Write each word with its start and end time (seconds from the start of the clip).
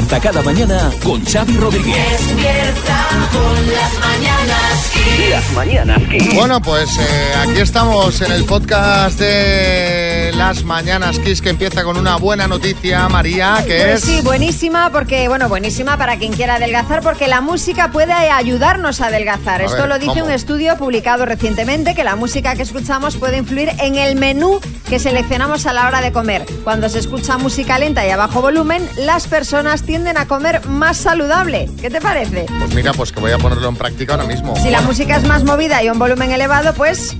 Despierta 0.00 0.30
cada 0.30 0.42
mañana 0.42 0.90
con 1.02 1.22
Xavi 1.22 1.58
Rodríguez. 1.58 1.94
Despierta 1.94 3.06
con 3.32 3.66
las 3.70 3.98
mañanas. 4.00 4.92
Las 5.28 5.52
mañanas. 5.52 6.02
Bueno, 6.34 6.62
pues 6.62 6.96
eh, 6.96 7.34
aquí 7.36 7.60
estamos 7.60 8.18
en 8.22 8.32
el 8.32 8.44
podcast 8.46 9.20
de 9.20 9.99
Las 10.40 10.64
Mañanas 10.64 11.18
Kiss 11.18 11.42
que 11.42 11.50
empieza 11.50 11.84
con 11.84 11.98
una 11.98 12.16
buena 12.16 12.48
noticia, 12.48 13.06
María, 13.10 13.62
que 13.66 13.76
Pues 13.84 13.94
es... 13.96 14.00
sí, 14.04 14.20
buenísima, 14.22 14.88
porque, 14.90 15.28
bueno, 15.28 15.50
buenísima 15.50 15.98
para 15.98 16.16
quien 16.16 16.32
quiera 16.32 16.54
adelgazar, 16.54 17.02
porque 17.02 17.28
la 17.28 17.42
música 17.42 17.90
puede 17.92 18.14
ayudarnos 18.14 19.02
a 19.02 19.08
adelgazar. 19.08 19.60
A 19.60 19.64
Esto 19.66 19.76
ver, 19.80 19.88
lo 19.88 19.98
dice 19.98 20.12
¿cómo? 20.12 20.24
un 20.24 20.30
estudio 20.30 20.78
publicado 20.78 21.26
recientemente, 21.26 21.94
que 21.94 22.04
la 22.04 22.16
música 22.16 22.54
que 22.54 22.62
escuchamos 22.62 23.18
puede 23.18 23.36
influir 23.36 23.68
en 23.80 23.96
el 23.96 24.16
menú 24.16 24.60
que 24.88 24.98
seleccionamos 24.98 25.66
a 25.66 25.74
la 25.74 25.86
hora 25.86 26.00
de 26.00 26.10
comer. 26.10 26.46
Cuando 26.64 26.88
se 26.88 27.00
escucha 27.00 27.36
música 27.36 27.78
lenta 27.78 28.06
y 28.06 28.10
a 28.10 28.16
bajo 28.16 28.40
volumen, 28.40 28.88
las 28.96 29.26
personas 29.26 29.82
tienden 29.82 30.16
a 30.16 30.26
comer 30.26 30.66
más 30.66 30.96
saludable. 30.96 31.68
¿Qué 31.82 31.90
te 31.90 32.00
parece? 32.00 32.46
Pues 32.60 32.72
mira, 32.74 32.94
pues 32.94 33.12
que 33.12 33.20
voy 33.20 33.32
a 33.32 33.36
ponerlo 33.38 33.68
en 33.68 33.76
práctica 33.76 34.14
ahora 34.14 34.24
mismo. 34.26 34.56
Si 34.56 34.70
la 34.70 34.80
música 34.80 35.16
es 35.18 35.24
más 35.24 35.44
movida 35.44 35.82
y 35.82 35.90
un 35.90 35.98
volumen 35.98 36.30
elevado, 36.32 36.72
pues 36.72 37.14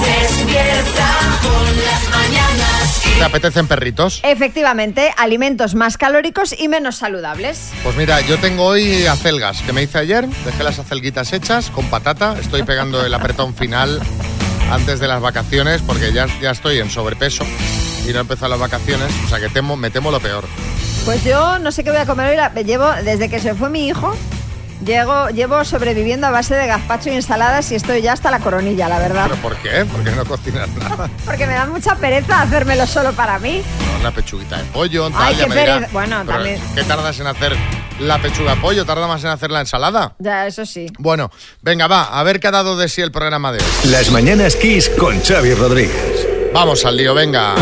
Despierta 0.00 1.08
con 1.42 1.76
las 1.84 2.08
mañanas. 2.10 3.02
¿Te 3.18 3.24
apetecen 3.24 3.66
perritos? 3.66 4.20
efectivamente, 4.22 5.12
alimentos 5.16 5.74
más 5.74 5.96
calóricos 5.98 6.54
y 6.56 6.68
menos 6.68 6.96
saludables. 6.96 7.72
Pues 7.82 7.96
mira, 7.96 8.20
yo 8.20 8.38
tengo 8.38 8.64
hoy 8.64 9.06
acelgas 9.06 9.60
que 9.62 9.72
me 9.72 9.82
hice 9.82 9.98
ayer, 9.98 10.26
dejé 10.44 10.62
las 10.62 10.78
acelguitas 10.78 11.32
hechas 11.32 11.70
con 11.70 11.86
patata, 11.90 12.36
estoy 12.40 12.62
pegando 12.62 13.04
el 13.04 13.12
apretón 13.12 13.54
final 13.54 14.00
antes 14.70 15.00
de 15.00 15.08
las 15.08 15.20
vacaciones 15.20 15.82
porque 15.82 16.12
ya, 16.12 16.26
ya 16.40 16.50
estoy 16.52 16.78
en 16.78 16.90
sobrepeso 16.90 17.44
y 18.06 18.12
no 18.12 18.18
he 18.18 18.20
empezado 18.20 18.50
las 18.50 18.60
vacaciones, 18.60 19.10
o 19.24 19.28
sea 19.28 19.40
que 19.40 19.48
temo, 19.48 19.76
me 19.76 19.90
temo 19.90 20.10
lo 20.10 20.20
peor. 20.20 20.44
Pues 21.04 21.24
yo 21.24 21.58
no 21.58 21.72
sé 21.72 21.82
qué 21.84 21.90
voy 21.90 21.98
a 22.00 22.06
comer 22.06 22.30
hoy. 22.30 22.36
la- 22.36 22.50
Llevo, 22.62 22.90
desde 23.04 23.28
que 23.28 23.40
se 23.40 23.54
fue 23.54 23.68
mi 23.70 23.88
hijo, 23.88 24.14
llego, 24.84 25.28
llevo 25.30 25.64
sobreviviendo 25.64 26.26
a 26.26 26.30
base 26.30 26.54
de 26.54 26.66
gazpacho 26.66 27.10
y 27.10 27.14
ensaladas 27.14 27.70
y 27.72 27.74
estoy 27.74 28.02
ya 28.02 28.12
hasta 28.12 28.30
la 28.30 28.40
coronilla, 28.40 28.88
la 28.88 28.98
verdad. 28.98 29.24
¿Pero 29.28 29.42
por 29.42 29.56
qué? 29.56 29.84
¿Por 29.84 30.04
qué 30.04 30.10
no 30.12 30.24
cocinas 30.24 30.68
nada? 30.70 31.08
Porque 31.24 31.46
me 31.46 31.54
da 31.54 31.66
mucha 31.66 31.94
pereza 31.96 32.42
hacérmelo 32.42 32.86
solo 32.86 33.12
para 33.12 33.38
mí. 33.38 33.62
Una 34.00 34.10
pechuguita 34.12 34.58
de 34.58 34.64
pollo, 34.64 35.10
tal, 35.10 35.22
Ay, 35.22 35.34
qué 35.36 35.46
pereza. 35.46 35.88
Bueno, 35.92 36.16
"Pero, 36.24 36.32
también. 36.38 36.60
¿Qué 36.74 36.84
tardas 36.84 37.18
en 37.20 37.26
hacer 37.26 37.56
la 38.00 38.18
pechuga 38.20 38.54
de 38.54 38.60
pollo? 38.60 38.84
¿Tarda 38.86 39.06
más 39.08 39.22
en 39.24 39.30
hacer 39.30 39.50
la 39.50 39.60
ensalada? 39.60 40.14
Ya, 40.18 40.46
eso 40.46 40.64
sí. 40.64 40.86
Bueno, 40.98 41.30
venga, 41.62 41.86
va, 41.88 42.04
a 42.04 42.22
ver 42.22 42.38
qué 42.40 42.46
ha 42.48 42.52
dado 42.52 42.76
de 42.76 42.88
sí 42.88 43.00
el 43.02 43.10
programa 43.10 43.52
de 43.52 43.58
hoy. 43.58 43.90
Las 43.90 44.10
mañanas 44.10 44.54
Kiss 44.56 44.88
con 44.90 45.20
Xavi 45.20 45.54
Rodríguez. 45.54 46.26
Vamos 46.54 46.84
al 46.84 46.96
lío, 46.96 47.12
venga. 47.14 47.54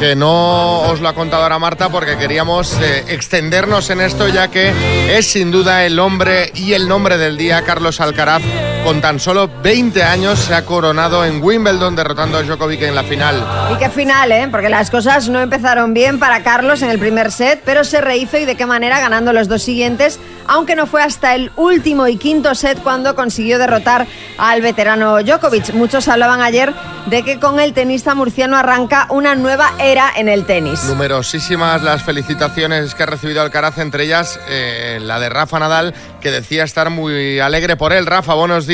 Que 0.00 0.16
no 0.16 0.80
os 0.90 1.02
lo 1.02 1.10
ha 1.10 1.14
contado 1.14 1.42
ahora 1.42 1.58
Marta 1.58 1.90
porque 1.90 2.16
queríamos 2.16 2.72
eh, 2.80 3.04
extendernos 3.08 3.90
en 3.90 4.00
esto 4.00 4.28
ya 4.28 4.48
que 4.48 4.72
es 5.14 5.26
sin 5.26 5.50
duda 5.50 5.84
el 5.84 5.98
hombre 5.98 6.50
y 6.54 6.72
el 6.72 6.88
nombre 6.88 7.18
del 7.18 7.36
día, 7.36 7.62
Carlos 7.66 8.00
Alcaraz, 8.00 8.40
con 8.84 9.00
tan 9.00 9.20
solo 9.20 9.48
20 9.62 10.02
años 10.02 10.38
se 10.38 10.54
ha 10.54 10.64
coronado 10.64 11.24
en 11.24 11.42
Wimbledon 11.42 11.94
derrotando 11.94 12.38
a 12.38 12.42
Djokovic 12.42 12.82
en 12.82 12.94
la 12.94 13.02
final. 13.02 13.44
Y 13.72 13.78
qué 13.78 13.90
final, 13.90 14.32
¿eh? 14.32 14.48
Porque 14.50 14.68
las 14.68 14.90
cosas 14.90 15.28
no 15.28 15.40
empezaron 15.40 15.92
bien 15.92 16.18
para 16.18 16.42
Carlos 16.42 16.82
en 16.82 16.90
el 16.90 16.98
primer 16.98 17.30
set, 17.30 17.62
pero 17.64 17.84
se 17.84 18.00
rehizo 18.00 18.38
y 18.38 18.44
de 18.44 18.56
qué 18.56 18.66
manera 18.66 19.00
ganando 19.00 19.32
los 19.32 19.48
dos 19.48 19.62
siguientes, 19.62 20.18
aunque 20.46 20.76
no 20.76 20.86
fue 20.86 21.02
hasta 21.02 21.34
el 21.34 21.52
último 21.56 22.08
y 22.08 22.16
quinto 22.16 22.54
set 22.54 22.82
cuando 22.82 23.14
consiguió 23.14 23.58
derrotar 23.58 24.06
al 24.38 24.62
veterano 24.62 25.22
Djokovic. 25.22 25.74
Muchos 25.74 26.08
hablaban 26.08 26.40
ayer 26.40 26.72
de 27.06 27.22
que 27.22 27.38
con 27.38 27.60
el 27.60 27.72
tenista 27.72 28.14
murciano 28.14 28.56
arranca 28.56 29.06
una 29.10 29.34
nueva 29.34 29.72
era 29.78 30.10
en 30.16 30.28
el 30.28 30.46
tenis. 30.46 30.84
Numerosísimas 30.84 31.82
las 31.82 32.02
felicitaciones 32.02 32.94
que 32.94 33.02
ha 33.02 33.06
recibido 33.06 33.42
Alcaraz, 33.42 33.78
entre 33.78 34.04
ellas 34.04 34.40
eh, 34.48 34.98
la 35.00 35.20
de 35.20 35.28
Rafa 35.28 35.58
Nadal, 35.58 35.94
que 36.20 36.30
decía 36.30 36.64
estar 36.64 36.90
muy 36.90 37.40
alegre 37.40 37.76
por 37.76 37.92
él. 37.92 38.06
Rafa, 38.06 38.34
buenos 38.34 38.66
días. 38.66 38.69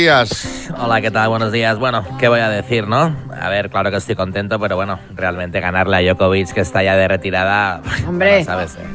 Hola, 0.78 1.00
¿qué 1.00 1.10
tal? 1.10 1.30
Buenos 1.30 1.50
días. 1.52 1.78
Bueno, 1.78 2.04
¿qué 2.18 2.28
voy 2.28 2.40
a 2.40 2.50
decir, 2.50 2.86
no? 2.86 3.16
A 3.40 3.48
ver, 3.48 3.70
claro 3.70 3.90
que 3.90 3.96
estoy 3.96 4.14
contento, 4.14 4.60
pero 4.60 4.76
bueno, 4.76 4.98
realmente 5.14 5.58
ganarle 5.58 5.96
a 5.96 6.00
Djokovic, 6.02 6.52
que 6.52 6.60
está 6.60 6.82
ya 6.82 6.94
de 6.96 7.08
retirada... 7.08 7.80
Hombre. 8.06 8.30
bueno, 8.32 8.44
¿sabes? 8.44 8.74
Eh, 8.74 8.86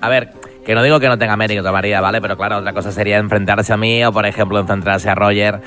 A 0.00 0.08
ver, 0.08 0.30
que 0.66 0.74
no 0.74 0.82
digo 0.82 0.98
que 0.98 1.08
no 1.08 1.16
tenga 1.16 1.36
mérito, 1.36 1.72
María, 1.72 2.00
¿vale? 2.00 2.20
Pero 2.20 2.36
claro, 2.36 2.56
otra 2.58 2.72
cosa 2.72 2.90
sería 2.90 3.18
enfrentarse 3.18 3.72
a 3.72 3.76
mí 3.76 4.04
o, 4.04 4.12
por 4.12 4.26
ejemplo, 4.26 4.58
enfrentarse 4.58 5.08
a 5.08 5.14
Roger. 5.14 5.62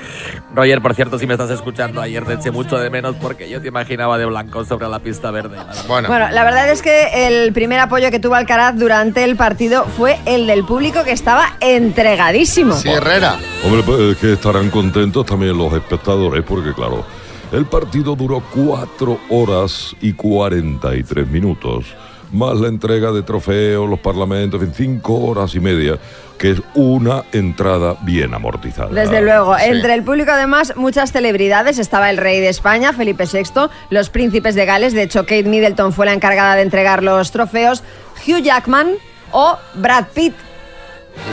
Roger, 0.54 0.82
por 0.82 0.94
cierto, 0.94 1.18
si 1.18 1.26
me 1.26 1.32
estás 1.34 1.48
escuchando 1.50 2.02
ayer, 2.02 2.24
te 2.26 2.34
eché 2.34 2.50
mucho 2.50 2.78
de 2.78 2.90
menos 2.90 3.16
porque 3.16 3.48
yo 3.48 3.62
te 3.62 3.68
imaginaba 3.68 4.18
de 4.18 4.26
blanco 4.26 4.64
sobre 4.66 4.88
la 4.88 4.98
pista 4.98 5.30
verde. 5.30 5.56
la 5.56 5.64
verdad. 5.64 5.84
Bueno, 5.88 6.08
Bueno, 6.08 6.30
la 6.30 6.44
verdad 6.44 6.70
es 6.70 6.82
que 6.82 7.26
el 7.26 7.52
primer 7.54 7.80
apoyo 7.80 8.10
que 8.10 8.20
tuvo 8.20 8.34
Alcaraz 8.34 8.76
durante 8.78 9.24
el 9.24 9.36
partido 9.36 9.86
fue 9.86 10.18
el 10.26 10.46
del 10.46 10.64
público 10.64 11.02
que 11.02 11.12
estaba 11.12 11.54
entregadísimo. 11.60 12.74
sí, 12.74 12.90
Herrera. 12.90 13.38
Hombre, 13.64 13.82
pues 13.82 14.00
es 14.00 14.16
que 14.18 14.34
estarán 14.34 14.68
contentos 14.68 15.24
también 15.24 15.56
los 15.56 15.72
espectadores, 15.72 16.44
porque 16.44 16.74
claro, 16.74 17.06
el 17.52 17.64
partido 17.64 18.14
duró 18.14 18.42
4 18.54 19.18
horas 19.30 19.96
y 20.02 20.12
43 20.12 21.26
minutos, 21.26 21.86
más 22.32 22.56
la 22.58 22.68
entrega 22.68 23.12
de 23.12 23.22
trofeos, 23.22 23.88
los 23.88 23.98
parlamentos, 24.00 24.62
en 24.62 24.72
5 24.72 25.14
horas 25.14 25.54
y 25.54 25.60
media, 25.60 25.98
que 26.38 26.52
es 26.52 26.62
una 26.74 27.24
entrada 27.32 27.96
bien 28.02 28.32
amortizada. 28.34 28.88
Desde 28.90 29.20
luego, 29.20 29.56
Sí. 29.58 29.64
entre 29.66 29.94
el 29.94 30.02
público 30.02 30.30
además 30.32 30.72
muchas 30.76 31.12
celebridades, 31.12 31.78
estaba 31.78 32.08
el 32.10 32.16
rey 32.16 32.40
de 32.40 32.48
España, 32.48 32.92
Felipe 32.92 33.24
VI, 33.30 33.68
los 33.90 34.10
príncipes 34.10 34.54
de 34.54 34.64
Gales, 34.64 34.94
de 34.94 35.02
hecho 35.02 35.22
Kate 35.24 35.44
Middleton 35.44 35.92
fue 35.92 36.06
la 36.06 36.12
encargada 36.14 36.56
de 36.56 36.62
entregar 36.62 37.02
los 37.02 37.30
trofeos, 37.30 37.82
Hugh 38.26 38.42
Jackman 38.42 38.92
o 39.32 39.56
Brad 39.74 40.06
Pitt. 40.14 40.34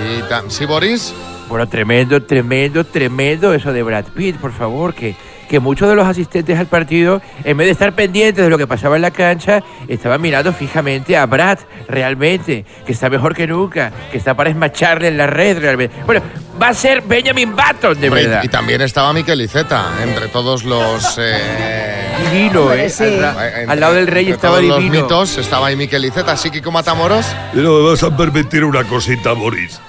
Y 0.03 0.51
sí, 0.51 0.65
Boris. 0.65 1.13
Bueno, 1.47 1.67
tremendo, 1.67 2.21
tremendo, 2.23 2.83
tremendo 2.83 3.53
eso 3.53 3.71
de 3.71 3.81
Brad 3.81 4.05
Pitt, 4.13 4.35
por 4.37 4.51
favor, 4.51 4.93
que, 4.93 5.15
que 5.49 5.59
muchos 5.59 5.87
de 5.89 5.95
los 5.95 6.05
asistentes 6.07 6.57
al 6.59 6.67
partido, 6.67 7.21
en 7.43 7.57
vez 7.57 7.67
de 7.67 7.71
estar 7.71 7.93
pendientes 7.93 8.43
de 8.43 8.49
lo 8.49 8.57
que 8.57 8.67
pasaba 8.67 8.95
en 8.95 9.01
la 9.01 9.11
cancha, 9.11 9.63
estaban 9.87 10.21
mirando 10.21 10.51
fijamente 10.53 11.15
a 11.17 11.25
Brad, 11.25 11.59
realmente, 11.87 12.65
que 12.85 12.91
está 12.91 13.09
mejor 13.09 13.33
que 13.35 13.47
nunca, 13.47 13.91
que 14.11 14.17
está 14.17 14.35
para 14.35 14.49
esmacharle 14.49 15.07
en 15.07 15.17
la 15.17 15.27
red, 15.27 15.59
realmente. 15.59 15.95
Bueno, 16.05 16.21
va 16.61 16.69
a 16.69 16.73
ser 16.73 17.01
Benjamin 17.01 17.55
Button, 17.55 17.99
de 17.99 18.07
y- 18.07 18.09
verdad. 18.09 18.43
Y, 18.43 18.47
también 18.49 18.81
estaba 18.81 19.13
Miquel 19.13 19.41
Iceta, 19.41 19.85
entre 20.03 20.27
todos 20.27 20.63
los... 20.63 21.17
eh, 21.21 21.93
Divino, 22.31 22.73
¿eh? 22.73 22.89
sí. 22.89 23.03
Al, 23.03 23.19
ra- 23.21 23.47
entre- 23.47 23.71
al 23.71 23.79
lado 23.79 23.93
del 23.93 24.07
rey 24.07 24.23
entre 24.25 24.35
estaba 24.35 24.57
todos 24.59 24.77
divino. 24.79 24.93
los 24.95 25.03
mitos 25.03 25.37
estaba 25.37 25.67
ahí 25.67 25.75
Miquel 25.75 26.03
Iceta, 26.05 26.31
así 26.33 26.49
que 26.49 26.61
como 26.61 26.77
Matamoros. 26.79 27.25
Y 27.53 27.57
no 27.57 27.73
me 27.79 27.89
vas 27.91 28.03
a 28.03 28.15
permitir 28.15 28.63
una 28.63 28.83
cosita, 28.83 29.33
Boris. 29.33 29.79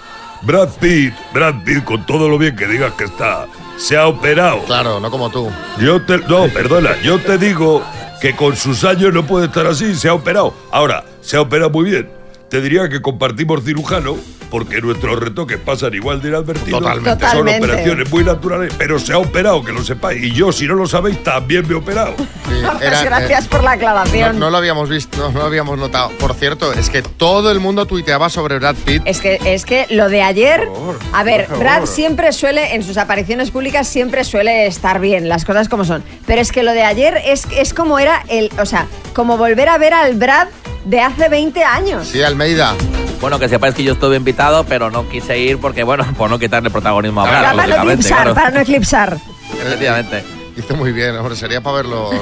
Brad 0.42 0.68
Pitt, 0.80 1.14
Brad 1.32 1.62
Pitt, 1.64 1.82
con 1.84 2.04
todo 2.06 2.28
lo 2.28 2.38
bien 2.38 2.54
que 2.54 2.66
digas 2.66 2.92
que 2.92 3.04
está, 3.04 3.46
se 3.78 3.96
ha 3.96 4.06
operado. 4.06 4.64
Claro, 4.64 5.00
no 5.00 5.10
como 5.10 5.30
tú. 5.30 5.50
Yo 5.80 6.02
te. 6.02 6.18
No, 6.18 6.48
perdona, 6.48 7.00
yo 7.02 7.18
te 7.18 7.38
digo 7.38 7.82
que 8.20 8.34
con 8.34 8.56
sus 8.56 8.84
años 8.84 9.14
no 9.14 9.26
puede 9.26 9.46
estar 9.46 9.66
así, 9.66 9.94
se 9.94 10.08
ha 10.08 10.14
operado. 10.14 10.52
Ahora, 10.70 11.04
se 11.20 11.36
ha 11.36 11.40
operado 11.40 11.70
muy 11.70 11.90
bien. 11.90 12.10
Te 12.50 12.60
diría 12.60 12.88
que 12.88 13.00
compartimos 13.00 13.64
cirujano, 13.64 14.16
porque 14.50 14.80
nuestros 14.80 15.18
retoques 15.18 15.58
pasan 15.58 15.94
igual 15.94 16.20
de 16.22 16.28
inadvertidos. 16.28 16.80
Totalmente. 16.80 17.10
Son 17.10 17.18
Totalmente. 17.18 17.66
operaciones 17.66 18.10
muy 18.10 18.24
naturales, 18.24 18.74
pero 18.78 18.98
se 18.98 19.12
ha 19.12 19.18
operado, 19.18 19.62
que 19.64 19.72
lo 19.72 19.84
sepáis. 19.84 20.22
Y 20.22 20.32
yo, 20.32 20.52
si 20.52 20.66
no 20.66 20.74
lo 20.74 20.86
sabéis, 20.86 21.22
también 21.22 21.66
me 21.66 21.74
he 21.74 21.76
operado. 21.76 22.14
Sí, 22.16 22.54
era, 22.80 23.02
gracias 23.04 23.44
eh, 23.44 23.48
por 23.50 23.62
la 23.62 23.72
aclaración. 23.72 24.38
no 24.38 24.50
lo 24.50 24.56
habíamos 24.56 24.88
visto, 24.88 25.30
no, 25.30 25.38
lo 25.38 25.44
habíamos 25.44 25.78
notado. 25.78 26.10
Por 26.18 26.34
cierto, 26.34 26.72
es 26.72 26.90
que 26.90 27.02
todo 27.02 27.50
el 27.50 27.60
mundo 27.60 27.86
tuiteaba 27.86 28.30
sobre 28.30 28.58
Brad 28.58 28.76
Pitt. 28.84 29.02
Es 29.04 29.20
que, 29.20 29.38
es 29.44 29.64
que 29.64 29.86
lo 29.90 30.08
de 30.08 30.22
ayer, 30.22 30.64
favor, 30.64 30.98
a 31.12 31.22
ver. 31.24 31.48
Brad 31.58 31.86
siempre 31.86 32.32
suele, 32.32 32.74
en 32.74 32.82
sus 32.82 32.96
apariciones 32.96 33.50
públicas, 33.50 33.86
siempre 33.88 34.24
suele 34.24 34.66
estar 34.66 35.00
bien, 35.00 35.28
las 35.28 35.44
cosas 35.44 35.68
como 35.68 35.84
son. 35.84 36.02
Pero 36.26 36.40
es 36.40 36.52
que 36.52 36.62
lo 36.62 36.72
de 36.72 36.82
ayer 36.82 37.20
es, 37.24 37.46
es 37.56 37.74
como 37.74 37.98
era 37.98 38.24
el, 38.28 38.50
o 38.58 38.66
sea, 38.66 38.86
como 39.14 39.36
volver 39.36 39.68
a 39.68 39.78
ver 39.78 39.94
al 39.94 40.14
Brad 40.14 40.48
de 40.88 41.00
hace 41.00 41.28
20 41.28 41.62
años. 41.64 42.08
Sí, 42.08 42.22
Almeida. 42.22 42.74
Bueno, 43.20 43.38
que 43.38 43.48
sepáis 43.48 43.74
que 43.74 43.82
yo 43.84 43.92
estuve 43.92 44.16
invitado, 44.16 44.64
pero 44.64 44.90
no 44.90 45.08
quise 45.08 45.38
ir 45.38 45.58
porque, 45.58 45.82
bueno, 45.82 46.06
por 46.16 46.30
no 46.30 46.38
quitarle 46.38 46.70
protagonismo 46.70 47.20
a 47.22 47.28
Claro, 47.28 47.42
Brad, 47.42 47.56
para 47.56 47.84
no 47.84 47.90
eclipsar, 47.90 48.16
claro. 48.18 48.34
para 48.34 48.50
no 48.50 48.60
eclipsar. 48.60 49.18
Efectivamente. 49.60 50.24
Hizo 50.56 50.74
muy 50.76 50.92
bien, 50.92 51.16
hombre, 51.16 51.36
sería 51.36 51.60
para 51.60 51.76
verlos. 51.76 52.14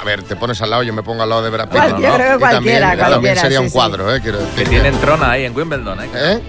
A 0.00 0.04
ver, 0.04 0.22
te 0.22 0.36
pones 0.36 0.60
al 0.62 0.70
lado, 0.70 0.82
yo 0.82 0.92
me 0.92 1.02
pongo 1.02 1.22
al 1.22 1.28
lado 1.30 1.42
de 1.42 1.50
Brad 1.50 1.68
Pitt. 1.68 1.80
Yo 1.82 2.08
¿no? 2.08 2.14
creo 2.14 2.28
que 2.30 2.34
Y 2.36 2.38
cualquiera, 2.38 2.88
también, 2.90 3.08
cualquiera, 3.08 3.40
sería 3.40 3.58
sí, 3.58 3.64
un 3.64 3.70
sí. 3.70 3.74
cuadro, 3.74 4.14
¿eh? 4.14 4.20
Quiero 4.20 4.38
Que 4.38 4.44
decir. 4.44 4.68
tienen 4.68 5.00
trona 5.00 5.30
ahí 5.32 5.44
en 5.44 5.56
Wimbledon, 5.56 6.00
¿eh? 6.04 6.08
¿Eh? 6.14 6.40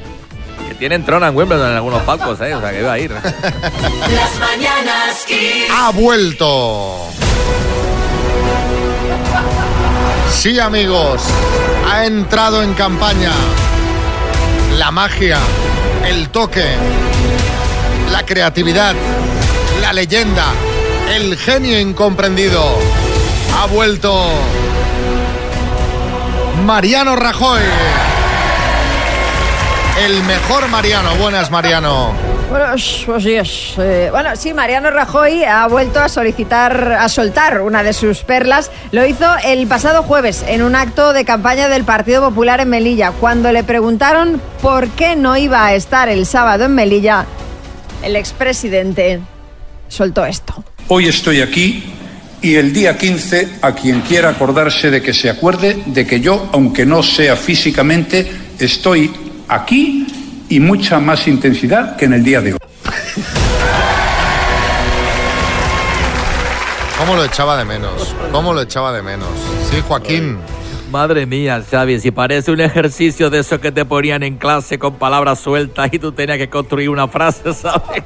Que 0.70 0.76
tienen 0.76 1.04
trona 1.06 1.30
en 1.30 1.36
Wimbledon 1.38 1.70
en 1.72 1.76
algunos 1.78 2.02
palcos, 2.04 2.40
¿eh? 2.42 2.54
O 2.54 2.60
sea, 2.62 2.72
que 2.72 2.80
iba 2.82 2.94
a 2.94 3.00
ir. 3.00 3.12
Las 3.14 4.40
mañanas 4.40 5.24
Kiss. 5.26 5.68
¡Ha 5.72 5.92
vuelto! 5.92 7.08
Sí, 10.36 10.60
amigos, 10.60 11.24
ha 11.90 12.06
entrado 12.06 12.62
en 12.62 12.76
campaña 12.76 13.32
la 14.78 14.92
magia, 14.92 15.40
el 16.06 16.30
toque, 16.30 16.66
la 18.12 18.24
creatividad, 18.26 18.94
la 19.82 19.92
leyenda, 19.92 20.46
el 21.16 21.36
genio 21.38 21.80
incomprendido. 21.80 22.62
Ha 23.58 23.66
vuelto 23.68 24.24
Mariano 26.66 27.16
Rajoy. 27.16 27.62
El 30.06 30.22
mejor 30.24 30.68
Mariano. 30.68 31.16
Buenas, 31.16 31.50
Mariano. 31.50 32.35
Buenos, 32.50 33.04
buenos 33.08 33.24
días. 33.24 33.74
Eh, 33.80 34.10
bueno, 34.12 34.36
sí, 34.36 34.54
Mariano 34.54 34.92
Rajoy 34.92 35.44
ha 35.44 35.68
vuelto 35.68 36.00
a 36.00 36.08
solicitar, 36.08 36.92
a 36.94 37.10
soltar 37.10 37.62
una 37.62 37.82
de 37.82 37.92
sus 37.92 38.20
perlas. 38.20 38.70
Lo 38.92 39.06
hizo 39.06 39.26
el 39.44 39.66
pasado 39.66 40.04
jueves 40.04 40.46
en 40.48 40.62
un 40.62 40.76
acto 40.76 41.12
de 41.12 41.26
campaña 41.26 41.68
del 41.70 41.86
Partido 41.86 42.22
Popular 42.22 42.60
en 42.62 42.70
Melilla. 42.70 43.12
Cuando 43.12 43.52
le 43.52 43.64
preguntaron 43.64 44.40
por 44.62 44.90
qué 44.90 45.16
no 45.16 45.36
iba 45.38 45.66
a 45.66 45.74
estar 45.74 46.08
el 46.08 46.28
sábado 46.28 46.66
en 46.66 46.76
Melilla, 46.76 47.26
el 48.04 48.16
expresidente 48.16 49.22
soltó 49.88 50.24
esto. 50.24 50.64
Hoy 50.88 51.08
estoy 51.08 51.42
aquí 51.42 51.84
y 52.44 52.56
el 52.56 52.74
día 52.74 52.96
15 52.96 53.58
a 53.64 53.74
quien 53.74 54.02
quiera 54.02 54.30
acordarse 54.30 54.92
de 54.92 55.02
que 55.02 55.16
se 55.16 55.32
acuerde 55.32 55.82
de 55.88 56.06
que 56.06 56.20
yo, 56.20 56.48
aunque 56.54 56.86
no 56.86 57.02
sea 57.02 57.36
físicamente, 57.36 58.32
estoy 58.60 59.12
aquí 59.48 60.06
y 60.50 60.60
mucha 60.60 61.00
más 61.00 61.28
intensidad 61.28 61.96
que 61.96 62.06
en 62.06 62.14
el 62.14 62.24
día 62.24 62.42
de 62.42 62.54
hoy. 62.54 62.60
¿Cómo 66.98 67.16
lo 67.16 67.26
echaba 67.26 67.58
de 67.58 67.66
menos? 67.66 68.16
¿Cómo 68.32 68.54
lo 68.54 68.62
echaba 68.62 68.92
de 68.92 69.02
menos? 69.02 69.30
Sí, 69.70 69.82
Joaquín. 69.88 70.38
Madre 70.96 71.26
mía, 71.26 71.62
Xavi, 71.70 72.00
si 72.00 72.12
parece 72.12 72.52
un 72.54 72.62
ejercicio 72.62 73.30
de 73.30 73.40
eso 73.40 73.60
que 73.60 73.70
te 73.70 73.84
ponían 73.84 74.24
en 74.24 74.38
clase 74.38 74.80
con 74.80 74.94
palabras 74.96 75.40
sueltas 75.42 75.90
y 75.92 76.00
tú 76.00 76.14
tenías 76.14 76.38
que 76.38 76.48
construir 76.50 76.90
una 76.90 77.10
frase, 77.10 77.54
¿sabes? 77.54 78.02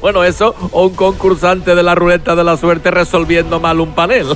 bueno, 0.00 0.24
eso, 0.24 0.52
o 0.72 0.88
un 0.88 0.94
concursante 0.96 1.76
de 1.76 1.82
la 1.84 1.94
ruleta 1.94 2.34
de 2.34 2.42
la 2.42 2.56
suerte 2.56 2.90
resolviendo 2.90 3.60
mal 3.60 3.78
un 3.78 3.92
panel. 3.94 4.26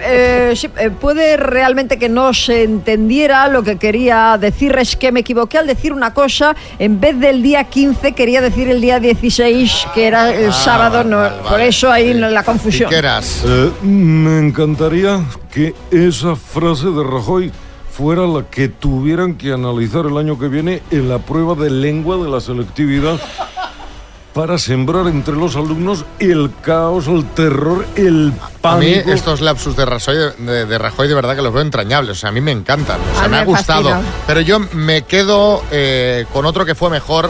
Eh, 0.00 0.52
sí, 0.54 0.68
eh, 0.78 0.90
puede 0.90 1.36
realmente 1.36 1.98
que 1.98 2.08
no 2.08 2.32
se 2.32 2.62
entendiera 2.62 3.48
lo 3.48 3.64
que 3.64 3.78
quería 3.78 4.38
decir. 4.40 4.76
Es 4.78 4.94
que 4.94 5.10
me 5.10 5.20
equivoqué 5.20 5.58
al 5.58 5.66
decir 5.66 5.92
una 5.92 6.14
cosa. 6.14 6.54
En 6.78 7.00
vez 7.00 7.18
del 7.18 7.42
día 7.42 7.64
15, 7.64 8.12
quería 8.12 8.40
decir 8.42 8.68
el 8.68 8.80
día 8.80 9.00
16, 9.00 9.88
que 9.92 10.06
era 10.06 10.32
el 10.32 10.50
Ah, 10.50 10.52
sábado. 10.52 11.02
No, 11.02 11.16
vale, 11.16 11.34
por 11.48 11.60
eso 11.60 11.90
ahí 11.90 12.12
Sí. 12.12 12.18
la 12.20 12.40
¿Y 12.40 12.44
confusión. 12.44 12.88
qué 12.90 12.96
eras? 12.96 13.42
Eh, 13.44 13.72
me 13.82 14.38
encantaría 14.38 15.20
que 15.52 15.74
esa 15.90 16.36
frase 16.36 16.86
de 16.90 17.02
Rajoy 17.02 17.52
fuera 17.92 18.26
la 18.26 18.44
que 18.44 18.68
tuvieran 18.68 19.34
que 19.34 19.52
analizar 19.52 20.06
el 20.06 20.16
año 20.16 20.38
que 20.38 20.48
viene 20.48 20.82
en 20.90 21.08
la 21.08 21.18
prueba 21.18 21.54
de 21.54 21.70
lengua 21.70 22.16
de 22.18 22.30
la 22.30 22.40
selectividad 22.40 23.18
para 24.32 24.58
sembrar 24.58 25.08
entre 25.08 25.34
los 25.34 25.56
alumnos 25.56 26.04
el 26.20 26.52
caos, 26.62 27.08
el 27.08 27.24
terror, 27.30 27.84
el 27.96 28.32
A 28.62 28.76
mí 28.76 28.92
pánico. 28.94 29.10
estos 29.10 29.40
lapsus 29.40 29.74
de 29.76 29.84
Rajoy 29.84 30.16
de, 30.38 30.66
de 30.66 30.78
Rajoy 30.78 31.08
de 31.08 31.14
verdad 31.14 31.34
que 31.34 31.42
los 31.42 31.52
veo 31.52 31.62
entrañables. 31.62 32.16
O 32.16 32.20
sea, 32.20 32.28
a 32.30 32.32
mí 32.32 32.40
me 32.40 32.52
encantan. 32.52 33.00
O 33.00 33.14
sea, 33.16 33.24
A 33.24 33.28
mí 33.28 33.32
me 33.32 33.38
ha 33.38 33.44
gustado. 33.44 33.90
fascina. 33.90 34.08
Pero 34.28 34.40
yo 34.40 34.60
me 34.72 35.02
quedo 35.02 35.62
eh, 35.72 36.26
con 36.32 36.46
otro 36.46 36.64
que 36.64 36.76
fue 36.76 36.90
mejor. 36.90 37.28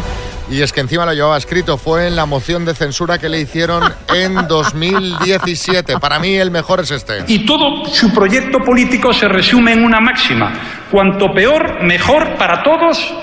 Y 0.51 0.63
es 0.63 0.73
que 0.73 0.81
encima 0.81 1.07
lo 1.07 1.13
llevaba 1.13 1.37
escrito. 1.39 1.79
Fue 1.79 2.09
en 2.09 2.17
la 2.17 2.27
moción 2.27 2.65
de 2.65 2.75
censura 2.75 3.19
que 3.19 3.29
le 3.29 3.41
hicieron 3.41 3.83
en 4.15 4.35
2017. 4.49 5.99
Para 5.99 6.19
mí 6.19 6.35
el 6.35 6.51
mejor 6.51 6.81
es 6.81 6.91
este. 6.91 7.25
Y 7.29 7.47
todo 7.47 7.85
su 7.87 8.13
proyecto 8.13 8.59
político 8.59 9.13
se 9.13 9.29
resume 9.29 9.73
en 9.73 9.85
una 9.85 10.01
máxima. 10.01 10.53
Cuanto 10.91 11.33
peor, 11.33 11.83
mejor 11.83 12.37
para 12.37 12.63
todos. 12.63 13.15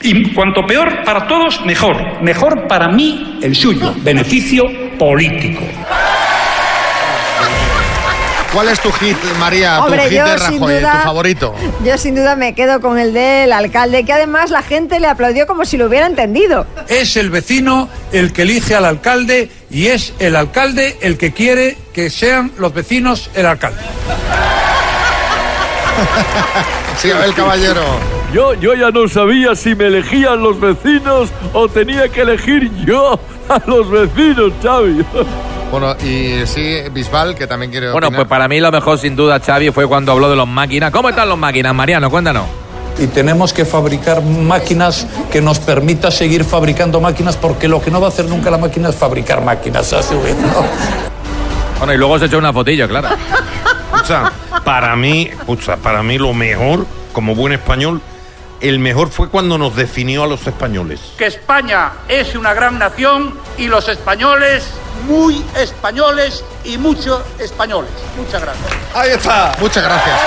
Y 0.00 0.32
cuanto 0.32 0.66
peor 0.66 1.04
para 1.04 1.28
todos, 1.28 1.64
mejor. 1.64 2.20
Mejor 2.20 2.66
para 2.66 2.88
mí, 2.88 3.38
el 3.40 3.54
suyo. 3.54 3.94
Beneficio 3.98 4.64
político. 4.98 5.62
¿Cuál 8.52 8.68
es 8.68 8.80
tu 8.80 8.92
hit, 8.92 9.16
María? 9.40 9.80
Hombre, 9.82 10.02
tu 10.04 10.08
hit 10.10 10.18
yo 10.18 10.24
de 10.26 10.38
sin 10.38 10.60
Rajoy, 10.60 10.74
duda- 10.74 10.92
tu 10.92 10.98
favorito. 11.04 11.54
Yo 11.84 11.96
sin 11.96 12.14
duda 12.14 12.36
me 12.36 12.54
quedo 12.54 12.80
con 12.82 12.98
el 12.98 13.14
del 13.14 13.50
alcalde, 13.52 14.04
que 14.04 14.12
además 14.12 14.50
la 14.50 14.62
gente 14.62 15.00
le 15.00 15.06
aplaudió 15.06 15.46
como 15.46 15.64
si 15.64 15.78
lo 15.78 15.86
hubiera 15.86 16.06
entendido. 16.06 16.66
Es 16.88 17.16
el 17.16 17.30
vecino 17.30 17.88
el 18.12 18.32
que 18.34 18.42
elige 18.42 18.74
al 18.74 18.84
alcalde 18.84 19.50
y 19.70 19.86
es 19.86 20.12
el 20.18 20.36
alcalde 20.36 20.98
el 21.00 21.16
que 21.16 21.32
quiere 21.32 21.78
que 21.94 22.10
sean 22.10 22.52
los 22.58 22.74
vecinos 22.74 23.30
el 23.34 23.46
alcalde. 23.46 23.80
Sí, 26.98 27.10
el 27.10 27.34
caballero. 27.34 27.82
Yo, 28.32 28.54
yo 28.54 28.74
ya 28.74 28.90
no 28.90 29.08
sabía 29.08 29.54
si 29.56 29.74
me 29.74 29.86
elegían 29.86 30.42
los 30.42 30.60
vecinos 30.60 31.30
o 31.52 31.68
tenía 31.68 32.08
que 32.08 32.20
elegir 32.22 32.70
yo 32.84 33.18
a 33.48 33.60
los 33.66 33.90
vecinos, 33.90 34.52
Xavi. 34.62 35.04
Bueno, 35.72 35.96
y 36.04 36.46
sí, 36.46 36.76
Bisbal, 36.92 37.34
que 37.34 37.46
también 37.46 37.70
quiere 37.70 37.90
Bueno, 37.92 38.08
opinar. 38.08 38.20
pues 38.20 38.28
para 38.28 38.46
mí 38.46 38.60
lo 38.60 38.70
mejor 38.70 38.98
sin 38.98 39.16
duda, 39.16 39.40
Xavi, 39.40 39.70
fue 39.70 39.86
cuando 39.86 40.12
habló 40.12 40.28
de 40.28 40.36
los 40.36 40.46
máquinas. 40.46 40.90
¿Cómo 40.90 41.08
están 41.08 41.30
los 41.30 41.38
máquinas, 41.38 41.74
Mariano? 41.74 42.10
Cuéntanos. 42.10 42.44
Y 42.98 43.06
tenemos 43.06 43.54
que 43.54 43.64
fabricar 43.64 44.22
máquinas 44.22 45.06
que 45.30 45.40
nos 45.40 45.58
permita 45.60 46.10
seguir 46.10 46.44
fabricando 46.44 47.00
máquinas 47.00 47.38
porque 47.38 47.68
lo 47.68 47.80
que 47.80 47.90
no 47.90 48.02
va 48.02 48.08
a 48.08 48.10
hacer 48.10 48.26
nunca 48.26 48.50
la 48.50 48.58
máquina 48.58 48.90
es 48.90 48.96
fabricar 48.96 49.42
máquinas 49.42 49.90
a 49.94 50.02
su 50.02 50.20
vez. 50.20 50.36
¿no? 50.36 50.62
Bueno, 51.78 51.94
y 51.94 51.96
luego 51.96 52.18
se 52.18 52.26
echó 52.26 52.36
una 52.36 52.52
fotillo, 52.52 52.86
claro. 52.86 53.08
Para 54.64 54.94
mí, 54.94 55.22
escucha, 55.32 55.78
para 55.78 56.02
mí 56.02 56.18
lo 56.18 56.34
mejor, 56.34 56.84
como 57.14 57.34
buen 57.34 57.54
español, 57.54 58.02
el 58.62 58.78
mejor 58.78 59.10
fue 59.10 59.28
cuando 59.28 59.58
nos 59.58 59.74
definió 59.74 60.22
a 60.22 60.26
los 60.26 60.46
españoles. 60.46 61.00
Que 61.18 61.26
España 61.26 61.92
es 62.08 62.34
una 62.36 62.54
gran 62.54 62.78
nación 62.78 63.34
y 63.58 63.66
los 63.66 63.88
españoles 63.88 64.64
muy 65.08 65.44
españoles 65.56 66.44
y 66.64 66.78
muchos 66.78 67.22
españoles. 67.40 67.90
Muchas 68.16 68.40
gracias. 68.40 68.70
Ahí 68.94 69.10
está. 69.10 69.56
Muchas 69.58 69.82
gracias. 69.82 70.20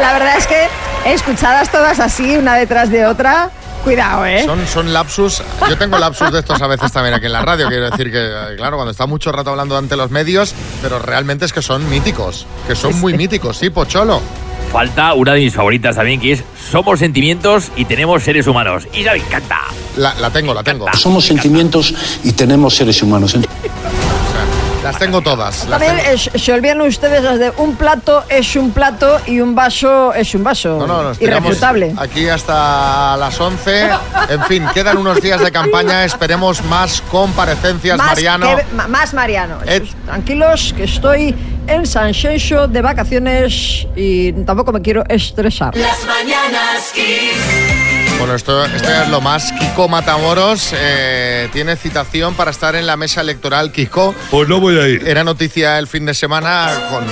La 0.00 0.12
verdad 0.14 0.38
es 0.38 0.46
que 0.46 0.68
escuchadas 1.04 1.70
todas 1.70 2.00
así, 2.00 2.36
una 2.36 2.56
detrás 2.56 2.90
de 2.90 3.04
otra, 3.06 3.50
cuidado, 3.84 4.24
¿eh? 4.24 4.42
Son, 4.46 4.66
son 4.66 4.92
lapsus. 4.94 5.42
Yo 5.68 5.76
tengo 5.76 5.98
lapsus 5.98 6.32
de 6.32 6.38
estos 6.38 6.60
a 6.62 6.66
veces 6.66 6.90
también 6.90 7.14
aquí 7.14 7.26
en 7.26 7.32
la 7.32 7.42
radio. 7.42 7.68
Quiero 7.68 7.90
decir 7.90 8.10
que, 8.10 8.24
eh, 8.24 8.56
claro, 8.56 8.76
cuando 8.76 8.92
está 8.92 9.04
mucho 9.04 9.32
rato 9.32 9.50
hablando 9.50 9.76
ante 9.76 9.96
los 9.96 10.10
medios, 10.10 10.54
pero 10.80 10.98
realmente 10.98 11.44
es 11.44 11.52
que 11.52 11.60
son 11.60 11.88
míticos. 11.90 12.46
Que 12.66 12.74
son 12.74 12.98
muy 13.00 13.14
míticos, 13.14 13.58
sí, 13.58 13.68
Pocholo. 13.68 14.22
Falta 14.72 15.14
una 15.14 15.34
de 15.34 15.40
mis 15.40 15.54
favoritas 15.54 15.96
también, 15.96 16.20
que 16.20 16.32
es 16.32 16.44
Somos 16.70 17.00
sentimientos 17.00 17.72
y 17.76 17.84
tenemos 17.84 18.22
seres 18.22 18.46
humanos. 18.46 18.86
Y 18.92 19.02
ya 19.02 19.12
me 19.12 19.18
encanta. 19.18 19.58
La, 19.96 20.14
la 20.14 20.30
tengo, 20.30 20.54
la 20.54 20.62
tengo. 20.62 20.86
Somos 20.94 21.26
sentimientos 21.26 21.92
y 22.22 22.32
tenemos 22.32 22.76
seres 22.76 23.02
humanos. 23.02 23.36
las 24.82 24.98
tengo 24.98 25.20
todas. 25.20 25.66
las 25.68 25.78
También 25.78 25.96
tengo- 25.98 26.10
es- 26.10 26.30
se 26.42 26.52
olvidan 26.52 26.80
ustedes 26.80 27.22
las 27.22 27.38
de 27.38 27.50
un 27.58 27.76
plato 27.76 28.24
es 28.28 28.56
un 28.56 28.72
plato 28.72 29.18
y 29.26 29.40
un 29.40 29.54
vaso 29.54 30.12
es 30.14 30.34
un 30.34 30.42
vaso. 30.44 30.78
No, 30.78 30.86
no, 30.86 31.02
nos 31.02 31.20
Irrefutable. 31.20 31.94
aquí 31.98 32.28
hasta 32.28 33.16
las 33.16 33.38
11. 33.40 33.88
En 34.28 34.42
fin, 34.44 34.64
quedan 34.72 34.96
unos 34.98 35.20
días 35.20 35.40
de 35.40 35.50
campaña. 35.52 36.04
Esperemos 36.04 36.62
más 36.64 37.00
comparecencias, 37.10 37.98
Más, 37.98 38.06
Mariano. 38.08 38.56
que- 38.56 38.64
más 38.88 39.14
Mariano. 39.14 39.58
Ed- 39.66 39.84
Tranquilos, 40.06 40.74
que 40.76 40.84
estoy 40.84 41.34
en 41.66 41.86
San 41.86 42.12
Xenxo 42.14 42.66
de 42.66 42.82
vacaciones 42.82 43.86
y 43.94 44.32
tampoco 44.44 44.72
me 44.72 44.80
quiero 44.82 45.04
estresar. 45.08 45.76
Las 45.76 46.04
mañanas 46.04 46.90
Kiss. 46.94 47.79
Bueno, 48.20 48.34
esto, 48.34 48.64
esto 48.66 48.88
es 49.02 49.08
lo 49.08 49.20
más. 49.22 49.50
Kiko 49.52 49.88
Matamoros 49.88 50.72
eh, 50.74 51.48
tiene 51.54 51.74
citación 51.76 52.34
para 52.34 52.50
estar 52.50 52.76
en 52.76 52.86
la 52.86 52.96
mesa 52.98 53.22
electoral. 53.22 53.72
Kiko, 53.72 54.14
Pues 54.30 54.46
no 54.46 54.60
voy 54.60 54.78
a 54.78 54.86
ir. 54.88 55.08
era 55.08 55.24
noticia 55.24 55.78
el 55.78 55.86
fin 55.86 56.04
de 56.04 56.12
semana 56.12 56.70
con, 56.90 57.04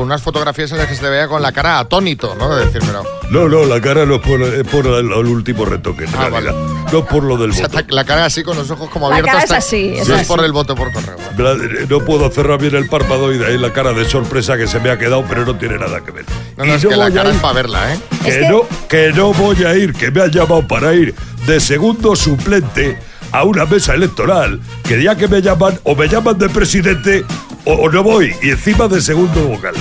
con 0.00 0.06
unas 0.06 0.22
fotografías 0.22 0.72
en 0.72 0.78
las 0.78 0.86
que 0.86 0.94
se 0.94 1.02
te 1.02 1.10
veía 1.10 1.28
con 1.28 1.42
la 1.42 1.52
cara 1.52 1.78
atónito, 1.78 2.34
¿no? 2.34 2.56
De 2.56 2.64
decir, 2.64 2.80
pero. 2.86 3.04
No, 3.28 3.50
no, 3.50 3.66
la 3.66 3.82
cara 3.82 4.06
no 4.06 4.14
es 4.14 4.22
por, 4.22 4.40
es 4.40 4.66
por 4.66 4.86
el, 4.86 5.12
el 5.12 5.26
último 5.26 5.66
retoque, 5.66 6.04
en 6.04 6.10
Ah, 6.16 6.30
realidad. 6.30 6.54
No 6.90 7.00
es 7.00 7.04
por 7.04 7.22
lo 7.22 7.36
del 7.36 7.50
o 7.50 7.52
sea, 7.52 7.68
voto. 7.68 7.84
la 7.90 8.04
cara 8.06 8.24
así 8.24 8.42
con 8.42 8.56
los 8.56 8.70
ojos 8.70 8.88
como 8.88 9.10
La 9.10 9.16
abiertos. 9.16 9.32
cara 9.42 9.44
es 9.44 9.50
hasta- 9.50 9.56
así, 9.58 9.92
es 9.98 10.08
no 10.08 10.16
es 10.16 10.26
por 10.26 10.42
el 10.42 10.52
voto 10.52 10.74
por 10.74 10.90
correo. 10.90 11.18
Bla- 11.36 11.86
No 11.86 12.00
puedo 12.02 12.30
cerrar 12.30 12.58
bien 12.58 12.74
el 12.76 12.88
párpado 12.88 13.30
y 13.30 13.36
de 13.36 13.44
ahí 13.44 13.58
la 13.58 13.74
cara 13.74 13.92
de 13.92 14.06
sorpresa 14.08 14.56
que 14.56 14.66
se 14.66 14.80
me 14.80 14.88
ha 14.90 14.96
quedado, 14.96 15.22
pero 15.28 15.44
no 15.44 15.54
tiene 15.58 15.76
nada 15.76 16.00
que 16.02 16.12
ver. 16.12 16.24
No, 16.56 16.64
no, 16.64 16.72
Y 16.72 16.76
es 16.76 16.86
que 16.86 16.96
la 16.96 17.10
cara 17.12 17.28
ir- 17.28 17.34
es 17.34 17.40
para 17.42 17.52
verla, 17.52 17.92
¿eh? 17.94 17.98
Que, 18.24 18.28
Es 18.30 18.36
que- 18.38 18.48
no, 18.48 18.62
que 18.88 19.12
no 19.12 19.34
voy 19.34 19.62
a 19.64 19.74
ir, 19.76 19.92
que 19.92 20.10
me 20.10 20.22
han 20.22 20.30
llamado 20.30 20.66
para 20.66 20.94
ir 20.94 21.14
de 21.46 21.60
segundo 21.60 22.16
suplente 22.16 22.98
a 23.32 23.44
una 23.44 23.64
mesa 23.66 23.94
electoral, 23.94 24.60
que 24.84 25.02
ya 25.02 25.14
que 25.16 25.28
me 25.28 25.40
llaman, 25.42 25.78
o 25.84 25.94
me 25.94 26.08
llaman 26.08 26.38
de 26.38 26.48
presidente, 26.48 27.24
o, 27.64 27.72
o 27.74 27.88
no 27.90 28.02
voy, 28.02 28.34
y 28.42 28.50
encima 28.50 28.88
de 28.88 29.00
segundo 29.00 29.40
vocal. 29.48 29.74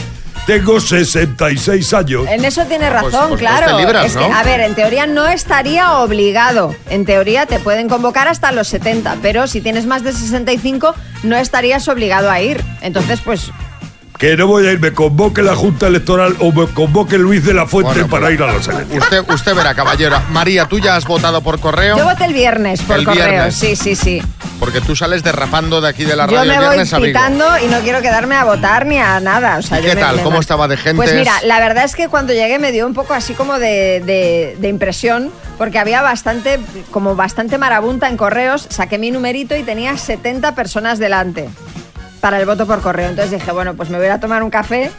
Tengo 0.45 0.79
66 0.79 1.93
años. 1.93 2.25
En 2.27 2.43
eso 2.43 2.63
tiene 2.65 2.89
Pues- 2.89 3.03
razón, 3.13 3.29
pues 3.29 3.39
claro. 3.41 3.75
te 3.75 3.81
libras, 3.83 4.05
Es 4.07 4.17
que, 4.17 4.27
¿no? 4.27 4.35
a 4.35 4.41
ver, 4.43 4.61
en 4.61 4.73
teoría 4.73 5.05
no 5.05 5.27
estaría 5.27 5.93
obligado. 5.99 6.73
En 6.89 7.05
teoría 7.05 7.45
te 7.45 7.59
pueden 7.59 7.87
convocar 7.87 8.27
hasta 8.27 8.51
los 8.51 8.67
70, 8.67 9.17
pero 9.21 9.45
si 9.45 9.61
tienes 9.61 9.85
más 9.85 10.03
de 10.03 10.11
65 10.11 10.95
no 11.23 11.35
estarías 11.37 11.87
obligado 11.87 12.31
a 12.31 12.41
ir. 12.41 12.63
Entonces, 12.81 13.19
pues 13.23 13.51
Que 14.19 14.35
no 14.35 14.47
voy 14.47 14.67
a 14.67 14.73
ir, 14.73 14.81
me 14.81 14.91
convoque 14.91 15.41
la 15.41 15.55
Junta 15.55 15.87
Electoral 15.87 16.35
o 16.39 16.51
me 16.51 16.67
convoque 16.73 17.17
Luis 17.17 17.45
de 17.45 17.53
la 17.53 17.65
Fuente 17.65 17.93
Bueno, 17.93 18.09
para 18.09 18.29
ir 18.31 18.43
a 18.43 18.47
las 18.47 18.67
elecciones. 18.67 19.01
Usted, 19.01 19.23
usted 19.33 19.55
verá, 19.55 19.73
caballero. 19.73 20.21
María, 20.31 20.65
¿tú 20.65 20.77
ya 20.77 20.97
has 20.97 21.05
votado 21.05 21.39
por 21.41 21.57
correo? 21.61 21.97
yo 21.97 22.03
voté 22.03 22.25
el 22.25 22.33
viernes 22.33 22.81
por 22.81 22.97
El 22.97 23.05
correo. 23.05 23.25
viernes. 23.25 23.55
Sí, 23.55 23.77
sí, 23.77 23.95
sí. 23.95 24.21
Porque 24.59 24.81
tú 24.81 24.93
sales 24.93 25.23
derrapando 25.23 25.79
de 25.79 25.87
aquí 25.87 26.03
de 26.03 26.17
la 26.17 26.27
Yo 26.27 26.35
radio 26.35 26.49
me 26.49 26.55
el 26.55 26.59
voy 26.59 26.69
viernes 26.71 26.93
a 26.93 26.97
Vigo. 26.97 27.07
pitando 27.07 27.45
y 27.63 27.67
no 27.67 27.79
quiero 27.79 28.01
quedarme 28.01 28.35
a 28.35 28.43
votar 28.43 28.85
ni 28.87 28.97
a 28.97 29.21
nada. 29.21 29.55
O 29.57 29.61
sea, 29.61 29.79
¿Y 29.79 29.83
yo 29.83 29.89
qué 29.91 29.95
me- 29.95 30.01
tal? 30.01 30.17
me 30.17 30.23
¿Cómo 30.23 30.41
estaba 30.41 30.67
de 30.67 30.75
gente? 30.75 30.97
Pues 30.97 31.13
mira, 31.15 31.31
la 31.45 31.61
verdad 31.61 31.85
es 31.85 31.95
que 31.95 32.09
cuando 32.09 32.33
llegué 32.33 32.59
me 32.59 32.73
dio 32.73 32.85
un 32.85 32.93
poco 32.93 33.13
así 33.13 33.33
como 33.35 33.57
de, 33.57 34.03
de- 34.05 34.57
de 34.59 34.67
impresión, 34.67 35.31
porque 35.57 35.79
había 35.79 36.01
bastante, 36.01 36.59
como 36.91 37.15
bastante 37.15 37.57
marabunta 37.57 38.09
en 38.09 38.17
correos. 38.17 38.67
Saqué 38.69 38.97
mi 38.97 39.11
numerito 39.11 39.55
y 39.55 39.63
tenía 39.63 39.95
70 39.97 40.55
personas 40.55 40.99
delante 40.99 41.47
para 42.19 42.39
el 42.39 42.45
voto 42.45 42.65
por 42.67 42.81
correo. 42.81 43.09
Entonces 43.09 43.31
dije, 43.39 43.51
bueno, 43.51 43.73
pues 43.75 43.89
me 43.89 43.97
voy 43.97 44.05
a 44.05 44.09
ir 44.09 44.13
a 44.13 44.19
tomar 44.19 44.43
un 44.43 44.49
café. 44.49 44.91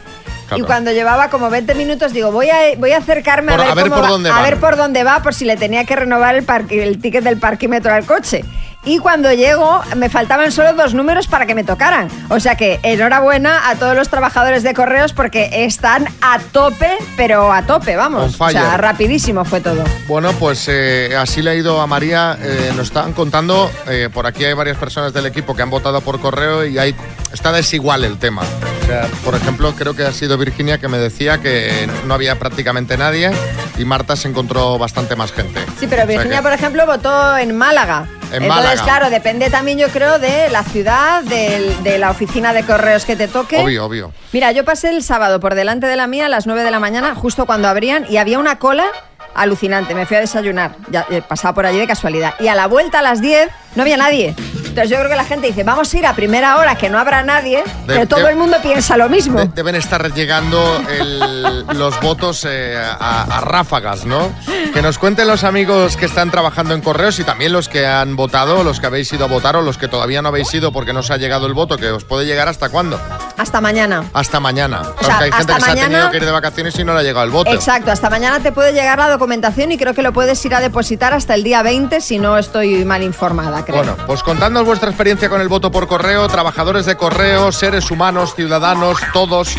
Claro. 0.47 0.63
Y 0.63 0.65
cuando 0.65 0.91
llevaba 0.91 1.29
como 1.29 1.49
20 1.49 1.75
minutos, 1.75 2.11
digo, 2.11 2.31
voy 2.31 2.49
a, 2.49 2.57
voy 2.77 2.91
a 2.91 2.97
acercarme 2.97 3.51
Por- 3.53 3.61
a 3.61 3.63
ver, 3.63 3.71
a 3.71 3.75
ver 3.75 3.83
cómo 3.85 3.95
por 3.95 4.03
va- 4.05 4.09
dónde 4.09 4.29
a 4.29 4.33
van. 4.33 4.43
ver 4.43 4.57
por 4.59 4.75
dónde 4.75 5.03
va, 5.03 5.21
por 5.23 5.33
si 5.33 5.45
le 5.45 5.55
tenía 5.55 5.85
que 5.85 5.95
renovar 5.95 6.35
el, 6.35 6.43
parque, 6.43 6.83
el 6.83 6.99
ticket 6.99 7.23
del 7.23 7.37
parquímetro 7.37 7.93
al 7.93 8.05
coche. 8.05 8.43
Y 8.83 8.97
cuando 8.97 9.31
llego, 9.31 9.79
me 9.95 10.09
faltaban 10.09 10.51
solo 10.51 10.73
dos 10.73 10.95
números 10.95 11.27
para 11.27 11.45
que 11.45 11.53
me 11.53 11.63
tocaran. 11.63 12.07
O 12.29 12.39
sea 12.39 12.55
que 12.55 12.79
enhorabuena 12.81 13.69
a 13.69 13.75
todos 13.75 13.95
los 13.95 14.09
trabajadores 14.09 14.63
de 14.63 14.73
correos 14.73 15.13
porque 15.13 15.65
están 15.65 16.07
a 16.21 16.39
tope, 16.39 16.97
pero 17.15 17.53
a 17.53 17.61
tope, 17.61 17.95
vamos. 17.95 18.39
O 18.41 18.49
sea, 18.49 18.77
rapidísimo 18.77 19.45
fue 19.45 19.61
todo. 19.61 19.83
Bueno, 20.07 20.31
pues 20.33 20.65
eh, 20.67 21.15
así 21.15 21.43
le 21.43 21.51
ha 21.51 21.55
ido 21.55 21.79
a 21.79 21.85
María. 21.85 22.35
eh, 22.41 22.71
nos 22.75 22.87
estaban 22.87 23.13
contando, 23.13 23.69
eh, 23.87 24.09
por 24.11 24.25
aquí 24.25 24.45
hay 24.45 24.53
varias 24.53 24.77
personas 24.77 25.13
del 25.13 25.27
equipo 25.27 25.55
que 25.55 25.61
han 25.61 25.69
votado 25.69 26.01
por 26.01 26.19
correo 26.19 26.65
y 26.65 26.79
hay, 26.79 26.95
está 27.31 27.51
desigual 27.51 28.03
el 28.03 28.17
tema. 28.17 28.41
O 28.81 28.85
sea, 28.87 29.07
por 29.23 29.35
ejemplo, 29.35 29.73
creo 29.75 29.95
que 29.95 30.03
ha 30.03 30.11
sido 30.11 30.39
Virginia 30.39 30.79
que 30.79 30.87
me 30.87 30.97
decía 30.97 31.37
que 31.37 31.87
no 32.07 32.15
había 32.15 32.39
prácticamente 32.39 32.97
nadie 32.97 33.29
y 33.77 33.85
Marta 33.85 34.15
se 34.15 34.27
encontró 34.27 34.79
bastante 34.79 35.15
más 35.15 35.31
gente. 35.31 35.59
Sí, 35.79 35.85
pero 35.87 36.03
O 36.03 36.05
sea 36.05 36.05
Virginia, 36.05 36.37
que- 36.37 36.43
por 36.43 36.53
ejemplo, 36.53 36.85
votó 36.87 37.37
en 37.37 37.55
Málaga. 37.55 38.07
En 38.31 38.43
Entonces, 38.43 38.65
Málaga. 38.65 38.83
claro, 38.83 39.09
depende 39.09 39.49
también, 39.49 39.77
yo 39.77 39.89
creo, 39.89 40.17
de 40.19 40.49
la 40.49 40.63
ciudad, 40.63 41.21
del- 41.23 41.83
de 41.83 41.97
la 41.97 42.11
oficina 42.11 42.53
de 42.53 42.63
correos 42.63 43.05
que 43.05 43.15
te 43.15 43.27
toque. 43.27 43.57
Obvio, 43.57 43.85
obvio. 43.85 44.13
Mira, 44.31 44.51
yo 44.53 44.63
pasé 44.63 44.89
el 44.89 45.03
sábado 45.03 45.39
por 45.39 45.53
delante 45.55 45.87
de 45.87 45.95
la 45.97 46.07
mía 46.07 46.27
a 46.27 46.29
las 46.29 46.47
9 46.47 46.63
de 46.63 46.71
la 46.71 46.79
mañana, 46.79 47.13
justo 47.15 47.45
cuando 47.45 47.67
abrían, 47.67 48.05
y 48.09 48.17
había 48.17 48.39
una 48.39 48.57
cola 48.57 48.85
alucinante. 49.33 49.95
Me 49.95 50.05
fui 50.05 50.17
a 50.17 50.21
desayunar, 50.21 50.75
ya 50.89 51.05
eh, 51.09 51.21
pasaba 51.27 51.53
por 51.53 51.65
allí 51.65 51.79
de 51.79 51.87
casualidad. 51.87 52.33
Y 52.39 52.47
a 52.47 52.55
la 52.55 52.67
vuelta 52.67 52.99
a 52.99 53.01
las 53.01 53.21
10 53.21 53.49
no 53.75 53.81
había 53.83 53.97
nadie. 53.97 54.35
Entonces 54.71 54.89
yo 54.89 54.97
creo 54.99 55.09
que 55.09 55.15
la 55.17 55.25
gente 55.25 55.47
dice, 55.47 55.63
vamos 55.65 55.93
a 55.93 55.97
ir 55.97 56.05
a 56.05 56.13
primera 56.15 56.55
hora, 56.57 56.75
que 56.75 56.89
no 56.89 56.97
habrá 56.97 57.23
nadie, 57.23 57.57
De- 57.57 57.63
pero 57.93 58.07
todo 58.07 58.21
de- 58.21 58.29
el 58.31 58.37
mundo 58.37 58.55
piensa 58.63 58.95
lo 58.95 59.09
mismo. 59.09 59.37
De- 59.39 59.47
deben 59.53 59.75
estar 59.75 60.13
llegando 60.13 60.81
el- 60.89 61.65
los 61.77 61.99
votos 61.99 62.45
eh, 62.49 62.77
a, 62.77 63.23
a 63.23 63.41
ráfagas, 63.41 64.05
¿no? 64.05 64.31
Que 64.73 64.81
nos 64.81 64.97
cuenten 64.97 65.27
los 65.27 65.43
amigos 65.43 65.97
que 65.97 66.05
están 66.05 66.31
trabajando 66.31 66.73
en 66.73 66.79
correos 66.81 67.19
y 67.19 67.25
también 67.25 67.51
los 67.51 67.67
que 67.67 67.85
han 67.85 68.15
votado, 68.15 68.63
los 68.63 68.79
que 68.79 68.85
habéis 68.87 69.11
ido 69.11 69.25
a 69.25 69.27
votar 69.27 69.57
o 69.57 69.61
los 69.61 69.77
que 69.77 69.89
todavía 69.89 70.21
no 70.21 70.29
habéis 70.29 70.53
ido 70.53 70.71
porque 70.71 70.93
no 70.93 71.01
os 71.01 71.11
ha 71.11 71.17
llegado 71.17 71.47
el 71.47 71.53
voto, 71.53 71.75
que 71.77 71.91
os 71.91 72.05
puede 72.05 72.25
llegar 72.25 72.47
hasta 72.47 72.69
cuándo? 72.69 72.97
Hasta 73.37 73.59
mañana. 73.59 74.05
Hasta 74.13 74.39
mañana. 74.39 74.81
Porque 74.83 75.05
sea, 75.05 75.17
hay 75.19 75.31
gente 75.31 75.53
que 75.53 75.61
se 75.61 75.71
ha 75.71 75.73
tenido 75.75 76.11
que 76.11 76.17
ir 76.17 76.25
de 76.25 76.31
vacaciones 76.31 76.79
y 76.79 76.83
no 76.85 76.93
le 76.93 76.99
ha 77.01 77.03
llegado 77.03 77.25
el 77.25 77.31
voto. 77.31 77.51
Exacto, 77.51 77.91
hasta 77.91 78.09
mañana 78.09 78.39
te 78.39 78.51
puede 78.53 78.71
llegar 78.71 78.97
la 78.99 79.09
documentación 79.09 79.71
y 79.73 79.77
creo 79.77 79.93
que 79.93 80.01
lo 80.01 80.13
puedes 80.13 80.43
ir 80.45 80.55
a 80.55 80.61
depositar 80.61 81.13
hasta 81.13 81.33
el 81.35 81.43
día 81.43 81.61
20 81.61 81.99
si 81.99 82.17
no 82.19 82.37
estoy 82.37 82.85
mal 82.85 83.03
informada, 83.03 83.65
creo. 83.65 83.77
Bueno, 83.77 83.97
pues 84.07 84.23
contadnos 84.61 84.67
vuestra 84.67 84.89
experiencia 84.89 85.29
con 85.29 85.41
el 85.41 85.47
voto 85.47 85.71
por 85.71 85.87
correo, 85.87 86.27
trabajadores 86.27 86.85
de 86.85 86.95
correo, 86.95 87.51
seres 87.51 87.89
humanos, 87.89 88.35
ciudadanos, 88.35 88.97
todos. 89.13 89.55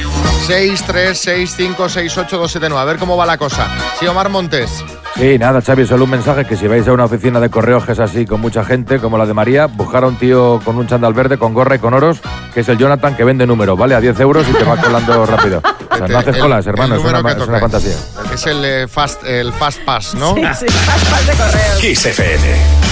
6, 0.47 0.85
3, 0.87 1.19
6, 1.19 1.55
5, 1.57 1.89
6, 1.89 2.19
8, 2.19 2.39
2, 2.39 2.51
7, 2.51 2.69
9. 2.69 2.81
A 2.83 2.85
ver 2.85 2.99
cómo 2.99 3.17
va 3.17 3.27
la 3.27 3.37
cosa. 3.37 3.67
Sí, 3.99 4.07
Omar 4.07 4.29
Montes. 4.29 4.85
Sí, 5.17 5.39
nada, 5.39 5.61
Xavi, 5.61 5.87
solo 5.87 6.05
un 6.05 6.11
mensaje 6.11 6.45
que 6.47 6.57
si 6.57 6.67
vais 6.69 6.87
a 6.89 6.93
una 6.93 7.05
oficina 7.05 7.39
de 7.41 7.51
correos 7.51 7.85
que 7.85 7.93
es 7.93 8.01
así, 8.01 8.25
con 8.27 8.41
mucha 8.41 8.65
gente, 8.65 8.99
como 8.99 9.19
la 9.19 9.27
de 9.27 9.35
María, 9.35 9.67
buscar 9.67 10.05
a 10.05 10.07
un 10.07 10.17
tío 10.17 10.61
con 10.65 10.77
un 10.79 10.87
chandal 10.87 11.13
verde, 11.15 11.37
con 11.37 11.53
gorra 11.53 11.77
y 11.77 11.79
con 11.81 11.93
oros, 11.95 12.19
que 12.55 12.61
es 12.61 12.69
el 12.69 12.79
Jonathan 12.79 13.15
que 13.17 13.25
vende 13.25 13.47
números, 13.47 13.79
¿vale? 13.79 13.95
A 13.95 14.01
10 14.01 14.19
euros 14.21 14.47
y 14.49 14.53
te 14.53 14.65
va 14.65 14.77
colando 14.77 15.27
rápido. 15.27 15.61
O 15.91 15.97
sea, 15.97 16.09
no 16.09 16.19
haces 16.19 16.37
El- 16.37 16.41
colas, 16.41 16.67
hermano, 16.67 16.95
es 16.97 17.05
una, 17.05 17.19
es 17.31 17.49
una 17.49 17.59
fantasía. 17.61 17.95
Es 18.33 18.47
el, 18.47 18.65
eh, 18.65 18.89
fast, 18.89 19.23
el 19.25 19.53
fast 19.53 19.81
pass, 19.85 20.15
¿no? 20.15 20.35
Sí, 20.35 20.41
sí, 20.61 20.67
pas- 20.67 21.11
pas 21.11 21.27
de 21.27 21.33
correos. 21.35 21.79
Kiss 21.81 22.07
FM. 22.07 22.92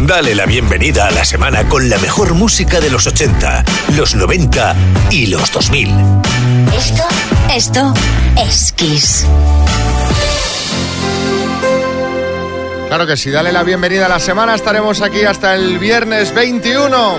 Dale 0.00 0.34
la 0.34 0.46
bienvenida 0.46 1.06
a 1.08 1.10
la 1.10 1.24
semana 1.24 1.68
con 1.68 1.88
la 1.88 1.98
mejor 1.98 2.34
música 2.34 2.80
de 2.80 2.90
los 2.90 3.06
80, 3.06 3.64
los 3.96 4.14
90 4.14 4.76
y 5.10 5.26
los 5.26 5.50
2000. 5.52 5.88
Esto, 6.76 7.02
esto 7.50 7.94
es 8.36 8.72
Kiss. 8.72 9.26
Claro 12.88 13.06
que 13.06 13.16
sí, 13.18 13.30
dale 13.30 13.52
la 13.52 13.64
bienvenida 13.64 14.06
a 14.06 14.08
la 14.08 14.18
semana. 14.18 14.54
Estaremos 14.54 15.02
aquí 15.02 15.22
hasta 15.22 15.54
el 15.54 15.78
viernes 15.78 16.34
21. 16.34 17.18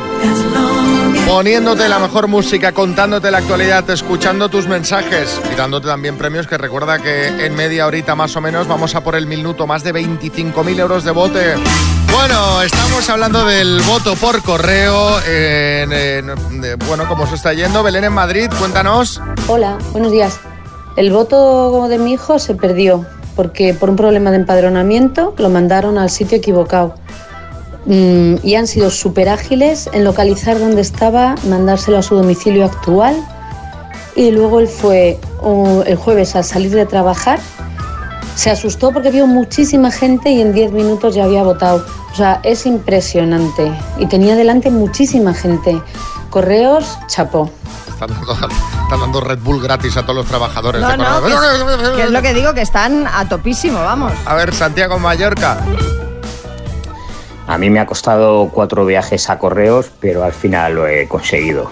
Poniéndote 1.28 1.88
la 1.88 2.00
mejor 2.00 2.28
música, 2.28 2.72
contándote 2.72 3.30
la 3.30 3.38
actualidad, 3.38 3.88
escuchando 3.92 4.50
tus 4.50 4.68
mensajes 4.68 5.40
y 5.54 5.56
dándote 5.56 5.86
también 5.86 6.18
premios 6.18 6.48
que 6.48 6.58
recuerda 6.58 6.98
que 6.98 7.28
en 7.46 7.54
media 7.54 7.86
horita 7.86 8.16
más 8.16 8.36
o 8.36 8.42
menos 8.42 8.68
vamos 8.68 8.96
a 8.96 9.04
por 9.04 9.16
el 9.16 9.28
minuto 9.28 9.68
más 9.68 9.84
de 9.84 9.94
25.000 9.94 10.80
euros 10.80 11.04
de 11.04 11.12
bote. 11.12 11.56
Bueno, 12.12 12.62
estamos 12.62 13.10
hablando 13.10 13.46
del 13.46 13.82
voto 13.84 14.16
por 14.16 14.42
correo. 14.44 15.20
en- 15.28 15.92
en- 15.94 16.32
bueno, 16.88 17.08
¿cómo 17.08 17.26
se 17.28 17.36
está 17.36 17.54
yendo? 17.54 17.84
Belén 17.84 18.04
en 18.04 18.14
Madrid, 18.14 18.50
cuéntanos. 18.60 19.22
Hola, 19.48 19.78
buenos 19.92 20.12
días. 20.12 20.40
El 20.96 21.12
voto 21.12 21.88
de 21.88 21.98
mi 21.98 22.14
hijo 22.14 22.40
se 22.40 22.56
perdió 22.56 23.06
porque 23.36 23.74
por 23.74 23.90
un 23.90 23.96
problema 23.96 24.32
de 24.32 24.38
empadronamiento 24.38 25.34
lo 25.38 25.50
mandaron 25.50 25.98
al 25.98 26.10
sitio 26.10 26.38
equivocado. 26.38 26.96
Mm, 27.86 28.36
y 28.44 28.56
han 28.56 28.68
sido 28.68 28.90
súper 28.92 29.30
ágiles 29.30 29.90
en 29.94 30.04
localizar 30.04 30.60
dónde 30.60 30.82
estaba, 30.82 31.36
mandárselo 31.48 31.98
a 31.98 32.02
su 32.04 32.16
domicilio 32.16 32.66
actual. 32.66 33.16
Y 34.16 34.32
luego 34.32 34.60
él 34.60 34.68
fue 34.68 35.18
el 35.86 35.96
jueves 35.96 36.36
al 36.36 36.44
salir 36.44 36.72
de 36.72 36.86
trabajar, 36.86 37.40
se 38.40 38.50
asustó 38.50 38.94
porque 38.94 39.12
vio 39.12 39.28
muchísima 39.28 39.92
gente 39.92 40.30
y 40.30 40.40
en 40.40 40.54
10 40.54 40.72
minutos 40.72 41.14
ya 41.14 41.26
había 41.26 41.44
votado. 41.44 41.86
O 42.10 42.16
sea, 42.16 42.40
es 42.44 42.66
impresionante. 42.66 43.70
Y 43.98 44.06
tenía 44.06 44.38
delante 44.38 44.72
muchísima 44.72 45.34
gente. 45.34 45.82
Correos, 46.30 46.98
chapó. 47.08 47.52
Están 47.90 48.12
dando, 48.12 48.32
están 48.32 49.00
dando 49.02 49.20
Red 49.20 49.40
Bull 49.40 49.62
gratis 49.62 49.98
a 49.98 50.04
todos 50.04 50.16
los 50.16 50.26
trabajadores. 50.26 50.82
No, 50.82 50.90
de 50.90 50.98
no, 50.98 51.22
que 51.22 51.96
que 51.98 52.04
es 52.04 52.12
lo 52.12 52.22
que 52.22 52.34
digo, 52.34 52.54
que 52.54 52.62
están 52.62 53.08
a 53.08 53.28
topísimo, 53.28 53.80
vamos. 53.80 54.14
A 54.26 54.36
ver, 54.36 54.54
Santiago 54.54 54.98
Mallorca. 55.00 55.58
A 57.46 57.58
mí 57.58 57.70
me 57.70 57.82
ha 57.82 57.86
costado 57.86 58.50
cuatro 58.54 58.86
viajes 58.86 59.30
a 59.30 59.38
correos, 59.38 59.92
pero 60.00 60.24
al 60.24 60.32
final 60.32 60.76
lo 60.76 60.88
he 60.88 61.10
conseguido. 61.10 61.72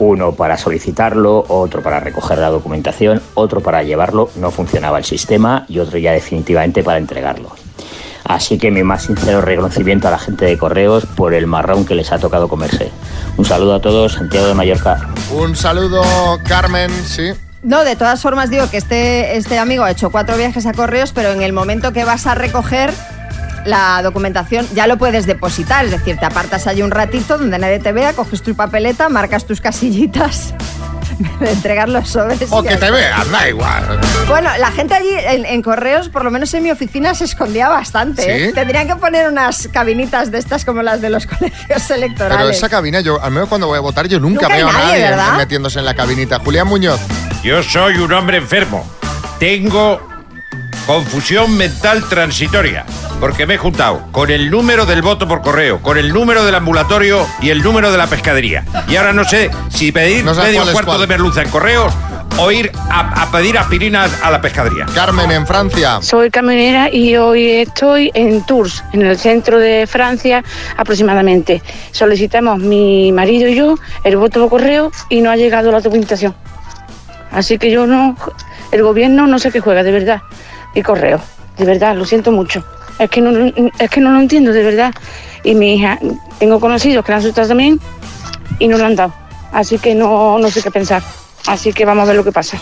Uno 0.00 0.32
para 0.32 0.56
solicitarlo, 0.56 1.44
otro 1.48 1.82
para 1.82 2.00
recoger 2.00 2.38
la 2.38 2.48
documentación, 2.48 3.20
otro 3.34 3.60
para 3.60 3.82
llevarlo, 3.82 4.30
no 4.36 4.50
funcionaba 4.50 4.96
el 4.96 5.04
sistema 5.04 5.66
y 5.68 5.78
otro 5.78 5.98
ya 5.98 6.12
definitivamente 6.12 6.82
para 6.82 6.98
entregarlo. 6.98 7.50
Así 8.24 8.58
que 8.58 8.70
mi 8.70 8.82
más 8.82 9.02
sincero 9.02 9.42
reconocimiento 9.42 10.08
a 10.08 10.10
la 10.10 10.18
gente 10.18 10.46
de 10.46 10.56
correos 10.56 11.04
por 11.04 11.34
el 11.34 11.46
marrón 11.46 11.84
que 11.84 11.94
les 11.94 12.12
ha 12.12 12.18
tocado 12.18 12.48
comerse. 12.48 12.90
Un 13.36 13.44
saludo 13.44 13.74
a 13.74 13.80
todos, 13.80 14.14
Santiago 14.14 14.46
de 14.46 14.54
Mallorca. 14.54 15.10
Un 15.32 15.54
saludo, 15.54 16.02
Carmen, 16.48 16.90
sí. 17.04 17.32
No, 17.62 17.84
de 17.84 17.94
todas 17.94 18.22
formas 18.22 18.48
digo 18.48 18.70
que 18.70 18.78
este, 18.78 19.36
este 19.36 19.58
amigo 19.58 19.84
ha 19.84 19.90
hecho 19.90 20.10
cuatro 20.10 20.38
viajes 20.38 20.64
a 20.64 20.72
correos, 20.72 21.12
pero 21.12 21.32
en 21.32 21.42
el 21.42 21.52
momento 21.52 21.92
que 21.92 22.04
vas 22.04 22.26
a 22.26 22.34
recoger 22.34 22.90
la 23.64 24.02
documentación 24.02 24.66
ya 24.74 24.86
lo 24.86 24.98
puedes 24.98 25.26
depositar, 25.26 25.84
es 25.84 25.90
decir, 25.90 26.16
te 26.18 26.26
apartas 26.26 26.66
allí 26.66 26.82
un 26.82 26.90
ratito 26.90 27.38
donde 27.38 27.58
nadie 27.58 27.78
te 27.78 27.92
vea, 27.92 28.12
coges 28.12 28.42
tu 28.42 28.54
papeleta, 28.54 29.08
marcas 29.08 29.46
tus 29.46 29.60
casillitas, 29.60 30.54
de 31.40 31.50
entregar 31.52 31.88
los 31.88 32.08
sobres. 32.08 32.48
O 32.50 32.62
que 32.62 32.76
te 32.76 32.90
vean, 32.90 33.30
da 33.30 33.48
igual. 33.48 34.00
Bueno, 34.28 34.50
la 34.58 34.70
gente 34.70 34.94
allí 34.94 35.10
en, 35.10 35.44
en 35.44 35.62
correos, 35.62 36.08
por 36.08 36.24
lo 36.24 36.30
menos 36.30 36.52
en 36.54 36.62
mi 36.62 36.70
oficina, 36.70 37.14
se 37.14 37.24
escondía 37.24 37.68
bastante. 37.68 38.22
¿eh? 38.22 38.46
¿Sí? 38.48 38.54
Tendrían 38.54 38.86
que 38.86 38.96
poner 38.96 39.28
unas 39.28 39.68
cabinitas 39.68 40.30
de 40.30 40.38
estas 40.38 40.64
como 40.64 40.82
las 40.82 41.00
de 41.00 41.10
los 41.10 41.26
colegios 41.38 41.90
electorales. 41.90 42.38
Pero 42.38 42.50
esa 42.50 42.68
cabina, 42.68 43.00
yo, 43.00 43.22
al 43.22 43.30
menos 43.32 43.48
cuando 43.48 43.66
voy 43.66 43.78
a 43.78 43.80
votar, 43.80 44.08
yo 44.08 44.18
nunca, 44.20 44.48
veo 44.48 44.68
a 44.68 44.72
nadie, 44.72 44.86
nadie 44.86 45.02
¿verdad? 45.02 45.36
metiéndose 45.36 45.78
en 45.78 45.84
la 45.84 45.94
cabinita. 45.94 46.38
Julián 46.38 46.66
Muñoz. 46.66 47.00
Yo 47.42 47.62
soy 47.62 47.96
un 47.96 48.12
hombre 48.12 48.38
enfermo. 48.38 48.86
Tengo 49.38 50.09
confusión 50.86 51.56
mental 51.56 52.08
transitoria. 52.08 52.84
Porque 53.20 53.46
me 53.46 53.54
he 53.54 53.58
juntado 53.58 54.02
con 54.12 54.30
el 54.30 54.50
número 54.50 54.86
del 54.86 55.02
voto 55.02 55.28
por 55.28 55.42
correo, 55.42 55.80
con 55.82 55.98
el 55.98 56.12
número 56.12 56.44
del 56.44 56.54
ambulatorio 56.54 57.26
y 57.42 57.50
el 57.50 57.62
número 57.62 57.92
de 57.92 57.98
la 57.98 58.06
pescadería. 58.06 58.64
Y 58.88 58.96
ahora 58.96 59.12
no 59.12 59.24
sé 59.24 59.50
si 59.68 59.92
pedir 59.92 60.24
No 60.24 60.34
medio 60.34 60.64
cuarto 60.72 60.98
de 60.98 61.06
merluza 61.06 61.42
en 61.42 61.50
correos 61.50 61.92
o 62.38 62.50
ir 62.50 62.72
a, 62.88 63.22
a 63.22 63.30
pedir 63.30 63.58
aspirinas 63.58 64.10
a 64.22 64.30
la 64.30 64.40
pescadería. 64.40 64.86
Carmen, 64.94 65.30
en 65.30 65.46
Francia. 65.46 65.98
Soy 66.00 66.30
camionera 66.30 66.88
y 66.90 67.16
hoy 67.16 67.50
estoy 67.50 68.10
en 68.14 68.44
Tours, 68.46 68.82
en 68.92 69.02
el 69.02 69.18
centro 69.18 69.58
de 69.58 69.86
Francia 69.86 70.42
aproximadamente. 70.76 71.62
Solicitamos 71.90 72.58
mi 72.58 73.12
marido 73.12 73.48
y 73.48 73.54
yo 73.54 73.76
el 74.04 74.16
voto 74.16 74.40
por 74.40 74.48
correo 74.48 74.90
y 75.10 75.20
no 75.20 75.30
ha 75.30 75.36
llegado 75.36 75.70
la 75.70 75.80
documentación. 75.80 76.34
Así 77.32 77.58
que 77.58 77.70
yo 77.70 77.86
no, 77.86 78.16
el 78.72 78.82
gobierno 78.82 79.26
no 79.26 79.38
sé 79.38 79.50
qué 79.52 79.60
juega, 79.60 79.82
de 79.82 79.92
verdad. 79.92 80.22
Y 80.74 80.82
correo, 80.82 81.20
de 81.58 81.64
verdad, 81.64 81.96
lo 81.96 82.04
siento 82.04 82.32
mucho. 82.32 82.64
Es 82.98 83.08
que 83.10 83.20
no, 83.20 83.30
es 83.78 83.90
que 83.90 84.00
no 84.00 84.12
lo 84.12 84.20
entiendo, 84.20 84.52
de 84.52 84.62
verdad. 84.62 84.94
Y 85.42 85.54
mi 85.54 85.74
hija, 85.76 85.98
tengo 86.38 86.60
conocidos 86.60 87.04
que 87.04 87.12
la 87.12 87.16
han 87.16 87.22
asustado 87.22 87.48
también 87.48 87.80
y 88.58 88.68
no 88.68 88.76
lo 88.78 88.84
han 88.84 88.94
dado. 88.96 89.12
Así 89.52 89.78
que 89.78 89.94
no, 89.94 90.38
no 90.38 90.50
sé 90.50 90.62
qué 90.62 90.70
pensar. 90.70 91.02
Así 91.46 91.72
que 91.72 91.84
vamos 91.84 92.04
a 92.04 92.06
ver 92.08 92.16
lo 92.16 92.24
que 92.24 92.32
pasa. 92.32 92.58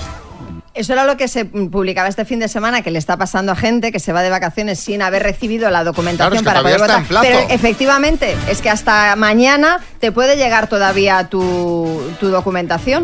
Eso 0.75 0.93
era 0.93 1.05
lo 1.05 1.17
que 1.17 1.27
se 1.27 1.45
publicaba 1.45 2.07
este 2.07 2.25
fin 2.25 2.39
de 2.39 2.47
semana, 2.47 2.83
que 2.83 2.93
le 2.93 3.01
está 3.01 3.17
pasando 3.17 3.51
a 3.51 3.57
gente 3.57 3.91
que 3.91 3.99
se 3.99 4.13
va 4.13 4.23
de 4.23 4.31
vacaciones 4.31 4.79
sin 4.79 5.03
haber 5.03 5.25
recibido 5.25 5.69
la 5.71 5.83
documentación 5.83 6.31
Claro, 6.31 6.37
es 6.37 6.41
que 6.41 6.45
para 6.45 6.63
poder 6.63 6.79
votar. 6.79 7.01
en 7.01 7.05
plazo. 7.07 7.27
Pero 7.27 7.41
efectivamente, 7.53 8.37
es 8.49 8.63
que 8.63 8.71
hasta 8.71 9.17
mañana 9.17 9.81
te 9.99 10.13
puede 10.13 10.37
llegar 10.37 10.69
todavía 10.69 11.25
tu, 11.29 12.01
tu 12.21 12.29
documentación. 12.29 13.03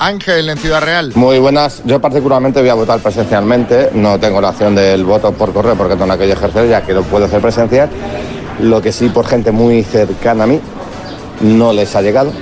Ángel, 0.00 0.48
en 0.48 0.56
Ciudad 0.56 0.80
Real. 0.80 1.12
Muy 1.14 1.38
buenas. 1.38 1.82
Yo 1.84 2.00
particularmente 2.00 2.60
voy 2.60 2.70
a 2.70 2.74
votar 2.74 3.00
presencialmente. 3.00 3.90
No 3.92 4.18
tengo 4.18 4.40
la 4.40 4.48
opción 4.48 4.74
del 4.74 5.04
voto 5.04 5.30
por 5.32 5.52
correo 5.52 5.76
porque 5.76 5.94
tengo 5.94 6.16
que 6.16 6.32
ejercer 6.32 6.68
ya 6.70 6.80
que 6.82 6.94
no 6.94 7.02
puedo 7.02 7.26
hacer 7.26 7.42
presencial. 7.42 7.90
Lo 8.60 8.80
que 8.80 8.92
sí 8.92 9.10
por 9.10 9.26
gente 9.26 9.52
muy 9.52 9.84
cercana 9.84 10.44
a 10.44 10.46
mí 10.46 10.58
no 11.42 11.74
les 11.74 11.94
ha 11.94 12.00
llegado. 12.00 12.32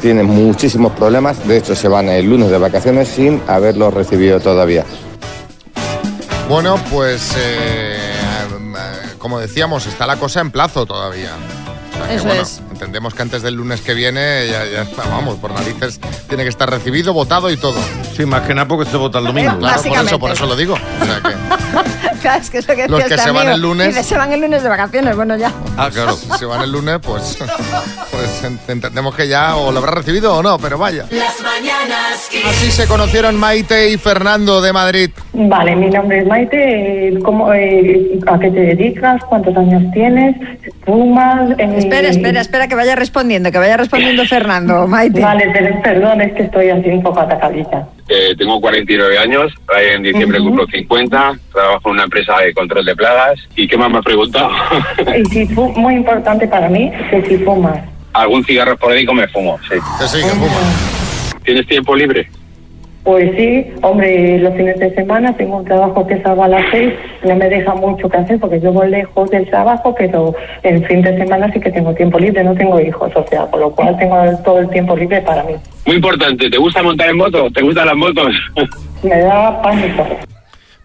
Tienen 0.00 0.26
muchísimos 0.26 0.92
problemas. 0.92 1.46
De 1.46 1.56
hecho, 1.56 1.76
se 1.76 1.86
van 1.86 2.08
el 2.08 2.26
lunes 2.28 2.50
de 2.50 2.58
vacaciones 2.58 3.08
sin 3.08 3.40
haberlo 3.46 3.92
recibido 3.92 4.40
todavía. 4.40 4.84
Bueno, 6.48 6.80
pues 6.90 7.32
eh, 7.36 7.96
eh, 7.96 9.14
como 9.18 9.38
decíamos, 9.38 9.86
está 9.86 10.04
la 10.04 10.16
cosa 10.16 10.40
en 10.40 10.50
plazo 10.50 10.84
todavía. 10.84 11.30
O 11.92 11.96
sea 11.96 12.08
que, 12.08 12.14
Eso 12.14 12.24
bueno, 12.24 12.42
es. 12.42 12.60
Entendemos 12.70 13.14
que 13.14 13.22
antes 13.22 13.42
del 13.42 13.54
lunes 13.54 13.80
que 13.80 13.94
viene, 13.94 14.46
ya, 14.48 14.64
ya 14.64 14.82
está, 14.82 15.04
vamos, 15.08 15.36
por 15.38 15.52
narices, 15.52 16.00
tiene 16.28 16.42
que 16.42 16.48
estar 16.50 16.68
recibido, 16.70 17.12
votado 17.12 17.50
y 17.50 17.56
todo. 17.56 17.78
Sí, 18.16 18.26
más 18.26 18.42
que 18.42 18.54
nada 18.54 18.68
porque 18.68 18.90
se 18.90 18.96
vota 18.96 19.18
el 19.18 19.26
domingo. 19.26 19.58
Claro, 19.58 19.82
por 19.82 19.98
eso, 19.98 20.18
por 20.18 20.30
eso 20.30 20.46
lo 20.46 20.56
digo. 20.56 20.74
O 20.74 21.04
sea 21.04 21.20
que, 21.20 21.34
Es 22.34 22.68
lo 22.68 22.74
que 22.74 22.88
Los 22.88 22.98
que 23.00 23.14
este 23.14 23.18
se 23.18 23.30
van 23.30 23.48
el 23.48 23.60
lunes. 23.60 23.88
Dice, 23.88 24.02
se 24.02 24.16
van 24.18 24.32
el 24.32 24.40
lunes 24.40 24.62
de 24.62 24.68
vacaciones, 24.68 25.14
bueno, 25.14 25.36
ya. 25.36 25.52
ah, 25.76 25.88
claro, 25.92 26.14
si 26.16 26.28
se 26.38 26.44
van 26.44 26.60
el 26.62 26.72
lunes, 26.72 26.98
pues, 27.02 27.38
pues 28.10 28.44
ent- 28.44 28.58
entendemos 28.68 29.14
que 29.14 29.28
ya 29.28 29.56
o 29.56 29.70
lo 29.70 29.78
habrá 29.78 29.92
recibido 29.92 30.34
o 30.34 30.42
no, 30.42 30.58
pero 30.58 30.76
vaya. 30.78 31.04
Las 31.10 31.40
mañanas. 31.40 32.28
Así 32.46 32.70
se 32.70 32.86
conocieron 32.86 33.36
Maite 33.38 33.90
y 33.90 33.96
Fernando 33.96 34.60
de 34.60 34.72
Madrid. 34.72 35.10
Vale, 35.32 35.76
mi 35.76 35.88
nombre 35.88 36.20
es 36.20 36.26
Maite. 36.26 37.08
eh, 37.08 37.18
¿Cómo, 37.22 37.52
eh, 37.52 38.18
¿A 38.26 38.38
qué 38.38 38.50
te 38.50 38.60
dedicas? 38.60 39.22
¿Cuántos 39.28 39.56
años 39.56 39.82
tienes? 39.92 40.34
¿Fumas? 40.84 41.50
Eh, 41.58 41.74
Espera, 41.78 42.08
espera, 42.08 42.40
espera, 42.40 42.68
que 42.68 42.74
vaya 42.74 42.94
respondiendo, 42.96 43.50
que 43.52 43.58
vaya 43.58 43.76
respondiendo 43.76 44.24
Fernando, 44.28 44.86
Maite. 44.86 45.20
Vale, 45.20 45.48
pero 45.52 45.80
perdón, 45.82 46.20
es 46.22 46.32
que 46.34 46.42
estoy 46.44 46.70
así 46.70 46.88
un 46.88 47.02
poco 47.02 47.20
atacadita. 47.20 47.86
Eh, 48.08 48.34
tengo 48.38 48.60
49 48.60 49.18
años, 49.18 49.52
en 49.76 50.02
diciembre 50.04 50.38
Ujú. 50.40 50.48
cumplo 50.50 50.66
50, 50.70 51.38
trabajo 51.52 51.80
en 51.88 51.90
una 51.94 52.04
empresa 52.04 52.15
de 52.44 52.54
control 52.54 52.84
de 52.84 52.96
plagas. 52.96 53.40
¿Y 53.56 53.68
qué 53.68 53.76
más 53.76 53.90
me 53.90 53.98
has 53.98 54.04
preguntado? 54.04 54.50
Y 55.16 55.24
si 55.26 55.46
muy 55.54 55.94
importante 55.94 56.46
para 56.48 56.68
mí, 56.68 56.90
que 57.10 57.22
si 57.22 57.38
fumas. 57.38 57.78
Algún 58.12 58.44
cigarro 58.44 58.72
esporádico 58.72 59.12
me 59.12 59.28
fumo, 59.28 59.58
sí. 59.68 59.76
Sí, 60.06 60.22
que 60.22 60.30
fuma. 60.30 61.40
¿Tienes 61.44 61.66
tiempo 61.66 61.94
libre? 61.94 62.28
Pues 63.06 63.36
sí, 63.36 63.64
hombre, 63.82 64.40
los 64.40 64.52
fines 64.56 64.80
de 64.80 64.92
semana 64.96 65.32
tengo 65.36 65.58
un 65.58 65.64
trabajo 65.64 66.04
que 66.08 66.20
salgo 66.22 66.42
a 66.42 66.48
las 66.48 66.64
seis, 66.72 66.92
no 67.22 67.36
me 67.36 67.48
deja 67.48 67.72
mucho 67.76 68.08
que 68.08 68.16
hacer 68.16 68.40
porque 68.40 68.58
yo 68.58 68.72
voy 68.72 68.90
lejos 68.90 69.30
del 69.30 69.48
trabajo, 69.48 69.94
pero 69.96 70.34
el 70.64 70.84
fin 70.88 71.02
de 71.02 71.16
semana 71.16 71.48
sí 71.52 71.60
que 71.60 71.70
tengo 71.70 71.94
tiempo 71.94 72.18
libre, 72.18 72.42
no 72.42 72.52
tengo 72.54 72.80
hijos, 72.80 73.12
o 73.14 73.24
sea, 73.28 73.46
con 73.46 73.60
lo 73.60 73.70
cual 73.70 73.96
tengo 73.96 74.16
todo 74.44 74.58
el 74.58 74.68
tiempo 74.70 74.96
libre 74.96 75.20
para 75.20 75.44
mí. 75.44 75.52
Muy 75.86 75.96
importante, 75.96 76.50
¿te 76.50 76.58
gusta 76.58 76.82
montar 76.82 77.08
en 77.08 77.18
moto? 77.18 77.48
¿Te 77.52 77.62
gustan 77.62 77.86
las 77.86 77.96
motos? 77.96 78.32
Me 79.04 79.20
da 79.20 79.62
pánico. 79.62 80.04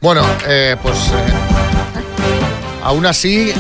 Bueno, 0.02 0.24
eh, 0.48 0.76
pues 0.82 0.98
eh, 1.10 2.82
aún 2.84 3.06
así 3.06 3.52
eh, 3.52 3.56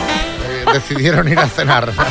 decidieron 0.73 1.27
ir 1.27 1.37
a 1.39 1.47
cenar. 1.47 1.91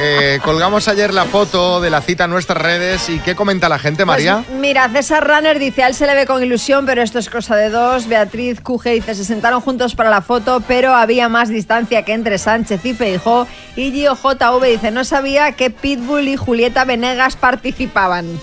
Eh, 0.00 0.38
colgamos 0.44 0.86
ayer 0.86 1.12
la 1.12 1.24
foto 1.24 1.80
de 1.80 1.90
la 1.90 2.00
cita 2.00 2.24
en 2.24 2.30
nuestras 2.30 2.62
redes 2.62 3.08
y 3.08 3.18
¿qué 3.18 3.34
comenta 3.34 3.68
la 3.68 3.80
gente, 3.80 4.04
María? 4.04 4.44
Pues 4.46 4.60
mira, 4.60 4.88
César 4.90 5.26
Runner 5.26 5.58
dice, 5.58 5.82
a 5.82 5.88
él 5.88 5.94
se 5.94 6.06
le 6.06 6.14
ve 6.14 6.24
con 6.24 6.40
ilusión, 6.40 6.86
pero 6.86 7.02
esto 7.02 7.18
es 7.18 7.28
cosa 7.28 7.56
de 7.56 7.68
dos. 7.68 8.06
Beatriz 8.06 8.60
Cuje 8.60 8.90
dice, 8.90 9.16
se 9.16 9.24
sentaron 9.24 9.60
juntos 9.60 9.96
para 9.96 10.08
la 10.08 10.22
foto, 10.22 10.62
pero 10.68 10.94
había 10.94 11.28
más 11.28 11.48
distancia 11.48 12.04
que 12.04 12.12
entre 12.12 12.38
Sánchez 12.38 12.84
y 12.84 12.94
Feijó. 12.94 13.48
Y 13.74 13.90
Gio 13.90 14.14
JV 14.14 14.66
dice, 14.66 14.92
no 14.92 15.04
sabía 15.04 15.50
que 15.52 15.70
Pitbull 15.70 16.28
y 16.28 16.36
Julieta 16.36 16.84
Venegas 16.84 17.34
participaban. 17.34 18.38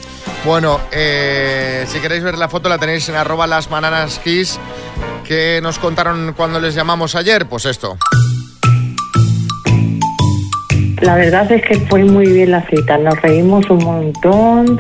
Bueno, 0.46 0.80
eh, 0.92 1.86
si 1.88 2.00
queréis 2.00 2.24
ver 2.24 2.38
la 2.38 2.48
foto 2.50 2.70
la 2.70 2.78
tenéis 2.78 3.10
en 3.10 3.16
arroba 3.16 3.48
las 3.48 3.70
bananas 3.70 4.20
kiss. 4.24 4.60
¿Qué 5.24 5.60
nos 5.64 5.80
contaron 5.80 6.34
cuando 6.38 6.60
les 6.60 6.76
llamamos 6.76 7.16
ayer? 7.16 7.48
Pues 7.48 7.66
esto. 7.66 7.98
La 11.02 11.16
verdad 11.16 11.52
es 11.52 11.62
que 11.64 11.80
fue 11.88 12.04
muy 12.04 12.28
bien 12.28 12.52
la 12.52 12.62
cita, 12.68 12.98
nos 12.98 13.22
reímos 13.22 13.70
un 13.70 13.84
montón, 13.84 14.80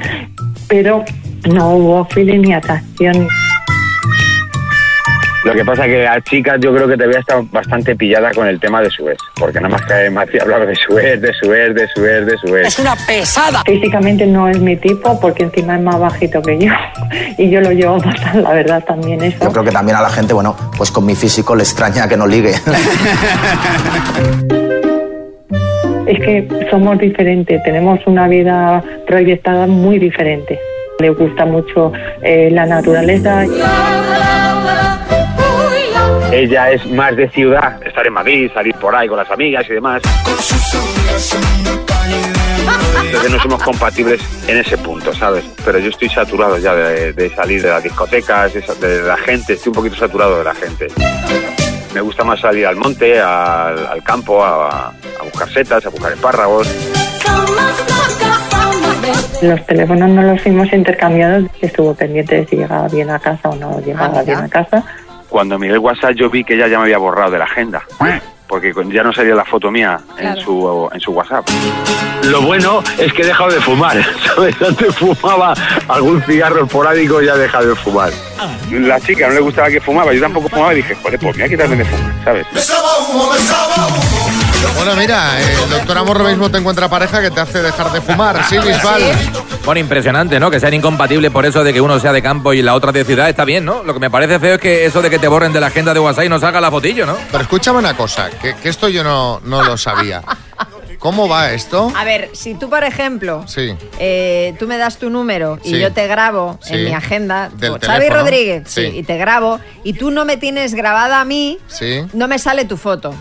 pero 0.67 1.03
no 1.51 1.71
hubo 1.71 2.05
feeling 2.05 2.41
ni 2.41 2.53
atracción. 2.53 3.27
Lo 5.45 5.53
que 5.53 5.63
pasa 5.63 5.85
que 5.85 6.07
a 6.07 6.19
chicas 6.21 6.59
yo 6.59 6.73
creo 6.73 6.87
que 6.87 6.97
te 6.97 7.03
había 7.03 7.19
estado 7.19 7.45
bastante 7.51 7.95
pillada 7.95 8.31
con 8.31 8.47
el 8.47 8.59
tema 8.59 8.81
de 8.81 8.89
su 8.89 9.07
ex, 9.07 9.23
porque 9.35 9.59
nada 9.59 9.69
más 9.69 9.83
que 9.83 9.93
hacía 9.93 10.41
hablar 10.41 10.65
de 10.65 10.75
su 10.75 10.97
ex, 10.97 11.21
de 11.21 11.31
su 11.33 11.53
ex, 11.53 11.75
de 11.75 11.87
su 11.93 12.03
ex, 12.03 12.25
de 12.25 12.37
su 12.39 12.57
ex. 12.57 12.79
una 12.79 12.95
pesada. 13.07 13.61
Físicamente 13.63 14.25
no 14.25 14.49
es 14.49 14.59
mi 14.59 14.75
tipo 14.75 15.19
porque 15.19 15.43
encima 15.43 15.75
es 15.75 15.83
más 15.83 15.99
bajito 15.99 16.41
que 16.41 16.57
yo 16.57 16.71
y 17.37 17.51
yo 17.51 17.61
lo 17.61 17.71
llevo 17.71 17.99
bastante, 17.99 18.41
la 18.41 18.53
verdad 18.53 18.83
también 18.85 19.21
eso. 19.21 19.37
Yo 19.43 19.51
creo 19.51 19.63
que 19.63 19.71
también 19.71 19.97
a 19.97 20.01
la 20.01 20.09
gente, 20.09 20.33
bueno, 20.33 20.55
pues 20.75 20.89
con 20.89 21.05
mi 21.05 21.15
físico 21.15 21.55
le 21.55 21.61
extraña 21.61 22.09
que 22.09 22.17
no 22.17 22.25
ligue. 22.25 22.55
Es 26.07 26.19
que 26.19 26.47
somos 26.69 26.99
diferentes, 26.99 27.63
tenemos 27.63 27.99
una 28.05 28.27
vida 28.27 28.83
proyectada 29.07 29.65
muy 29.65 29.97
diferente. 29.97 30.59
Le 30.99 31.09
gusta 31.09 31.45
mucho 31.45 31.91
eh, 32.21 32.49
la 32.51 32.67
naturaleza. 32.67 33.43
Ella 36.31 36.71
es 36.71 36.85
más 36.87 37.15
de 37.15 37.29
ciudad, 37.29 37.81
estar 37.85 38.05
en 38.05 38.13
Madrid, 38.13 38.51
salir 38.53 38.75
por 38.75 38.95
ahí 38.95 39.07
con 39.07 39.17
las 39.17 39.29
amigas 39.31 39.65
y 39.69 39.73
demás. 39.73 40.01
Entonces 43.05 43.31
no 43.31 43.39
somos 43.39 43.63
compatibles 43.63 44.21
en 44.47 44.57
ese 44.57 44.77
punto, 44.77 45.13
¿sabes? 45.13 45.45
Pero 45.63 45.79
yo 45.79 45.89
estoy 45.89 46.09
saturado 46.09 46.57
ya 46.57 46.75
de, 46.75 47.13
de 47.13 47.29
salir 47.33 47.61
de 47.61 47.69
las 47.69 47.83
discotecas, 47.83 48.53
de, 48.53 48.61
de 48.61 49.01
la 49.03 49.17
gente, 49.17 49.53
estoy 49.53 49.69
un 49.69 49.75
poquito 49.75 49.95
saturado 49.95 50.39
de 50.39 50.43
la 50.43 50.55
gente. 50.55 50.87
Me 51.93 52.01
gusta 52.01 52.23
más 52.25 52.41
salir 52.41 52.67
al 52.67 52.75
monte, 52.75 53.19
al, 53.19 53.85
al 53.87 54.03
campo, 54.03 54.43
a, 54.43 54.87
a 54.89 55.23
buscar 55.23 55.49
setas, 55.49 55.85
a 55.85 55.89
buscar 55.89 56.11
espárragos. 56.11 56.67
Los 59.41 59.65
teléfonos 59.65 60.09
no 60.09 60.21
los 60.23 60.41
fuimos 60.41 60.73
intercambiados, 60.73 61.45
estuvo 61.61 61.93
pendiente 61.93 62.35
de 62.35 62.47
si 62.47 62.55
llegaba 62.57 62.87
bien 62.87 63.09
a 63.09 63.19
casa 63.19 63.49
o 63.49 63.55
no 63.55 63.79
llegaba 63.79 64.23
bien 64.23 64.39
a 64.39 64.49
casa. 64.49 64.83
Cuando 65.35 65.59
miré 65.59 65.73
el 65.73 65.79
WhatsApp 65.79 66.11
yo 66.11 66.29
vi 66.29 66.45
que 66.45 66.53
ella 66.53 66.69
ya 66.69 66.77
me 66.77 66.83
había 66.85 66.97
borrado 66.97 67.29
de 67.29 67.37
la 67.37 67.43
agenda. 67.43 67.83
Porque 68.47 68.73
ya 68.89 69.03
no 69.03 69.11
salía 69.11 69.35
la 69.35 69.43
foto 69.43 69.69
mía 69.69 69.99
en, 70.17 70.37
su, 70.37 70.89
en 70.93 70.99
su 71.01 71.11
WhatsApp. 71.11 71.45
Lo 72.29 72.41
bueno 72.41 72.81
es 72.97 73.11
que 73.11 73.23
he 73.23 73.25
dejado 73.25 73.51
de 73.51 73.59
fumar, 73.59 73.97
¿sabes? 74.25 74.55
Antes 74.61 74.95
fumaba 74.95 75.53
algún 75.89 76.21
cigarro 76.21 76.63
esporádico 76.63 77.21
y 77.21 77.25
ya 77.25 77.33
he 77.33 77.39
dejado 77.39 77.67
de 77.67 77.75
fumar. 77.75 78.13
La 78.71 78.97
chica 79.01 79.27
no 79.27 79.33
le 79.33 79.41
gustaba 79.41 79.67
que 79.67 79.81
fumaba, 79.81 80.13
yo 80.13 80.21
tampoco 80.21 80.47
fumaba 80.47 80.71
y 80.71 80.77
dije, 80.77 80.95
joder, 80.95 81.19
pues 81.19 81.35
me 81.35 81.43
voy 81.43 81.47
a 81.47 81.49
quitarme 81.49 81.75
de 81.75 81.83
fumar, 81.83 82.13
¿sabes? 82.23 82.47
Bueno, 84.75 84.95
mira, 84.95 85.39
el 85.39 85.69
doctor 85.69 85.97
Amor 85.97 86.23
mismo 86.23 86.49
te 86.49 86.57
encuentra 86.57 86.89
pareja 86.89 87.21
que 87.21 87.31
te 87.31 87.39
hace 87.39 87.61
dejar 87.61 87.91
de 87.91 88.01
fumar. 88.01 88.43
Sí, 88.49 88.57
Bisbal. 88.57 89.01
Bueno, 89.63 89.79
impresionante, 89.79 90.39
¿no? 90.39 90.51
Que 90.51 90.59
sean 90.59 90.73
incompatibles 90.73 91.31
por 91.31 91.45
eso 91.45 91.63
de 91.63 91.73
que 91.73 91.81
uno 91.81 91.99
sea 91.99 92.11
de 92.13 92.21
campo 92.21 92.53
y 92.53 92.61
la 92.61 92.75
otra 92.75 92.91
de 92.91 93.03
ciudad 93.03 93.29
está 93.29 93.45
bien, 93.45 93.65
¿no? 93.65 93.83
Lo 93.83 93.93
que 93.93 93.99
me 93.99 94.09
parece 94.09 94.39
feo 94.39 94.55
es 94.55 94.61
que 94.61 94.85
eso 94.85 95.01
de 95.01 95.09
que 95.09 95.17
te 95.19 95.27
borren 95.27 95.53
de 95.53 95.59
la 95.59 95.67
agenda 95.67 95.93
de 95.93 95.99
WhatsApp 95.99 96.25
y 96.25 96.29
nos 96.29 96.43
haga 96.43 96.61
la 96.61 96.69
fotillo, 96.69 97.05
¿no? 97.05 97.17
Pero 97.31 97.43
escúchame 97.43 97.79
una 97.79 97.95
cosa, 97.95 98.29
que, 98.41 98.55
que 98.55 98.69
esto 98.69 98.87
yo 98.89 99.03
no, 99.03 99.39
no 99.43 99.63
lo 99.63 99.77
sabía. 99.77 100.21
¿Cómo 100.99 101.27
va 101.27 101.51
esto? 101.51 101.91
A 101.95 102.03
ver, 102.03 102.29
si 102.33 102.55
tú, 102.55 102.69
por 102.69 102.83
ejemplo, 102.83 103.43
Sí. 103.47 103.75
eh, 103.99 104.55
tú 104.59 104.67
me 104.67 104.77
das 104.77 104.97
tu 104.97 105.09
número 105.09 105.59
y 105.63 105.69
Sí. 105.71 105.79
yo 105.79 105.91
te 105.91 106.07
grabo 106.07 106.57
Sí. 106.61 106.73
en 106.73 106.85
mi 106.85 106.93
agenda, 106.93 107.49
Del 107.55 107.71
por 107.71 107.81
Xavi. 107.85 108.09
Rodríguez, 108.09 108.63
sí. 108.67 108.81
Sí. 108.91 108.97
y 108.99 109.03
te 109.03 109.17
grabo, 109.17 109.59
y 109.83 109.93
tú 109.93 110.09
no 110.11 110.25
me 110.25 110.37
tienes 110.37 110.73
grabada 110.73 111.21
a 111.21 111.25
mí, 111.25 111.59
Sí. 111.67 112.01
no 112.13 112.27
me 112.27 112.39
sale 112.39 112.65
tu 112.65 112.77
foto. 112.77 113.13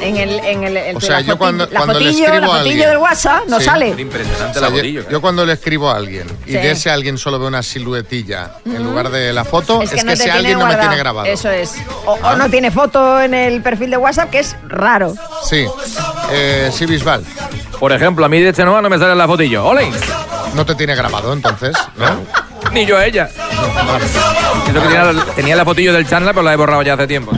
En 0.00 0.16
el, 0.16 0.30
en 0.40 0.64
el, 0.64 0.76
el- 0.76 0.96
O 0.96 1.00
sea, 1.00 1.16
la 1.16 1.20
yo 1.22 1.38
cuando- 1.38 1.66
la 1.66 1.80
cuando 1.80 1.98
le 2.00 2.10
escribo 2.10 2.28
la 2.46 2.46
a 2.54 2.60
alguien. 2.60 2.78
del 2.80 2.98
WhatsApp 2.98 3.44
no 3.48 3.58
Sí. 3.58 3.64
sale. 3.64 3.88
Impresionante 3.96 4.50
O 4.50 4.52
sea, 4.52 4.62
la 4.62 4.68
yo, 4.68 4.76
fotillo. 4.76 5.08
yo 5.08 5.20
cuando 5.20 5.46
le 5.46 5.52
escribo 5.54 5.90
a 5.90 5.96
alguien 5.96 6.26
y 6.46 6.50
Sí. 6.52 6.56
de 6.58 6.70
ese 6.70 6.90
alguien 6.90 7.16
solo 7.16 7.38
veo 7.38 7.48
una 7.48 7.62
siluetilla 7.62 8.52
en 8.66 8.74
Ujú. 8.82 8.84
lugar 8.84 9.10
de 9.10 9.32
la 9.32 9.44
foto, 9.44 9.80
es 9.80 9.90
que, 9.90 10.04
no 10.04 10.12
ese 10.12 10.30
alguien 10.30 10.58
no 10.58 10.66
me 10.66 10.76
tiene 10.76 10.96
grabado. 10.98 11.26
Eso 11.26 11.50
es. 11.50 11.74
O, 12.04 12.12
o 12.12 12.36
no 12.36 12.50
tiene 12.50 12.70
foto 12.70 13.20
en 13.20 13.32
el 13.34 13.62
perfil 13.62 13.90
de 13.90 13.96
WhatsApp, 13.96 14.30
que 14.30 14.40
es 14.40 14.54
raro. 14.68 15.14
Sí. 15.48 15.66
Eh, 16.30 16.70
sí, 16.72 16.84
Bisbal. 16.86 17.24
Por 17.80 17.92
ejemplo, 17.92 18.24
a 18.24 18.28
mí 18.28 18.40
de 18.40 18.52
Chenoa 18.52 18.82
no 18.82 18.90
me 18.90 18.98
sale 18.98 19.14
la 19.14 19.26
fotillo. 19.26 19.64
¡Ole! 19.64 19.90
No 20.54 20.64
te 20.66 20.74
tiene 20.74 20.94
grabado 20.94 21.32
entonces, 21.32 21.74
¿no? 21.96 22.06
Ni 22.72 22.84
yo 22.86 22.96
a 22.98 23.06
ella. 23.06 23.28
Eso 23.30 24.72
que 24.74 24.80
tenía, 24.80 25.12
tenía 25.34 25.56
la 25.56 25.64
fotillo 25.64 25.92
del 25.92 26.06
Chandler, 26.08 26.34
pero 26.34 26.42
la 26.44 26.52
he 26.52 26.56
borrado 26.56 26.82
ya 26.82 26.94
hace 26.94 27.06
tiempo. 27.06 27.32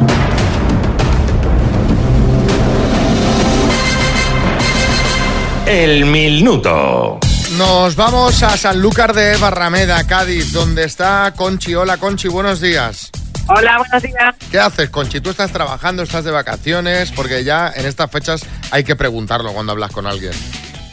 El 5.68 6.06
minuto. 6.06 7.20
Nos 7.58 7.94
vamos 7.94 8.42
a 8.42 8.56
Sanlúcar 8.56 9.12
de 9.12 9.36
Barrameda, 9.36 10.02
Cádiz, 10.06 10.50
donde 10.50 10.84
está 10.84 11.34
Conchi. 11.36 11.74
Hola, 11.74 11.98
Conchi, 11.98 12.26
buenos 12.26 12.62
días. 12.62 13.10
Hola, 13.48 13.76
buenos 13.76 14.02
días. 14.02 14.34
¿Qué 14.50 14.58
haces, 14.58 14.88
Conchi? 14.88 15.20
¿Tú 15.20 15.28
estás 15.28 15.52
trabajando, 15.52 16.02
estás 16.02 16.24
de 16.24 16.30
vacaciones? 16.30 17.12
Porque 17.12 17.44
ya 17.44 17.70
en 17.76 17.84
estas 17.84 18.10
fechas 18.10 18.46
hay 18.70 18.82
que 18.82 18.96
preguntarlo 18.96 19.52
cuando 19.52 19.72
hablas 19.72 19.92
con 19.92 20.06
alguien. 20.06 20.32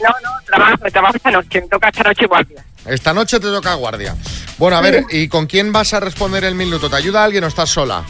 No, 0.02 0.10
no, 0.22 0.30
trabajo, 0.44 0.90
trabajo 0.92 1.16
esta 1.16 1.30
noche, 1.30 1.62
me 1.62 1.68
toca 1.68 1.88
esta 1.88 2.02
noche 2.02 2.26
guardia. 2.26 2.62
Esta 2.84 3.14
noche 3.14 3.40
te 3.40 3.46
toca 3.46 3.72
guardia. 3.72 4.14
Bueno, 4.58 4.76
a 4.76 4.82
ver, 4.82 5.04
¿y 5.08 5.28
con 5.28 5.46
quién 5.46 5.72
vas 5.72 5.94
a 5.94 6.00
responder 6.00 6.44
el 6.44 6.54
minuto? 6.54 6.90
¿Te 6.90 6.96
ayuda 6.96 7.24
alguien 7.24 7.44
o 7.44 7.46
estás 7.46 7.70
sola? 7.70 8.04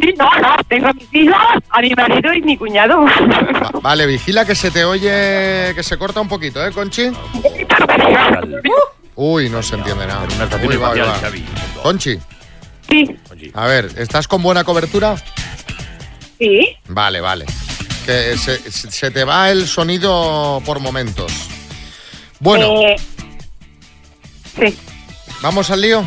Sí, 0.00 0.14
no, 0.18 0.24
no, 0.40 0.56
tengo 0.68 0.86
a 0.88 0.92
mis 0.94 1.06
hijos, 1.12 1.36
a 1.70 1.80
mi 1.80 1.90
marido 1.90 2.32
y 2.32 2.40
mi 2.42 2.56
cuñado. 2.56 3.02
Va- 3.04 3.70
vale, 3.82 4.06
vigila 4.06 4.44
que 4.44 4.54
se 4.54 4.70
te 4.70 4.84
oye, 4.84 5.72
que 5.74 5.82
se 5.82 5.98
corta 5.98 6.20
un 6.20 6.28
poquito, 6.28 6.64
¿eh, 6.66 6.72
Conchi? 6.72 7.10
Uy, 9.14 9.48
no 9.50 9.62
se 9.62 9.74
entiende 9.74 10.06
nada. 10.06 10.22
Uy, 10.66 10.76
va, 10.76 10.88
espacial, 10.94 11.08
va. 11.08 11.14
Xavi. 11.18 11.44
Conchi. 11.82 12.18
Sí. 12.88 13.16
A 13.54 13.66
ver, 13.66 13.90
¿estás 13.96 14.26
con 14.26 14.42
buena 14.42 14.64
cobertura? 14.64 15.16
Sí. 16.38 16.76
Vale, 16.88 17.20
vale. 17.20 17.44
Que 18.06 18.36
se, 18.36 18.58
se- 18.70 18.90
se 18.90 19.10
te 19.10 19.24
va 19.24 19.50
el 19.50 19.68
sonido 19.68 20.60
por 20.64 20.80
momentos. 20.80 21.32
Bueno, 22.40 22.80
Eh, 22.80 22.96
sí. 24.58 24.76
¿vamos 25.42 25.70
al 25.70 25.80
lío? 25.82 26.04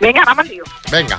Venga, 0.00 0.22
vamos 0.24 0.44
al 0.46 0.48
lío. 0.50 0.64
Venga. 0.90 1.18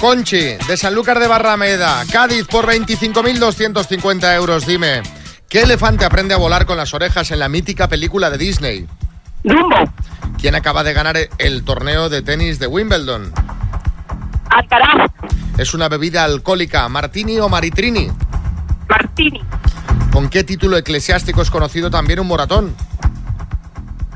Conchi, 0.00 0.56
de 0.68 0.76
Sanlúcar 0.76 1.18
de 1.18 1.26
Barrameda, 1.26 2.04
Cádiz 2.12 2.46
por 2.46 2.66
25.250 2.66 4.34
euros. 4.34 4.66
Dime, 4.66 5.02
¿qué 5.48 5.62
elefante 5.62 6.04
aprende 6.04 6.34
a 6.34 6.36
volar 6.36 6.66
con 6.66 6.76
las 6.76 6.92
orejas 6.92 7.30
en 7.30 7.38
la 7.38 7.48
mítica 7.48 7.88
película 7.88 8.28
de 8.28 8.38
Disney? 8.38 8.86
Dumbo. 9.42 9.76
¿Quién 10.38 10.54
acaba 10.54 10.84
de 10.84 10.92
ganar 10.92 11.16
el 11.38 11.64
torneo 11.64 12.08
de 12.10 12.20
tenis 12.20 12.58
de 12.58 12.66
Wimbledon? 12.66 13.32
Alcaraz. 14.50 15.10
¿Es 15.56 15.72
una 15.72 15.88
bebida 15.88 16.24
alcohólica, 16.24 16.86
martini 16.88 17.38
o 17.38 17.48
maritrini? 17.48 18.10
Martini. 18.88 19.40
¿Con 20.12 20.28
qué 20.28 20.44
título 20.44 20.76
eclesiástico 20.76 21.40
es 21.40 21.50
conocido 21.50 21.90
también 21.90 22.20
un 22.20 22.26
moratón? 22.26 22.76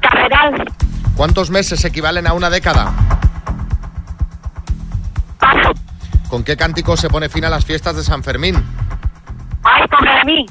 Carreral. 0.02 0.64
¿Cuántos 1.16 1.50
meses 1.50 1.84
equivalen 1.84 2.26
a 2.26 2.34
una 2.34 2.50
década? 2.50 2.92
¿Con 6.28 6.44
qué 6.44 6.56
cántico 6.56 6.96
se 6.96 7.08
pone 7.08 7.28
fin 7.28 7.44
a 7.44 7.50
las 7.50 7.64
fiestas 7.64 7.96
de 7.96 8.04
San 8.04 8.22
Fermín? 8.22 8.54
Ay, 9.64 9.82
coge 9.88 10.08
de 10.18 10.24
mí. 10.24 10.46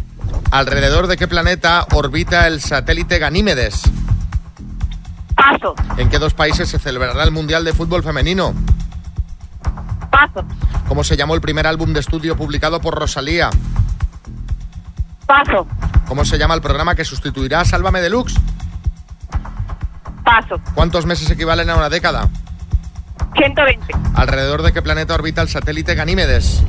¿Alrededor 0.51 1.07
de 1.07 1.15
qué 1.15 1.27
planeta 1.27 1.85
orbita 1.93 2.47
el 2.47 2.59
satélite 2.59 3.19
Ganímedes? 3.19 3.83
Paso. 5.35 5.75
¿En 5.97 6.09
qué 6.09 6.19
dos 6.19 6.33
países 6.33 6.67
se 6.67 6.79
celebrará 6.79 7.23
el 7.23 7.31
Mundial 7.31 7.63
de 7.63 7.73
Fútbol 7.73 8.03
Femenino? 8.03 8.53
Paso. 10.11 10.43
¿Cómo 10.87 11.03
se 11.03 11.15
llamó 11.15 11.35
el 11.35 11.41
primer 11.41 11.65
álbum 11.65 11.93
de 11.93 12.01
estudio 12.01 12.35
publicado 12.35 12.81
por 12.81 12.95
Rosalía? 12.95 13.49
Paso. 15.25 15.65
¿Cómo 16.07 16.25
se 16.25 16.37
llama 16.37 16.55
el 16.55 16.61
programa 16.61 16.95
que 16.95 17.05
sustituirá 17.05 17.61
a 17.61 17.65
Sálvame 17.65 18.01
Deluxe? 18.01 18.35
Paso. 20.25 20.59
¿Cuántos 20.73 21.05
meses 21.05 21.29
equivalen 21.29 21.69
a 21.69 21.75
una 21.75 21.89
década? 21.89 22.27
120. 23.35 23.93
¿Alrededor 24.15 24.61
de 24.63 24.73
qué 24.73 24.81
planeta 24.81 25.13
orbita 25.13 25.41
el 25.41 25.49
satélite 25.49 25.95
Ganímedes? 25.95 26.63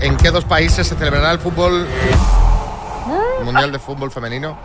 ¿En 0.00 0.16
qué 0.16 0.30
dos 0.30 0.44
países 0.44 0.86
se 0.86 0.94
celebrará 0.94 1.32
el 1.32 1.38
fútbol 1.38 1.86
el 3.38 3.44
Mundial 3.44 3.72
de 3.72 3.78
Fútbol 3.78 4.10
Femenino? 4.10 4.58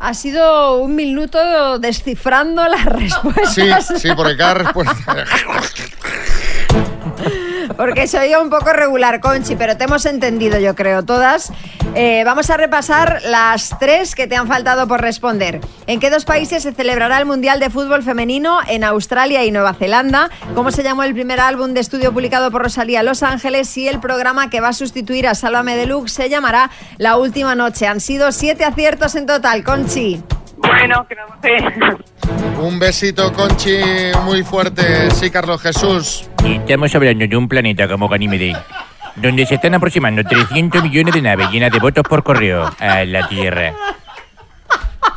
Ha 0.00 0.14
sido 0.14 0.78
un 0.78 0.94
minuto 0.96 1.78
descifrando 1.78 2.66
las 2.68 2.84
respuestas. 2.84 3.86
Sí, 3.86 3.98
sí, 3.98 4.08
porque 4.14 4.36
cada 4.36 4.54
respuesta... 4.54 5.24
Porque 7.76 8.06
oía 8.18 8.40
un 8.40 8.50
poco 8.50 8.72
regular, 8.72 9.20
Conchi, 9.20 9.56
pero 9.56 9.76
te 9.76 9.84
hemos 9.84 10.06
entendido, 10.06 10.58
yo 10.58 10.74
creo, 10.74 11.04
todas. 11.04 11.52
Eh, 11.94 12.22
vamos 12.24 12.50
a 12.50 12.56
repasar 12.56 13.20
las 13.24 13.76
tres 13.78 14.14
que 14.14 14.26
te 14.26 14.36
han 14.36 14.46
faltado 14.48 14.86
por 14.88 15.00
responder. 15.00 15.60
¿En 15.86 16.00
qué 16.00 16.10
dos 16.10 16.24
países 16.24 16.62
se 16.62 16.72
celebrará 16.72 17.18
el 17.18 17.26
Mundial 17.26 17.60
de 17.60 17.70
Fútbol 17.70 18.02
Femenino? 18.02 18.58
En 18.66 18.84
Australia 18.84 19.44
y 19.44 19.50
Nueva 19.50 19.74
Zelanda. 19.74 20.30
¿Cómo 20.54 20.70
se 20.70 20.82
llamó 20.82 21.02
el 21.02 21.14
primer 21.14 21.40
álbum 21.40 21.74
de 21.74 21.80
estudio 21.80 22.12
publicado 22.12 22.50
por 22.50 22.62
Rosalía 22.62 23.02
Los 23.02 23.22
Ángeles? 23.22 23.76
Y 23.76 23.88
el 23.88 24.00
programa 24.00 24.50
que 24.50 24.60
va 24.60 24.68
a 24.68 24.72
sustituir 24.72 25.26
a 25.26 25.34
Sálvame 25.34 25.76
Deluxe 25.76 26.12
se 26.12 26.28
llamará 26.28 26.70
La 26.98 27.16
Última 27.16 27.54
Noche. 27.54 27.86
Han 27.86 28.00
sido 28.00 28.32
siete 28.32 28.64
aciertos 28.64 29.14
en 29.14 29.26
total, 29.26 29.62
Conchi. 29.64 30.22
Bueno, 30.58 31.06
que 31.08 31.14
no 31.14 31.26
sé. 31.42 32.33
Un 32.64 32.78
besito, 32.78 33.30
Conchi, 33.30 33.76
muy 34.24 34.42
fuerte. 34.42 35.10
Sí, 35.10 35.28
Carlos 35.28 35.60
Jesús. 35.60 36.24
Estamos 36.42 36.94
hablando 36.94 37.26
de 37.26 37.36
un 37.36 37.46
planeta 37.46 37.86
como 37.86 38.08
Ganímedes, 38.08 38.56
donde 39.16 39.44
se 39.44 39.56
están 39.56 39.74
aproximando 39.74 40.24
300 40.24 40.82
millones 40.82 41.12
de 41.12 41.20
naves 41.20 41.50
llenas 41.50 41.70
de 41.70 41.78
votos 41.78 42.04
por 42.08 42.22
correo 42.22 42.70
a 42.78 43.04
la 43.04 43.28
Tierra. 43.28 43.74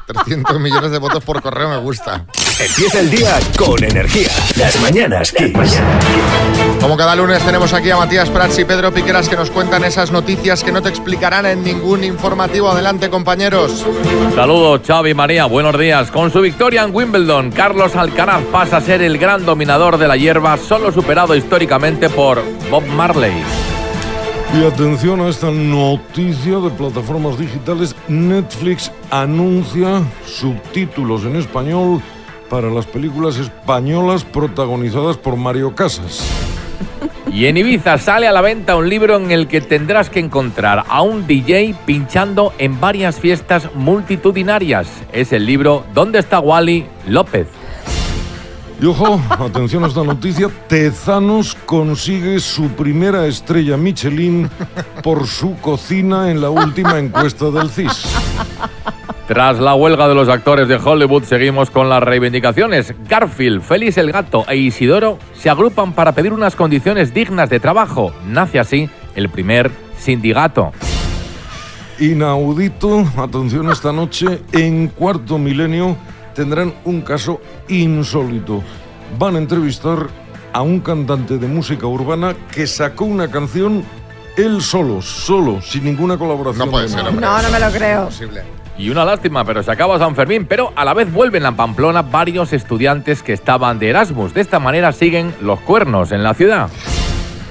300 0.08 0.60
millones 0.60 0.92
de 0.92 0.98
votos 0.98 1.24
por 1.24 1.42
correo 1.42 1.70
me 1.70 1.78
gusta. 1.78 2.26
Empieza 2.60 3.02
el 3.02 3.12
día 3.12 3.40
con 3.56 3.84
energía. 3.84 4.30
Las 4.58 4.82
mañanas 4.82 5.32
Kiss. 5.32 5.80
Como 6.82 6.98
cada 6.98 7.16
lunes 7.16 7.44
tenemos 7.46 7.72
aquí 7.72 7.92
a 7.92 7.98
Matías 7.98 8.32
Prats 8.32 8.58
y 8.58 8.66
Pedro 8.66 8.92
Piqueras 8.92 9.30
que 9.30 9.36
nos 9.36 9.52
cuentan 9.52 9.84
esas 9.84 10.12
noticias 10.12 10.64
que 10.64 10.72
no 10.72 10.82
te 10.82 10.90
explicarán 10.90 11.46
en 11.46 11.64
ningún 11.64 12.04
informativo. 12.04 12.70
Adelante, 12.70 13.12
compañeros. 13.12 13.86
Saludos, 14.34 14.82
Xavi 14.88 15.14
María, 15.14 15.46
buenos 15.46 15.78
días. 15.78 16.10
Con 16.10 16.32
su 16.32 16.42
victoria 16.42 16.82
en 16.82 16.96
Wimbledon, 16.96 17.52
Carlos 17.52 17.96
Alcaraz 17.96 18.44
pasa 18.52 18.78
a 18.78 18.82
ser 18.82 19.04
el 19.04 19.20
gran 19.20 19.46
dominador 19.46 20.00
de 20.00 20.08
la 20.08 20.18
hierba, 20.18 20.58
solo 20.58 20.92
superado 20.92 21.36
históricamente 21.36 22.10
por 22.10 22.42
Bob 22.72 22.88
Marley. 22.88 23.34
Y 24.60 24.66
atención 24.66 25.22
a 25.22 25.28
esta 25.28 25.52
noticia 25.52 26.58
de 26.58 26.72
plataformas 26.72 27.38
digitales. 27.38 27.96
Netflix 28.08 28.92
anuncia 29.12 30.02
subtítulos 30.26 31.24
en 31.24 31.36
español 31.36 32.02
para 32.50 32.70
las 32.70 32.86
películas 32.86 33.38
españolas 33.38 34.24
protagonizadas 34.24 35.18
por 35.18 35.36
Mario 35.36 35.76
Casas. 35.76 36.26
Y 37.32 37.46
en 37.46 37.58
Ibiza 37.58 37.98
sale 37.98 38.28
a 38.28 38.32
la 38.32 38.42
venta 38.42 38.76
un 38.76 38.90
libro 38.90 39.16
en 39.16 39.32
el 39.32 39.48
que 39.48 39.62
tendrás 39.62 40.10
que 40.10 40.20
encontrar 40.20 40.86
a 40.88 41.02
un 41.02 41.28
DJ 41.28 41.76
pinchando 41.86 42.54
en 42.58 42.80
varias 42.80 43.20
fiestas 43.20 43.70
multitudinarias. 43.76 44.88
Es 45.12 45.34
el 45.34 45.46
libro 45.46 45.86
¿Dónde 45.94 46.20
está 46.20 46.40
Wally 46.40 46.88
López? 47.06 47.48
Y 48.80 48.86
ojo, 48.86 49.20
atención 49.40 49.84
a 49.84 49.88
esta 49.88 50.04
noticia, 50.04 50.50
Tezanos 50.68 51.56
consigue 51.66 52.40
su 52.40 52.70
primera 52.70 53.26
estrella 53.26 53.76
Michelin 53.76 54.50
por 55.02 55.26
su 55.26 55.56
cocina 55.58 56.30
en 56.30 56.42
la 56.42 56.52
última 56.52 57.00
encuesta 57.00 57.50
del 57.50 57.72
CIS. 57.72 58.06
Tras 59.28 59.60
la 59.60 59.76
huelga 59.76 60.08
de 60.08 60.16
los 60.16 60.30
actores 60.30 60.70
de 60.70 60.78
Hollywood, 60.78 61.24
seguimos 61.24 61.70
con 61.70 61.90
las 61.90 62.02
reivindicaciones. 62.02 62.94
Garfield, 63.10 63.62
Félix 63.62 63.98
el 63.98 64.14
Gato 64.14 64.46
e 64.48 64.56
Isidoro 64.56 65.20
se 65.34 65.50
agrupan 65.50 65.92
para 65.92 66.14
pedir 66.14 66.32
unas 66.32 66.56
condiciones 66.56 67.14
dignas 67.14 67.50
de 67.50 67.60
trabajo. 67.60 68.14
Nace 68.26 68.58
así 68.58 68.90
el 69.16 69.28
primer 69.28 69.70
sindicato. 70.00 70.72
Inaudito, 72.00 73.06
atención 73.18 73.70
esta 73.70 73.92
noche, 73.92 74.44
en 74.54 74.88
cuarto 74.88 75.38
milenio 75.38 75.98
tendrán 76.34 76.74
un 76.86 77.02
caso 77.02 77.42
insólito. 77.68 78.64
Van 79.20 79.36
a 79.36 79.40
entrevistar 79.40 80.08
a 80.54 80.62
un 80.62 80.80
cantante 80.80 81.38
de 81.38 81.48
música 81.48 81.86
urbana 81.86 82.34
que 82.50 82.66
sacó 82.66 83.04
una 83.04 83.30
canción 83.30 83.84
él 84.38 84.62
solo, 84.62 85.02
solo, 85.02 85.62
sin 85.62 85.84
ninguna 85.84 86.18
colaboración. 86.18 86.68
No 86.68 86.72
puede 86.72 86.86
de 86.86 86.92
ser, 86.92 87.06
hombre. 87.06 87.26
No, 87.26 87.42
no 87.42 87.52
me 87.52 87.60
lo 87.60 87.70
creo. 87.72 88.10
Y 88.78 88.92
una 88.92 89.04
lástima, 89.04 89.44
pero 89.44 89.64
se 89.64 89.72
acaba 89.72 89.98
San 89.98 90.16
Fermín, 90.16 90.46
pero 90.46 90.72
a 90.76 90.86
la 90.86 90.94
vez 90.94 91.12
vuelven 91.12 91.46
a 91.48 91.56
Pamplona 91.56 92.04
varios 92.04 92.54
estudiantes 92.54 93.24
que 93.24 93.34
estaban 93.34 93.80
de 93.80 93.90
Erasmus. 93.90 94.36
De 94.36 94.42
esta 94.42 94.60
manera 94.60 94.92
siguen 94.92 95.34
los 95.42 95.60
cuernos 95.62 96.12
en 96.12 96.22
la 96.22 96.36
ciudad. 96.36 96.70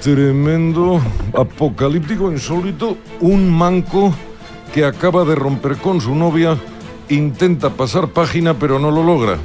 Tremendo, 0.02 1.00
apocalíptico, 1.36 2.30
insólito, 2.30 2.96
un 3.20 3.50
manco 3.50 4.14
que 4.72 4.84
acaba 4.84 5.24
de 5.24 5.34
romper 5.34 5.76
con 5.78 6.00
su 6.00 6.14
novia, 6.14 6.56
intenta 7.08 7.70
pasar 7.70 8.08
página 8.08 8.54
pero 8.54 8.78
no 8.78 8.92
lo 8.92 9.02
logra. 9.02 9.38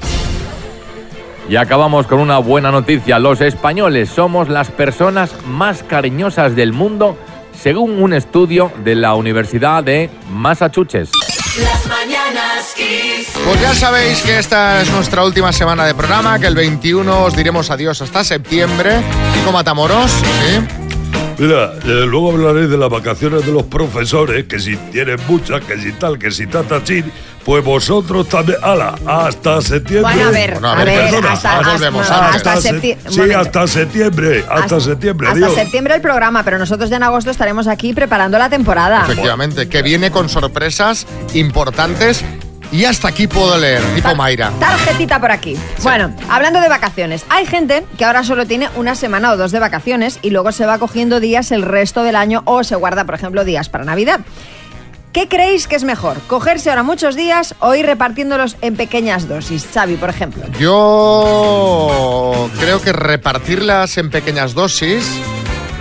Y 1.49 1.55
acabamos 1.55 2.05
con 2.05 2.19
una 2.19 2.37
buena 2.37 2.71
noticia. 2.71 3.17
Los 3.17 3.41
españoles 3.41 4.09
somos 4.09 4.49
las 4.49 4.69
personas 4.69 5.35
más 5.47 5.81
cariñosas 5.81 6.55
del 6.55 6.73
mundo, 6.73 7.17
según 7.53 8.01
un 8.01 8.13
estudio 8.13 8.71
de 8.83 8.93
la 8.93 9.15
Universidad 9.15 9.83
de 9.83 10.11
Massachusetts. 10.29 11.30
Las 11.59 11.85
mañanas. 11.85 12.73
Pues 13.43 13.61
ya 13.61 13.75
sabéis 13.75 14.21
que 14.21 14.39
esta 14.39 14.81
es 14.81 14.89
nuestra 14.89 15.25
última 15.25 15.51
semana 15.51 15.85
de 15.85 15.93
programa, 15.93 16.39
que 16.39 16.47
el 16.47 16.55
21 16.55 17.25
os 17.25 17.35
diremos 17.35 17.69
adiós 17.69 18.01
hasta 18.01 18.23
septiembre. 18.23 19.01
Chico 19.33 19.51
Matamoros, 19.51 20.11
¿sí? 20.11 20.80
Mira, 21.41 21.73
eh, 21.83 22.05
luego 22.07 22.31
hablaré 22.33 22.67
de 22.67 22.77
las 22.77 22.87
vacaciones 22.89 23.43
de 23.43 23.51
los 23.51 23.63
profesores, 23.63 24.45
que 24.45 24.59
si 24.59 24.77
tienen 24.77 25.17
muchas, 25.27 25.59
que 25.65 25.75
si 25.79 25.91
tal, 25.93 26.19
que 26.19 26.29
si 26.29 26.45
tatachín, 26.45 27.11
pues 27.43 27.63
vosotros 27.63 28.29
también. 28.29 28.59
¡Hala! 28.61 28.93
Hasta 29.07 29.59
septiembre. 29.59 30.13
Bueno, 30.13 30.27
a 30.27 30.31
ver, 30.31 30.51
Bueno, 30.53 30.67
a 30.67 30.71
a 30.73 30.83
ver, 30.85 31.09
perdona, 31.09 31.31
hasta, 31.31 31.57
hasta- 31.57 31.71
volvemos, 31.73 32.07
no, 32.07 32.15
hasta 32.15 32.61
se- 32.61 32.69
septi- 32.73 32.97
un 33.07 33.11
sí, 33.11 33.21
hasta 33.33 33.67
septiembre. 33.67 34.45
Hasta, 34.47 34.79
septiembre, 34.79 35.27
Hasta 35.29 35.37
adiós. 35.45 35.55
septiembre 35.55 35.95
el 35.95 36.01
programa, 36.01 36.43
pero 36.43 36.59
nosotros 36.59 36.91
ya 36.91 36.97
en 36.97 37.03
agosto 37.03 37.31
estaremos 37.31 37.67
aquí 37.67 37.91
preparando 37.93 38.37
la 38.37 38.47
temporada. 38.51 39.01
Efectivamente, 39.01 39.67
que 39.67 39.81
viene 39.81 40.11
con 40.11 40.29
sorpresas 40.29 41.07
importantes 41.33 42.23
y 42.71 42.85
hasta 42.85 43.09
aquí 43.09 43.27
puedo 43.27 43.57
leer, 43.57 43.81
tipo 43.95 44.15
Mayra. 44.15 44.51
Tarjetita 44.59 45.19
por 45.19 45.31
aquí. 45.31 45.57
Bueno, 45.83 46.13
hablando 46.29 46.61
de 46.61 46.69
vacaciones, 46.69 47.25
hay 47.29 47.45
gente 47.45 47.85
que 47.97 48.05
ahora 48.05 48.23
solo 48.23 48.45
tiene 48.45 48.69
una 48.75 48.95
semana 48.95 49.31
o 49.31 49.37
dos 49.37 49.51
de 49.51 49.59
vacaciones 49.59 50.19
y 50.21 50.29
luego 50.29 50.51
se 50.51 50.65
va 50.65 50.79
cogiendo 50.79 51.19
días 51.19 51.51
el 51.51 51.63
resto 51.63 52.03
del 52.03 52.15
año 52.15 52.43
o 52.45 52.63
se 52.63 52.75
guarda, 52.75 53.05
por 53.05 53.15
ejemplo, 53.15 53.43
días 53.43 53.69
para 53.69 53.83
Navidad. 53.83 54.21
¿Qué 55.13 55.27
creéis 55.27 55.67
que 55.67 55.75
es 55.75 55.83
mejor? 55.83 56.21
¿Cogerse 56.27 56.69
ahora 56.69 56.83
muchos 56.83 57.17
días 57.17 57.53
o 57.59 57.75
ir 57.75 57.85
repartiéndolos 57.85 58.55
en 58.61 58.77
pequeñas 58.77 59.27
dosis? 59.27 59.67
Xavi, 59.73 59.95
por 59.95 60.09
ejemplo. 60.09 60.43
Yo 60.57 62.49
creo 62.57 62.81
que 62.81 62.93
repartirlas 62.93 63.97
en 63.97 64.09
pequeñas 64.09 64.53
dosis 64.53 65.03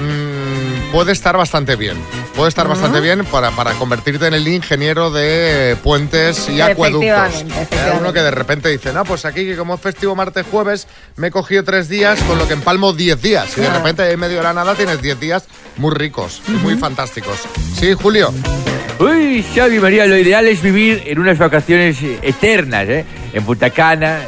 mm, 0.01 0.91
puede 0.91 1.13
estar 1.13 1.37
bastante 1.37 1.77
bien. 1.77 1.97
Puede 2.41 2.49
estar 2.49 2.67
bastante 2.67 3.01
bien 3.01 3.27
para, 3.27 3.51
para 3.51 3.75
convertirte 3.75 4.27
en 4.27 4.33
el 4.33 4.49
ingeniero 4.49 5.11
de 5.11 5.77
puentes 5.83 6.49
y 6.49 6.63
acueductos. 6.63 7.05
Efectivamente, 7.05 7.55
Hay 7.55 7.63
efectivamente. 7.65 8.01
uno 8.01 8.13
que 8.15 8.21
de 8.21 8.31
repente 8.31 8.69
dice, 8.71 8.95
no, 8.95 9.05
pues 9.05 9.27
aquí 9.27 9.45
que 9.45 9.59
como 9.59 9.75
es 9.75 9.81
festivo 9.83 10.17
martes 10.17 10.47
jueves, 10.51 10.87
me 11.17 11.27
he 11.27 11.31
cogido 11.31 11.65
tres 11.65 11.91
días, 11.91 12.19
con 12.23 12.39
lo 12.39 12.49
que 12.49 12.55
empalmo 12.55 12.95
10 12.95 13.21
días. 13.21 13.59
Y 13.59 13.61
de 13.61 13.69
repente 13.69 14.11
en 14.11 14.19
medio 14.19 14.39
de 14.39 14.45
la 14.45 14.55
nada 14.55 14.75
tienes 14.75 15.03
10 15.03 15.21
días 15.21 15.45
muy 15.77 15.95
ricos, 15.95 16.41
muy 16.63 16.77
fantásticos. 16.77 17.41
Sí, 17.79 17.93
Julio. 17.93 18.33
Uy, 18.99 19.45
Xavi 19.55 19.79
María, 19.79 20.07
lo 20.07 20.17
ideal 20.17 20.47
es 20.47 20.63
vivir 20.63 21.03
en 21.09 21.19
unas 21.19 21.37
vacaciones 21.37 21.99
eternas, 22.23 22.89
¿eh? 22.89 23.05
En 23.35 23.45
Punta 23.45 23.69
Cana, 23.69 24.21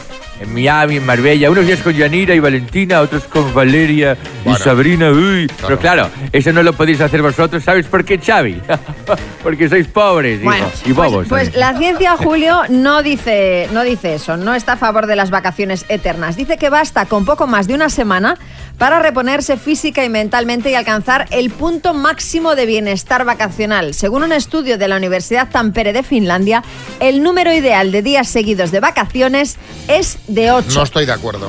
en 0.42 0.52
Miami, 0.52 0.96
en 0.96 1.06
Marbella, 1.06 1.50
unos 1.50 1.66
días 1.66 1.80
con 1.80 1.92
Yanira 1.92 2.34
y 2.34 2.40
Valentina, 2.40 3.00
otros 3.00 3.24
con 3.24 3.54
Valeria 3.54 4.16
Bueno. 4.44 4.58
y 4.58 4.62
Sabrina, 4.62 5.10
uy. 5.10 5.50
Pero 5.60 5.78
claro, 5.78 6.10
eso 6.32 6.52
no 6.52 6.62
lo 6.62 6.72
podéis 6.72 7.00
hacer 7.00 7.22
vosotros, 7.22 7.62
¿sabes 7.62 7.86
por 7.86 8.04
qué, 8.04 8.18
Xavi? 8.18 8.60
Porque 9.42 9.68
sois 9.68 9.86
pobres, 9.88 10.40
y 10.84 10.92
bobos. 10.92 11.26
Pues, 11.28 11.50
pues 11.50 11.56
la 11.56 11.74
ciencia, 11.78 12.16
Julio, 12.16 12.62
no 12.68 13.02
dice, 13.02 13.68
no 13.72 13.82
dice 13.82 14.14
eso, 14.14 14.36
no 14.36 14.54
está 14.54 14.72
a 14.72 14.76
favor 14.76 15.06
de 15.06 15.16
las 15.16 15.30
vacaciones 15.30 15.84
eternas. 15.88 16.36
Dice 16.36 16.56
que 16.56 16.70
basta 16.70 17.06
con 17.06 17.24
poco 17.24 17.46
más 17.46 17.66
de 17.66 17.74
una 17.74 17.88
semana 17.88 18.36
para 18.78 19.00
reponerse 19.00 19.56
física 19.56 20.04
y 20.04 20.08
mentalmente 20.08 20.70
y 20.70 20.74
alcanzar 20.74 21.26
el 21.30 21.50
punto 21.50 21.94
máximo 21.94 22.54
de 22.56 22.66
bienestar 22.66 23.24
vacacional. 23.24 23.94
Según 23.94 24.24
un 24.24 24.32
estudio 24.32 24.78
de 24.78 24.88
la 24.88 24.96
Universidad 24.96 25.48
Tampere 25.50 25.92
de 25.92 26.02
Finlandia, 26.02 26.64
el 27.00 27.22
número 27.22 27.52
ideal 27.52 27.92
de 27.92 28.02
días 28.02 28.28
seguidos 28.28 28.70
de 28.72 28.80
vacaciones 28.80 29.56
es 29.88 30.18
de 30.26 30.50
8. 30.52 30.68
No 30.74 30.82
estoy 30.82 31.06
de 31.06 31.12
acuerdo. 31.12 31.48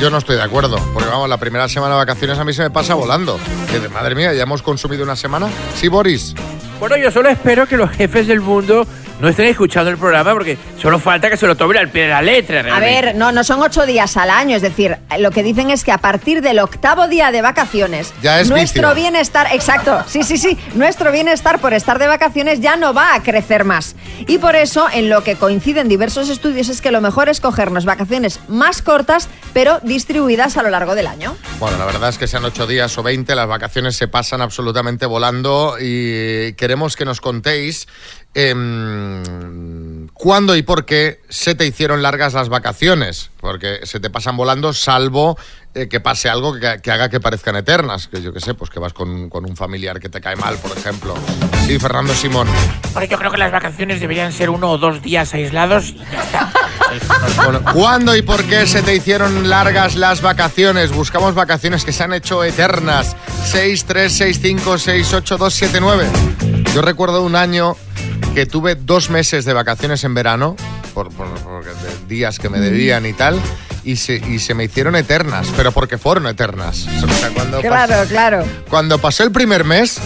Yo 0.00 0.10
no 0.10 0.18
estoy 0.18 0.36
de 0.36 0.42
acuerdo. 0.42 0.78
Porque 0.92 1.08
vamos, 1.08 1.28
la 1.28 1.38
primera 1.38 1.68
semana 1.68 1.94
de 1.94 1.98
vacaciones 1.98 2.38
a 2.38 2.44
mí 2.44 2.52
se 2.52 2.62
me 2.62 2.70
pasa 2.70 2.94
volando. 2.94 3.38
Que 3.70 3.80
de- 3.80 3.88
madre 3.88 4.14
mía, 4.14 4.32
ya 4.34 4.42
hemos 4.42 4.62
consumido 4.62 5.02
una 5.04 5.16
semana. 5.16 5.48
Sí, 5.74 5.88
Boris. 5.88 6.34
Bueno, 6.78 6.96
yo 6.96 7.10
solo 7.10 7.28
espero 7.28 7.66
que 7.66 7.76
los 7.76 7.90
jefes 7.90 8.26
del 8.28 8.40
mundo 8.40 8.86
no 9.20 9.28
estén 9.28 9.46
escuchando 9.46 9.90
el 9.90 9.96
programa 9.98 10.32
porque 10.32 10.56
solo 10.80 10.98
falta 10.98 11.28
que 11.30 11.36
se 11.36 11.46
lo 11.46 11.56
tomen 11.56 11.78
al 11.78 11.88
pie 11.90 12.02
de 12.02 12.08
la 12.08 12.22
letra. 12.22 12.60
A 12.60 12.62
realmente. 12.62 13.02
ver, 13.06 13.14
no, 13.16 13.32
no 13.32 13.42
son 13.44 13.60
ocho 13.62 13.84
días 13.86 14.16
al 14.16 14.30
año, 14.30 14.56
es 14.56 14.62
decir, 14.62 14.96
lo 15.18 15.30
que 15.30 15.42
dicen 15.42 15.70
es 15.70 15.84
que 15.84 15.92
a 15.92 15.98
partir 15.98 16.40
del 16.42 16.58
octavo 16.60 17.08
día 17.08 17.30
de 17.32 17.42
vacaciones, 17.42 18.12
Ya 18.22 18.40
es 18.40 18.48
nuestro 18.48 18.88
vicio. 18.94 19.02
bienestar, 19.10 19.48
exacto, 19.52 20.04
sí, 20.06 20.22
sí, 20.22 20.38
sí, 20.38 20.56
nuestro 20.74 21.10
bienestar 21.12 21.58
por 21.60 21.72
estar 21.74 21.98
de 21.98 22.06
vacaciones 22.06 22.60
ya 22.60 22.76
no 22.76 22.94
va 22.94 23.14
a 23.14 23.22
crecer 23.22 23.64
más. 23.64 23.96
Y 24.26 24.38
por 24.38 24.54
eso, 24.56 24.86
en 24.92 25.08
lo 25.08 25.22
que 25.24 25.36
coinciden 25.36 25.88
diversos 25.88 26.28
estudios, 26.28 26.68
es 26.68 26.80
que 26.80 26.90
lo 26.90 27.00
mejor 27.00 27.28
es 27.28 27.40
cogernos 27.40 27.84
vacaciones 27.84 28.40
más 28.48 28.82
cortas, 28.82 29.28
pero 29.52 29.80
distribuidas 29.82 30.56
a 30.56 30.62
lo 30.62 30.70
largo 30.70 30.94
del 30.94 31.06
año. 31.06 31.36
Bueno, 31.58 31.76
la 31.78 31.84
verdad 31.86 32.08
es 32.10 32.18
que 32.18 32.26
sean 32.26 32.44
ocho 32.44 32.66
días 32.66 32.96
o 32.98 33.02
20, 33.02 33.34
las 33.34 33.48
vacaciones 33.48 33.96
se 33.96 34.06
pasan 34.08 34.40
absolutamente 34.42 35.06
volando 35.06 35.76
y 35.80 36.52
queremos 36.54 36.94
que 36.96 37.04
nos 37.04 37.20
contéis 37.20 37.88
em, 38.38 40.06
cuándo 40.14 40.54
y 40.54 40.62
por 40.62 40.84
qué 40.84 41.20
se 41.28 41.56
te 41.56 41.66
hicieron 41.66 42.02
largas 42.02 42.34
las 42.34 42.48
vacaciones, 42.48 43.30
porque 43.40 43.80
se 43.82 43.98
te 43.98 44.10
pasan 44.10 44.36
volando 44.36 44.72
salvo 44.72 45.36
eh, 45.74 45.88
que 45.88 45.98
pase 46.00 46.28
algo 46.28 46.54
que, 46.54 46.80
que 46.82 46.90
haga 46.92 47.08
que 47.08 47.18
parezcan 47.18 47.56
eternas, 47.56 48.06
que 48.06 48.22
yo 48.22 48.32
qué 48.32 48.40
sé, 48.40 48.54
pues 48.54 48.70
que 48.70 48.78
vas 48.78 48.92
con, 48.92 49.28
con 49.28 49.44
un 49.44 49.56
familiar 49.56 49.98
que 49.98 50.08
te 50.08 50.20
cae 50.20 50.36
mal, 50.36 50.56
por 50.58 50.76
ejemplo. 50.76 51.14
Sí, 51.66 51.78
Fernando 51.78 52.14
Simón. 52.14 52.48
Porque 52.92 53.08
yo 53.08 53.18
creo 53.18 53.30
que 53.30 53.38
las 53.38 53.50
vacaciones 53.50 54.00
deberían 54.00 54.32
ser 54.32 54.50
uno 54.50 54.70
o 54.70 54.78
dos 54.78 55.02
días 55.02 55.34
aislados 55.34 55.90
y 55.90 55.98
ya 55.98 56.22
está. 56.22 56.52
Bueno, 57.44 57.60
¿Cuándo 57.74 58.16
y 58.16 58.22
por 58.22 58.44
qué 58.44 58.66
se 58.66 58.82
te 58.82 58.94
hicieron 58.94 59.48
largas 59.48 59.94
las 59.94 60.22
vacaciones? 60.22 60.92
Buscamos 60.92 61.34
vacaciones 61.34 61.84
que 61.84 61.92
se 61.92 62.04
han 62.04 62.12
hecho 62.12 62.42
eternas. 62.44 63.14
6, 63.44 63.84
3, 63.84 64.12
6, 64.12 64.38
5, 64.40 64.78
6, 64.78 65.14
8, 65.14 65.38
2, 65.38 65.54
7, 65.54 65.78
9. 65.80 66.06
Yo 66.74 66.82
recuerdo 66.82 67.22
un 67.22 67.36
año 67.36 67.76
que 68.34 68.46
tuve 68.46 68.74
dos 68.74 69.10
meses 69.10 69.44
de 69.44 69.52
vacaciones 69.52 70.04
en 70.04 70.14
verano, 70.14 70.56
por, 70.94 71.10
por- 71.10 71.28
por 71.40 71.64
de- 71.64 71.72
días 72.08 72.38
que 72.38 72.48
me 72.48 72.58
debían 72.60 73.06
y 73.06 73.12
tal, 73.12 73.40
y 73.84 73.96
se, 73.96 74.16
y 74.16 74.38
se 74.38 74.54
me 74.54 74.64
hicieron 74.64 74.96
eternas, 74.96 75.48
pero 75.56 75.72
porque 75.72 75.98
fueron 75.98 76.26
eternas. 76.26 76.86
O 77.02 77.08
sea, 77.08 77.30
cuando, 77.30 77.60
Claro, 77.60 77.94
claro. 78.08 78.44
cuando 78.68 78.98
pasó 78.98 79.22
el 79.24 79.30
primer 79.32 79.64
mes, 79.64 79.98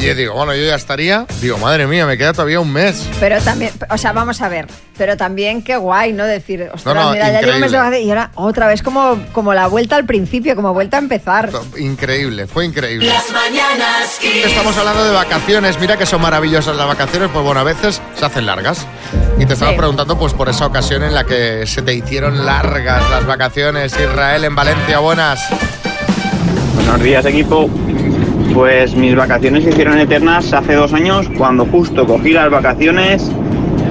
que 0.00 0.06
yo 0.06 0.14
digo, 0.14 0.34
bueno, 0.34 0.54
yo 0.54 0.64
ya 0.64 0.74
estaría, 0.74 1.26
digo, 1.40 1.58
madre 1.58 1.86
mía, 1.86 2.06
me 2.06 2.16
queda 2.16 2.32
todavía 2.32 2.60
un 2.60 2.72
mes. 2.72 3.08
Pero 3.20 3.40
también, 3.42 3.72
o 3.90 3.98
sea, 3.98 4.12
vamos 4.12 4.40
a 4.40 4.48
ver, 4.48 4.66
pero 4.96 5.16
también 5.16 5.62
qué 5.62 5.76
guay, 5.76 6.12
¿no? 6.12 6.24
Decir, 6.24 6.70
ostras, 6.72 6.94
No, 6.94 7.04
no, 7.04 7.10
mira, 7.12 7.30
ya 7.30 7.40
llevo 7.40 7.54
un 7.54 7.60
mes 7.60 7.70
de 7.72 7.76
increíble. 7.76 7.78
vacaciones 7.78 8.06
y 8.06 8.10
ahora 8.10 8.30
otra 8.36 8.66
vez 8.68 8.82
como, 8.82 9.18
como 9.32 9.52
la 9.54 9.66
vuelta 9.66 9.96
al 9.96 10.06
principio, 10.06 10.56
como 10.56 10.72
vuelta 10.72 10.96
a 10.96 11.00
empezar. 11.00 11.50
Increíble, 11.78 12.46
fue 12.46 12.64
increíble. 12.64 13.06
Las 13.08 13.30
mañanas 13.32 14.16
Kiss. 14.20 14.46
Estamos 14.46 14.76
hablando 14.78 15.04
de 15.04 15.12
vacaciones, 15.12 15.78
mira 15.78 15.96
que 15.96 16.06
son 16.06 16.20
maravillosas 16.22 16.74
las 16.76 16.86
vacaciones, 16.86 17.28
pues 17.32 17.44
bueno, 17.44 17.60
a 17.60 17.64
veces 17.64 18.00
se 18.18 18.24
hacen 18.24 18.46
largas. 18.46 18.86
Y 19.38 19.46
te 19.46 19.54
estaba 19.54 19.72
Sí. 19.72 19.76
preguntando 19.78 20.18
pues 20.18 20.32
por 20.32 20.48
esa 20.48 20.66
ocasión 20.66 21.02
en 21.02 21.14
la 21.14 21.24
que 21.24 21.66
se 21.66 21.82
te 21.82 21.92
hicieron 21.94 22.46
largas 22.46 23.08
las 23.10 23.26
vacaciones. 23.26 23.92
Israel 23.92 24.44
en 24.44 24.54
Valencia, 24.54 25.00
buenas. 25.00 25.40
Buenos 26.76 27.00
días 27.02 27.24
equipo. 27.26 27.68
Pues 28.54 28.94
mis 28.94 29.14
vacaciones 29.16 29.64
se 29.64 29.70
hicieron 29.70 29.98
eternas 29.98 30.52
hace 30.52 30.74
dos 30.74 30.92
años 30.92 31.28
cuando 31.38 31.64
justo 31.66 32.06
cogí 32.06 32.32
las 32.32 32.50
vacaciones 32.50 33.30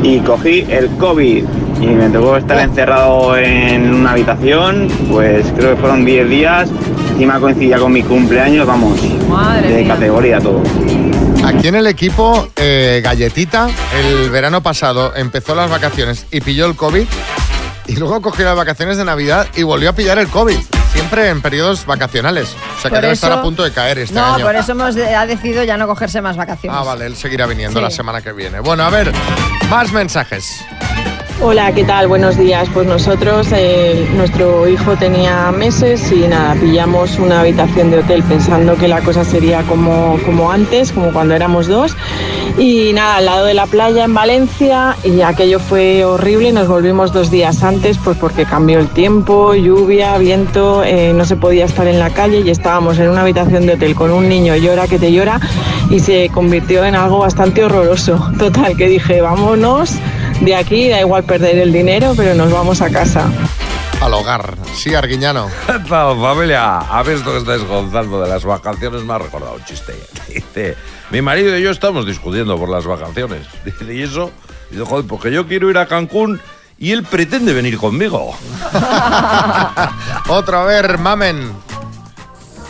y 0.03 0.19
cogí 0.19 0.65
el 0.69 0.87
COVID. 0.97 1.43
Y 1.81 1.85
me 1.87 2.09
tocó 2.09 2.37
estar 2.37 2.59
encerrado 2.59 3.35
en 3.37 3.93
una 3.93 4.11
habitación, 4.11 4.87
pues 5.09 5.51
creo 5.57 5.71
que 5.75 5.81
fueron 5.81 6.05
10 6.05 6.29
días. 6.29 6.69
Encima 7.13 7.39
coincidía 7.39 7.79
con 7.79 7.91
mi 7.91 8.03
cumpleaños, 8.03 8.67
vamos, 8.67 8.99
Madre 9.27 9.69
de 9.69 9.83
mía. 9.83 9.93
categoría 9.95 10.39
todo. 10.39 10.61
Aquí 11.43 11.67
en 11.69 11.75
el 11.75 11.87
equipo, 11.87 12.49
eh, 12.55 13.01
Galletita, 13.03 13.67
el 13.99 14.29
verano 14.29 14.61
pasado 14.61 15.15
empezó 15.15 15.55
las 15.55 15.71
vacaciones 15.71 16.27
y 16.31 16.41
pilló 16.41 16.67
el 16.67 16.75
COVID. 16.75 17.05
Y 17.87 17.95
luego 17.95 18.21
cogió 18.21 18.45
las 18.45 18.55
vacaciones 18.55 18.97
de 18.97 19.05
Navidad 19.05 19.47
y 19.55 19.63
volvió 19.63 19.89
a 19.89 19.93
pillar 19.93 20.17
el 20.19 20.27
COVID. 20.27 20.57
Siempre 20.93 21.29
en 21.29 21.41
periodos 21.41 21.85
vacacionales. 21.85 22.49
O 22.77 22.81
sea 22.81 22.89
que 22.91 22.95
Por 22.95 23.01
debe 23.01 23.13
estar 23.13 23.31
a 23.31 23.41
punto 23.41 23.63
de 23.63 23.71
caer 23.71 23.99
este 23.99 24.13
no, 24.15 24.35
año. 24.35 24.45
por 24.45 24.55
eso 24.55 24.73
hemos 24.73 24.95
ha 24.97 25.25
decidido 25.25 25.63
ya 25.63 25.77
no 25.77 25.87
cogerse 25.87 26.21
más 26.21 26.35
vacaciones. 26.37 26.77
Ah, 26.79 26.83
vale, 26.83 27.05
él 27.05 27.15
seguirá 27.15 27.47
viniendo 27.47 27.79
Sí. 27.79 27.83
la 27.83 27.89
semana 27.91 28.21
que 28.21 28.33
viene. 28.33 28.59
Bueno, 28.59 28.83
a 28.83 28.89
ver, 28.89 29.11
más 29.69 29.91
mensajes. 29.93 30.61
Hola, 31.43 31.71
¿qué 31.73 31.83
tal? 31.83 32.07
Buenos 32.07 32.37
días. 32.37 32.69
Pues 32.71 32.85
nosotros, 32.85 33.47
eh, 33.51 34.07
nuestro 34.15 34.67
hijo 34.67 34.95
tenía 34.95 35.51
meses 35.51 36.11
y 36.11 36.27
nada, 36.27 36.53
pillamos 36.53 37.17
una 37.17 37.39
habitación 37.39 37.89
de 37.89 37.97
hotel 37.97 38.21
pensando 38.21 38.75
que 38.75 38.87
la 38.87 39.01
cosa 39.01 39.25
sería 39.25 39.63
como, 39.63 40.19
como 40.23 40.51
antes, 40.51 40.91
como 40.91 41.11
cuando 41.11 41.33
éramos 41.33 41.65
dos. 41.65 41.97
Y 42.59 42.93
nada, 42.93 43.15
al 43.15 43.25
lado 43.25 43.45
de 43.45 43.55
la 43.55 43.65
playa 43.65 44.03
en 44.03 44.13
Valencia 44.13 44.95
y 45.03 45.21
aquello 45.21 45.59
fue 45.59 46.05
horrible. 46.05 46.51
Nos 46.51 46.67
volvimos 46.67 47.11
dos 47.11 47.31
días 47.31 47.63
antes 47.63 47.97
pues 47.97 48.17
porque 48.17 48.45
cambió 48.45 48.77
el 48.77 48.89
tiempo, 48.89 49.55
lluvia, 49.55 50.19
viento, 50.19 50.83
eh, 50.83 51.11
no 51.11 51.25
se 51.25 51.37
podía 51.37 51.65
estar 51.65 51.87
en 51.87 51.97
la 51.97 52.11
calle 52.11 52.41
y 52.41 52.51
estábamos 52.51 52.99
en 52.99 53.09
una 53.09 53.21
habitación 53.21 53.65
de 53.65 53.73
hotel 53.73 53.95
con 53.95 54.11
un 54.11 54.29
niño 54.29 54.55
llora 54.57 54.87
que 54.87 54.99
te 54.99 55.11
llora 55.11 55.39
y 55.89 56.01
se 56.01 56.29
convirtió 56.29 56.85
en 56.85 56.93
algo 56.93 57.17
bastante 57.17 57.63
horroroso. 57.63 58.31
Total, 58.37 58.77
que 58.77 58.87
dije, 58.87 59.21
vámonos 59.21 59.97
de 60.41 60.55
aquí, 60.55 60.89
da 60.89 60.99
igual 60.99 61.23
perder 61.23 61.57
el 61.59 61.71
dinero, 61.71 62.13
pero 62.17 62.33
nos 62.33 62.51
vamos 62.51 62.81
a 62.81 62.89
casa. 62.89 63.29
Al 64.01 64.13
hogar. 64.13 64.57
Sí, 64.75 64.95
Arguiñano. 64.95 65.47
Tal, 65.67 66.19
familia, 66.19 66.79
a 66.79 67.03
ver 67.03 67.17
esto 67.17 67.31
que 67.31 67.37
estáis 67.37 67.61
contando 67.63 68.19
de 68.19 68.27
las 68.27 68.43
vacaciones 68.43 69.03
me 69.03 69.13
ha 69.13 69.19
recordado 69.19 69.53
un 69.55 69.65
chiste. 69.65 69.93
Dice, 70.27 70.75
mi 71.11 71.21
marido 71.21 71.55
y 71.55 71.61
yo 71.61 71.69
estamos 71.69 72.05
discutiendo 72.07 72.57
por 72.57 72.69
las 72.69 72.85
vacaciones. 72.85 73.45
Dice, 73.65 73.93
¿y 73.93 74.01
eso? 74.01 74.31
Dice, 74.71 74.83
joder, 74.83 75.05
porque 75.05 75.31
yo 75.31 75.47
quiero 75.47 75.69
ir 75.69 75.77
a 75.77 75.85
Cancún 75.85 76.41
y 76.79 76.91
él 76.91 77.03
pretende 77.03 77.53
venir 77.53 77.77
conmigo. 77.77 78.33
Otro, 80.27 80.57
a 80.57 80.65
ver, 80.65 80.97
mamen. 80.97 81.51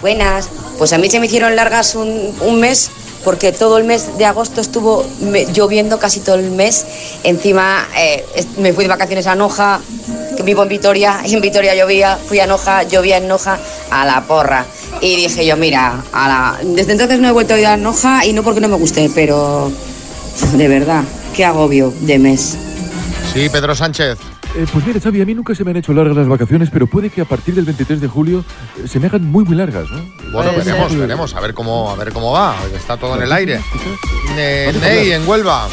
Buenas. 0.02 0.50
Pues 0.78 0.92
a 0.92 0.98
mí 0.98 1.10
se 1.10 1.22
me 1.22 1.28
hicieron 1.28 1.56
largas 1.56 1.96
un, 1.96 2.36
un 2.42 2.60
mes 2.60 2.92
porque 3.24 3.52
todo 3.52 3.78
el 3.78 3.84
mes 3.84 4.18
de 4.18 4.26
agosto 4.26 4.62
estuvo 4.62 5.06
lloviendo 5.54 6.00
casi 6.00 6.20
todo 6.20 6.36
el 6.36 6.52
mes. 6.52 6.86
Encima 7.24 7.88
eh, 7.98 8.26
me 8.58 8.74
fui 8.74 8.84
de 8.86 8.90
vacaciones 8.90 9.28
a 9.28 9.36
Noja, 9.36 9.80
que 10.36 10.44
vivo 10.44 10.64
en 10.64 10.70
Vitoria, 10.70 11.22
y 11.26 11.34
en 11.34 11.42
Vitoria 11.42 11.76
llovía, 11.76 12.18
fui 12.18 12.40
a 12.40 12.48
Noja, 12.48 12.84
llovía 12.84 13.18
en 13.18 13.28
Noja, 13.28 13.60
a 13.90 14.06
la 14.06 14.22
porra. 14.26 14.66
Y 15.02 15.16
dije 15.16 15.46
yo, 15.46 15.58
mira, 15.58 16.04
a 16.12 16.28
la- 16.28 16.60
desde 16.64 16.92
entonces 16.94 17.20
no 17.20 17.28
he 17.28 17.32
vuelto 17.32 17.54
a 17.54 17.60
ir 17.60 17.66
a 17.68 17.78
Noja 17.78 18.26
y 18.26 18.34
no 18.34 18.44
porque 18.44 18.62
no 18.62 18.68
me 18.68 18.76
guste, 18.78 19.10
pero 19.14 19.72
de 20.54 20.68
verdad, 20.68 21.04
qué 21.36 21.46
agobio 21.46 21.94
de 22.02 22.20
mes. 22.20 22.58
Sí, 23.34 23.50
Pedro 23.50 23.76
Sánchez. 23.76 24.18
Eh, 24.54 24.66
pues 24.72 24.86
mira, 24.86 25.00
Xavi, 25.00 25.22
a 25.22 25.26
mí 25.26 25.34
nunca 25.34 25.56
se 25.56 25.64
me 25.64 25.72
han 25.72 25.78
hecho 25.78 25.94
largas 25.94 26.16
las 26.18 26.28
vacaciones, 26.28 26.70
pero 26.70 26.86
puede 26.86 27.10
que 27.10 27.22
a 27.22 27.26
partir 27.26 27.56
del 27.56 27.64
23 27.64 28.02
de 28.02 28.08
julio 28.08 28.44
eh, 28.84 28.88
se 28.88 29.00
me 29.00 29.08
hagan 29.08 29.26
muy, 29.32 29.46
muy 29.46 29.56
largas, 29.56 29.90
¿no? 29.90 30.00
Bueno, 30.34 30.52
Puede 30.52 30.66
veremos, 30.66 30.92
ser. 30.92 31.00
veremos, 31.00 31.36
a 31.36 31.40
ver 31.40 31.54
cómo, 31.54 31.90
a 31.90 31.96
ver 31.96 32.12
cómo 32.12 32.34
va. 32.34 32.56
Está 32.76 32.98
todo 32.98 33.16
en 33.16 33.24
el 33.24 33.32
aire. 33.32 33.62
Ney, 34.36 35.12
en 35.12 35.26
Huelva. 35.28 35.68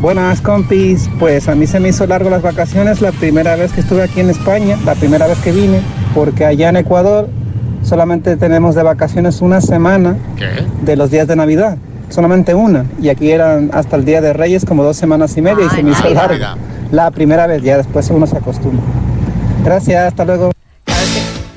Buenas 0.00 0.40
compis, 0.40 1.08
pues 1.18 1.48
a 1.48 1.54
mí 1.54 1.66
se 1.66 1.80
me 1.80 1.88
hizo 1.90 2.06
largo 2.06 2.28
las 2.30 2.42
vacaciones 2.42 3.00
la 3.00 3.12
primera 3.12 3.56
vez 3.56 3.72
que 3.72 3.80
estuve 3.80 4.02
aquí 4.02 4.20
en 4.20 4.30
España, 4.30 4.78
la 4.84 4.94
primera 4.94 5.26
vez 5.26 5.38
que 5.38 5.52
vine, 5.52 5.80
porque 6.14 6.44
allá 6.44 6.70
en 6.70 6.76
Ecuador 6.76 7.28
solamente 7.82 8.36
tenemos 8.36 8.74
de 8.74 8.82
vacaciones 8.82 9.40
una 9.40 9.60
semana 9.60 10.16
¿Qué? 10.36 10.48
de 10.82 10.96
los 10.96 11.10
días 11.10 11.26
de 11.26 11.36
Navidad, 11.36 11.78
solamente 12.10 12.54
una, 12.54 12.84
y 13.00 13.08
aquí 13.08 13.30
eran 13.30 13.70
hasta 13.72 13.96
el 13.96 14.04
Día 14.04 14.20
de 14.20 14.32
Reyes 14.34 14.64
como 14.66 14.82
dos 14.82 14.96
semanas 14.96 15.36
y 15.38 15.42
media 15.42 15.64
y 15.64 15.70
se 15.70 15.82
me 15.82 15.90
hizo 15.92 16.02
ay, 16.04 16.14
largo. 16.14 16.28
Navidad. 16.32 16.56
La 16.90 17.10
primera 17.10 17.46
vez, 17.46 17.62
ya 17.62 17.76
después 17.76 18.08
uno 18.10 18.26
se 18.26 18.36
acostumbra. 18.36 18.84
Gracias, 19.64 20.08
hasta 20.08 20.24
luego. 20.24 20.52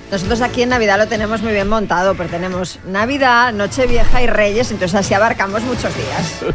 Nosotros 0.10 0.40
aquí 0.40 0.62
en 0.62 0.70
Navidad 0.70 0.98
lo 0.98 1.08
tenemos 1.08 1.42
muy 1.42 1.52
bien 1.52 1.68
montado, 1.68 2.16
pero 2.16 2.30
tenemos 2.30 2.80
Navidad, 2.88 3.52
Nochevieja 3.52 4.22
y 4.22 4.28
Reyes, 4.28 4.72
entonces 4.72 4.96
así 4.96 5.14
abarcamos 5.14 5.64
muchos 5.64 5.92
días. 5.96 6.54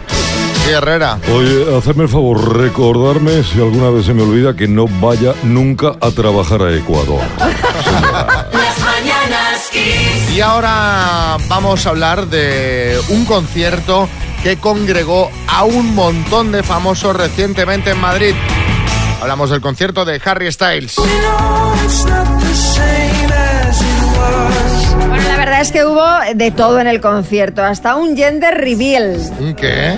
Sí, 0.65 0.71
Herrera. 0.71 1.19
Oye, 1.31 1.77
hacedme 1.77 2.05
el 2.05 2.09
favor, 2.09 2.57
recordarme 2.57 3.43
si 3.43 3.59
alguna 3.59 3.91
vez 3.91 4.07
se 4.07 4.15
me 4.15 4.23
olvida 4.23 4.57
que 4.57 4.69
no 4.69 4.87
vaya 5.03 5.35
nunca 5.43 5.97
a 6.01 6.11
trabajar 6.13 6.63
a 6.63 6.75
Ecuador. 6.75 7.21
Las 7.39 8.79
mañanas 8.79 9.69
Kiss. 9.71 10.35
Y 10.35 10.41
ahora 10.41 11.37
vamos 11.49 11.87
a 11.87 11.91
hablar 11.91 12.29
de 12.29 12.99
un 13.11 13.27
concierto 13.27 14.09
que 14.43 14.57
congregó 14.57 15.31
a 15.47 15.65
un 15.65 15.95
montón 15.95 16.53
de 16.53 16.63
famosos 16.63 17.15
recientemente 17.15 17.91
en 17.91 18.01
Madrid. 18.01 18.35
Hablamos 19.23 19.51
del 19.51 19.61
concierto 19.61 20.05
de 20.05 20.21
Harry 20.25 20.51
Styles. 20.51 20.97
Bueno, 20.97 21.09
la 25.29 25.37
verdad 25.37 25.61
es 25.61 25.71
que 25.71 25.85
hubo 25.85 26.05
de 26.35 26.51
todo 26.51 26.81
en 26.81 26.89
el 26.89 27.01
concierto, 27.01 27.63
hasta 27.63 27.95
un 27.95 28.17
gender 28.17 28.55
reveal. 28.59 29.17
¿Un 29.39 29.55
qué? 29.55 29.97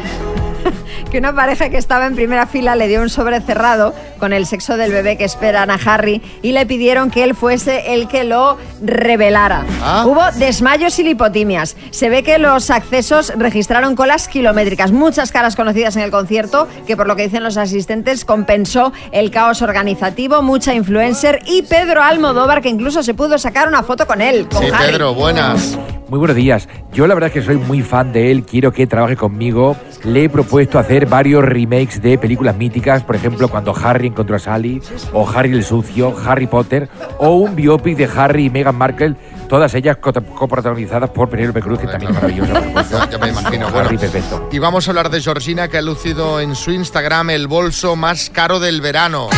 Que 1.11 1.19
una 1.19 1.35
pareja 1.35 1.69
que 1.69 1.77
estaba 1.77 2.07
en 2.07 2.15
primera 2.15 2.47
fila 2.47 2.77
le 2.77 2.89
dio 2.89 3.01
un 3.01 3.09
sobre 3.09 3.41
cerrado 3.41 3.95
con 4.19 4.33
el 4.33 4.47
sexo 4.47 4.77
del 4.77 4.93
bebé 4.93 5.17
que 5.17 5.25
esperan 5.25 5.71
a 5.71 5.79
Harry 5.85 6.23
y 6.43 6.53
le 6.53 6.67
pidieron 6.67 7.11
que 7.11 7.25
él 7.25 7.35
fuese 7.35 7.95
el 7.95 8.09
que 8.09 8.25
lo 8.25 8.57
revelara. 8.83 9.65
Ah. 9.83 10.05
Hubo 10.07 10.23
desmayos 10.39 10.99
y 10.99 11.05
lipotimias. 11.05 11.77
Se 11.91 12.09
ve 12.09 12.23
que 12.23 12.39
los 12.39 12.71
accesos 12.71 13.33
registraron 13.37 13.97
colas 13.97 14.29
kilométricas, 14.29 14.93
muchas 14.93 15.33
caras 15.33 15.57
conocidas 15.57 15.97
en 15.97 16.03
el 16.03 16.11
concierto, 16.11 16.69
que 16.87 16.97
por 16.97 17.07
lo 17.07 17.17
que 17.17 17.25
dicen 17.25 17.43
los 17.43 17.57
asistentes 17.57 18.25
compensó 18.25 18.93
el 19.13 19.31
caos 19.31 19.63
organizativo, 19.63 20.43
mucha 20.43 20.75
influencer 20.75 21.41
y 21.47 21.63
Pedro 21.63 22.03
Almodóvar 22.03 22.63
que 22.63 22.69
incluso 22.69 23.03
se 23.03 23.15
pudo 23.15 23.39
sacar 23.39 23.69
una 23.69 23.83
foto 23.83 24.07
con 24.07 24.21
él. 24.21 24.47
Con 24.49 24.63
Sí, 24.63 24.71
Harry. 24.73 24.93
Pedro, 24.93 25.15
buenas. 25.15 25.79
Muy 26.09 26.19
buenos 26.19 26.37
días. 26.37 26.69
Yo 26.93 27.07
la 27.07 27.15
verdad 27.15 27.29
es 27.29 27.33
que 27.35 27.43
soy 27.43 27.57
muy 27.57 27.81
fan 27.83 28.13
de 28.13 28.31
él, 28.31 28.45
quiero 28.45 28.73
que 28.73 28.87
trabaje 28.87 29.17
conmigo. 29.17 29.75
Le 30.05 30.25
he 30.25 30.29
propuesto 30.29 30.79
hacer 30.79 30.94
varios 31.01 31.45
remakes 31.45 32.01
de 32.01 32.17
películas 32.19 32.57
míticas, 32.57 33.03
por 33.03 33.17
ejemplo, 33.17 33.49
cuando 33.49 33.75
Harry 33.77 34.07
encontró 34.09 34.37
a 34.37 34.39
Sally, 34.39 34.81
o 35.13 35.29
Harry 35.29 35.53
el 35.53 35.65
Sucio, 35.65 36.15
Harry 36.27 36.47
Potter, 36.47 36.89
o 37.19 37.31
un 37.37 37.55
biopic 37.57 37.97
de 37.97 38.09
Harry 38.17 38.47
y 38.47 38.51
Meghan 38.51 38.77
Markle, 38.77 39.15
todas 39.49 39.75
ellas 39.75 39.97
co- 39.99 40.13
coprotagonizadas 40.13 41.11
por 41.11 41.29
Penélope 41.29 41.61
Cruz, 41.61 41.79
que 41.81 41.87
también 41.87 42.13
es 42.15 42.19
supuesto. 42.65 42.99
Ya, 42.99 43.11
ya 43.11 43.19
me 43.19 43.29
imagino. 43.29 43.71
Bueno, 43.71 43.87
Harry 43.89 43.99
perfecto. 43.99 44.49
y 44.53 44.59
vamos 44.59 44.87
a 44.87 44.91
hablar 44.93 45.11
de 45.11 45.21
Georgina 45.21 45.69
que 45.69 45.79
ha 45.79 45.83
lucido 45.83 46.41
en 46.41 46.55
su 46.55 46.71
Instagram 46.71 47.31
el 47.31 47.47
bolso 47.49 47.97
más 47.97 48.31
caro 48.31 48.61
del 48.61 48.81
verano. 48.81 49.29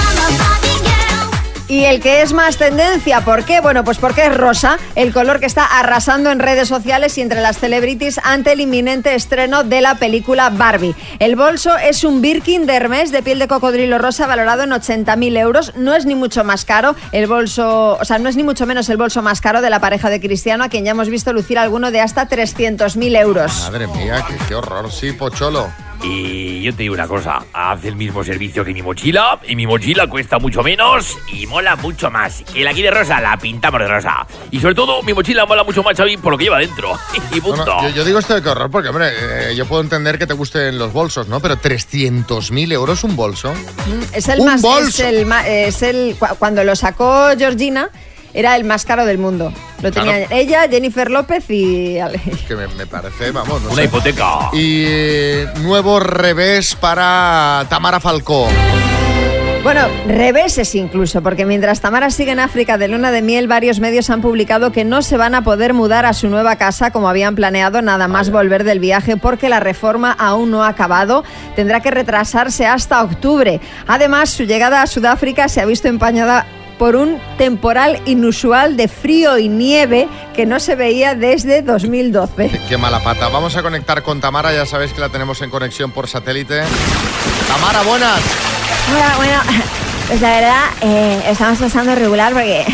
Y 1.68 1.84
el 1.84 2.00
que 2.00 2.22
es 2.22 2.32
más 2.32 2.58
tendencia, 2.58 3.22
¿por 3.22 3.44
qué? 3.44 3.60
Bueno, 3.60 3.82
pues 3.82 3.98
porque 3.98 4.26
es 4.26 4.36
rosa, 4.36 4.78
el 4.94 5.12
color 5.12 5.40
que 5.40 5.46
está 5.46 5.64
arrasando 5.64 6.30
en 6.30 6.38
redes 6.38 6.68
sociales 6.68 7.18
y 7.18 7.22
entre 7.22 7.40
las 7.40 7.58
celebrities 7.58 8.20
ante 8.22 8.52
el 8.52 8.60
inminente 8.60 9.14
estreno 9.16 9.64
de 9.64 9.80
la 9.80 9.96
película 9.96 10.50
Barbie. 10.50 10.94
El 11.18 11.34
bolso 11.34 11.76
es 11.76 12.04
un 12.04 12.20
Birkin 12.20 12.66
de 12.66 12.74
Hermes 12.74 13.10
de 13.10 13.22
piel 13.22 13.40
de 13.40 13.48
cocodrilo 13.48 13.98
rosa 13.98 14.28
valorado 14.28 14.62
en 14.62 14.70
80.000 14.70 15.38
euros. 15.38 15.72
No 15.74 15.94
es 15.94 16.06
ni 16.06 16.14
mucho 16.14 16.44
más 16.44 16.64
caro 16.64 16.94
el 17.10 17.26
bolso, 17.26 17.98
o 18.00 18.04
sea, 18.04 18.18
no 18.18 18.28
es 18.28 18.36
ni 18.36 18.44
mucho 18.44 18.64
menos 18.64 18.88
el 18.88 18.96
bolso 18.96 19.20
más 19.22 19.40
caro 19.40 19.60
de 19.60 19.70
la 19.70 19.80
pareja 19.80 20.08
de 20.08 20.20
Cristiano, 20.20 20.62
a 20.62 20.68
quien 20.68 20.84
ya 20.84 20.92
hemos 20.92 21.08
visto 21.08 21.32
lucir 21.32 21.58
alguno 21.58 21.90
de 21.90 22.00
hasta 22.00 22.28
300.000 22.28 23.20
euros. 23.20 23.62
Madre 23.62 23.88
mía, 23.88 24.24
qué, 24.28 24.36
qué 24.46 24.54
horror. 24.54 24.92
Sí, 24.92 25.12
Pocholo. 25.12 25.68
Y 26.08 26.62
yo 26.62 26.72
te 26.74 26.82
digo 26.84 26.94
una 26.94 27.08
cosa, 27.08 27.40
hace 27.52 27.88
el 27.88 27.96
mismo 27.96 28.22
servicio 28.22 28.64
que 28.64 28.72
mi 28.72 28.80
mochila 28.82 29.40
y 29.46 29.56
mi 29.56 29.66
mochila 29.66 30.06
cuesta 30.06 30.38
mucho 30.38 30.62
menos 30.62 31.16
y 31.32 31.46
mola 31.46 31.74
mucho 31.76 32.10
más. 32.10 32.42
Que 32.52 32.62
la 32.62 32.70
aquí 32.70 32.82
de 32.82 32.90
rosa 32.92 33.20
la 33.20 33.36
pintamos 33.36 33.80
de 33.80 33.88
rosa. 33.88 34.24
Y 34.52 34.60
sobre 34.60 34.74
todo 34.76 35.02
mi 35.02 35.12
mochila 35.12 35.46
mola 35.46 35.64
mucho 35.64 35.82
más, 35.82 35.96
Xavi, 35.96 36.16
por 36.18 36.32
lo 36.32 36.38
que 36.38 36.44
lleva 36.44 36.58
dentro. 36.58 36.92
y 37.32 37.40
No, 37.40 37.48
no, 37.48 37.54
punto. 37.56 37.82
yo, 37.82 37.88
yo 37.90 38.04
digo 38.04 38.18
esto 38.20 38.40
de 38.40 38.48
horror 38.48 38.70
porque, 38.70 38.88
hombre, 38.88 39.08
eh, 39.50 39.54
yo 39.56 39.66
puedo 39.66 39.82
entender 39.82 40.16
que 40.18 40.26
te 40.26 40.34
gusten 40.34 40.78
los 40.78 40.92
bolsos, 40.92 41.26
¿no? 41.28 41.40
Pero 41.40 41.56
300.000 41.56 42.72
euros 42.72 43.02
un 43.04 43.16
bolso. 43.16 43.52
Es 44.12 44.28
el 44.28 44.40
Un 44.40 44.46
más, 44.46 44.62
bolso. 44.62 44.88
es 44.88 45.00
el 45.00 45.26
es 45.46 45.82
el 45.82 46.16
cu- 46.18 46.36
cuando 46.38 46.62
lo 46.62 46.76
sacó 46.76 47.30
Georgina 47.36 47.90
era 48.36 48.54
el 48.54 48.62
más 48.64 48.84
caro 48.84 49.04
del 49.04 49.18
mundo. 49.18 49.52
Lo 49.82 49.90
Claro. 49.90 50.10
tenían 50.10 50.32
ella, 50.32 50.68
Jennifer 50.70 51.10
López 51.10 51.50
y 51.50 51.98
Ale. 51.98 52.20
Que 52.46 52.54
me, 52.54 52.68
me 52.68 52.86
parece, 52.86 53.30
vamos, 53.32 53.60
no 53.62 53.68
Una 53.70 53.76
sé. 53.76 53.84
hipoteca. 53.84 54.50
Y 54.52 54.84
eh, 54.86 55.48
nuevo 55.62 55.98
revés 55.98 56.76
para 56.76 57.66
Tamara 57.68 57.98
Falcó. 58.00 58.46
Bueno, 59.62 59.80
reveses 60.06 60.76
incluso, 60.76 61.22
porque 61.24 61.44
mientras 61.44 61.80
Tamara 61.80 62.10
sigue 62.10 62.30
en 62.30 62.38
África 62.38 62.78
de 62.78 62.86
luna 62.86 63.10
de 63.10 63.20
miel, 63.20 63.48
varios 63.48 63.80
medios 63.80 64.10
han 64.10 64.20
publicado 64.20 64.70
que 64.70 64.84
no 64.84 65.02
se 65.02 65.16
van 65.16 65.34
a 65.34 65.42
poder 65.42 65.74
mudar 65.74 66.06
a 66.06 66.12
su 66.12 66.28
nueva 66.28 66.54
casa 66.54 66.92
como 66.92 67.08
habían 67.08 67.34
planeado, 67.34 67.82
nada 67.82 68.06
más 68.06 68.30
volver 68.30 68.62
del 68.62 68.78
viaje, 68.78 69.16
porque 69.16 69.48
la 69.48 69.58
reforma 69.58 70.12
aún 70.12 70.52
no 70.52 70.62
ha 70.62 70.68
acabado. 70.68 71.24
Tendrá 71.56 71.80
que 71.80 71.90
retrasarse 71.90 72.64
hasta 72.64 73.02
octubre. 73.02 73.60
Además, 73.88 74.30
su 74.30 74.44
llegada 74.44 74.82
a 74.82 74.86
Sudáfrica 74.86 75.48
se 75.48 75.60
ha 75.60 75.66
visto 75.66 75.88
empañada 75.88 76.46
por 76.78 76.96
un 76.96 77.20
temporal 77.38 78.00
inusual 78.06 78.76
de 78.76 78.88
frío 78.88 79.38
y 79.38 79.48
nieve 79.48 80.08
que 80.34 80.46
no 80.46 80.60
se 80.60 80.74
veía 80.74 81.14
desde 81.14 81.62
2012. 81.62 82.60
Qué, 82.68 82.76
mala 82.76 83.02
pata. 83.02 83.28
Vamos 83.28 83.56
a 83.56 83.62
conectar 83.62 84.02
con 84.02 84.20
Tamara, 84.20 84.52
ya 84.52 84.66
sabéis 84.66 84.92
que 84.92 85.00
la 85.00 85.08
tenemos 85.08 85.40
en 85.42 85.50
conexión 85.50 85.90
por 85.90 86.08
satélite. 86.08 86.62
Tamara, 87.48 87.82
buenas. 87.82 88.20
Bueno, 88.90 89.16
bueno, 89.16 89.40
pues 90.08 90.20
la 90.20 90.30
verdad, 90.30 90.64
eh, 90.82 91.22
estamos 91.28 91.58
pasando 91.58 91.94
regular 91.94 92.32
porque 92.32 92.64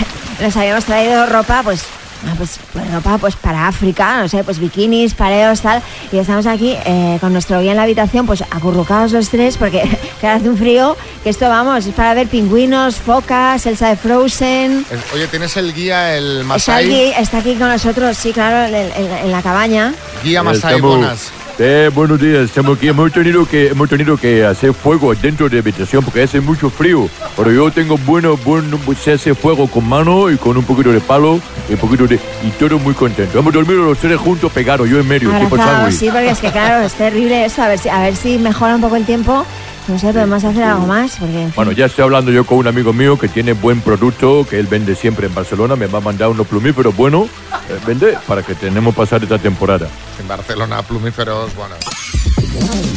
nos 0.40 0.56
habíamos 0.56 0.84
traído 0.84 1.26
ropa, 1.26 1.62
pues, 1.62 1.84
ah, 2.26 2.34
pues, 2.36 2.58
pues 2.72 2.92
ropa 2.92 3.18
pues 3.18 3.36
para 3.36 3.68
África, 3.68 4.20
no 4.20 4.28
sé, 4.28 4.44
pues 4.44 4.58
bikinis, 4.58 5.14
pareos, 5.14 5.60
tal, 5.60 5.82
y 6.10 6.18
estamos 6.18 6.46
aquí 6.46 6.76
eh, 6.84 7.18
con 7.20 7.32
nuestro 7.32 7.60
guía 7.60 7.72
en 7.72 7.76
la 7.76 7.82
habitación, 7.84 8.26
pues 8.26 8.42
acurrucados 8.50 9.12
los 9.12 9.28
tres, 9.28 9.56
porque 9.56 9.82
que 10.20 10.26
hace 10.26 10.48
un 10.48 10.56
frío, 10.56 10.96
que 11.22 11.30
esto, 11.30 11.48
vamos, 11.48 11.86
es 11.86 11.94
para 11.94 12.14
ver 12.14 12.28
pingüinos, 12.28 12.96
focas, 12.96 13.66
Elsa 13.66 13.88
de 13.88 13.96
Frozen... 13.96 14.84
Oye, 15.14 15.26
¿tienes 15.28 15.56
el 15.56 15.72
guía, 15.74 16.16
el 16.16 16.32
Está 16.38 16.44
Masai? 16.44 16.84
aquí, 16.84 17.12
está 17.20 17.38
aquí 17.38 17.54
con 17.54 17.68
nosotros, 17.68 18.16
sí, 18.16 18.32
claro, 18.32 18.66
en, 18.74 18.74
en- 18.74 19.12
en 19.24 19.30
la 19.30 19.42
cabaña. 19.42 19.94
Guía 20.24 20.42
Masai, 20.42 20.80
buenas. 20.80 21.30
Eh, 21.58 21.90
buenos 21.94 22.18
días, 22.18 22.44
estamos 22.44 22.78
aquí. 22.78 22.88
Hemos 22.88 23.12
tenido, 23.12 23.44
que, 23.46 23.68
hemos 23.68 23.88
tenido 23.88 24.16
que 24.16 24.44
hacer 24.44 24.72
fuego 24.72 25.14
dentro 25.14 25.48
de 25.48 25.56
la 25.56 25.60
habitación 25.60 26.02
porque 26.02 26.22
hace 26.22 26.40
mucho 26.40 26.70
frío. 26.70 27.08
Pero 27.36 27.52
yo 27.52 27.70
tengo 27.70 27.98
bueno, 27.98 28.36
bueno, 28.38 28.78
se 29.00 29.12
hace 29.12 29.34
fuego 29.34 29.66
con 29.68 29.86
mano 29.86 30.30
y 30.30 30.36
con 30.36 30.56
un 30.56 30.64
poquito 30.64 30.92
de 30.92 31.00
palo 31.00 31.40
y 31.68 31.74
un 31.74 31.78
poquito 31.78 32.06
de. 32.06 32.18
y 32.42 32.50
todo 32.58 32.78
muy 32.78 32.94
contento. 32.94 33.38
Hemos 33.38 33.52
dormido 33.52 33.84
los 33.84 33.98
tres 33.98 34.18
juntos 34.18 34.50
pegados, 34.50 34.88
yo 34.88 34.98
en 34.98 35.06
medio, 35.06 35.34
Abrazados, 35.34 35.94
sí, 35.94 36.08
porque 36.10 36.30
es 36.30 36.38
que 36.38 36.50
claro, 36.50 36.84
es 36.84 36.94
terrible 36.94 37.44
esto, 37.44 37.62
a 37.62 37.68
ver 37.68 37.78
si, 37.78 37.88
a 37.88 38.00
ver 38.00 38.16
si 38.16 38.38
mejora 38.38 38.74
un 38.74 38.80
poco 38.80 38.96
el 38.96 39.04
tiempo. 39.04 39.44
No 39.88 39.98
sé, 39.98 40.12
podemos 40.12 40.44
hacer 40.44 40.62
algo 40.62 40.86
más, 40.86 41.16
porque 41.18 41.42
en 41.42 41.46
fin. 41.48 41.52
Bueno, 41.56 41.72
ya 41.72 41.86
estoy 41.86 42.04
hablando 42.04 42.30
yo 42.30 42.46
con 42.46 42.58
un 42.58 42.68
amigo 42.68 42.92
mío 42.92 43.18
que 43.18 43.28
tiene 43.28 43.52
buen 43.52 43.80
producto, 43.80 44.46
que 44.48 44.60
él 44.60 44.68
vende 44.68 44.94
siempre 44.94 45.26
en 45.26 45.34
Barcelona. 45.34 45.74
Me 45.74 45.86
va 45.86 45.98
a 45.98 46.00
mandar 46.00 46.28
unos 46.28 46.46
plumíferos 46.46 46.96
buenos, 46.96 47.26
eh, 47.68 47.78
vende, 47.86 48.16
para 48.26 48.42
que 48.42 48.54
tenemos 48.54 48.94
pasar 48.94 49.22
esta 49.22 49.38
temporada. 49.38 49.88
En 50.20 50.28
Barcelona, 50.28 50.82
plumíferos, 50.82 51.54
bueno. 51.56 51.74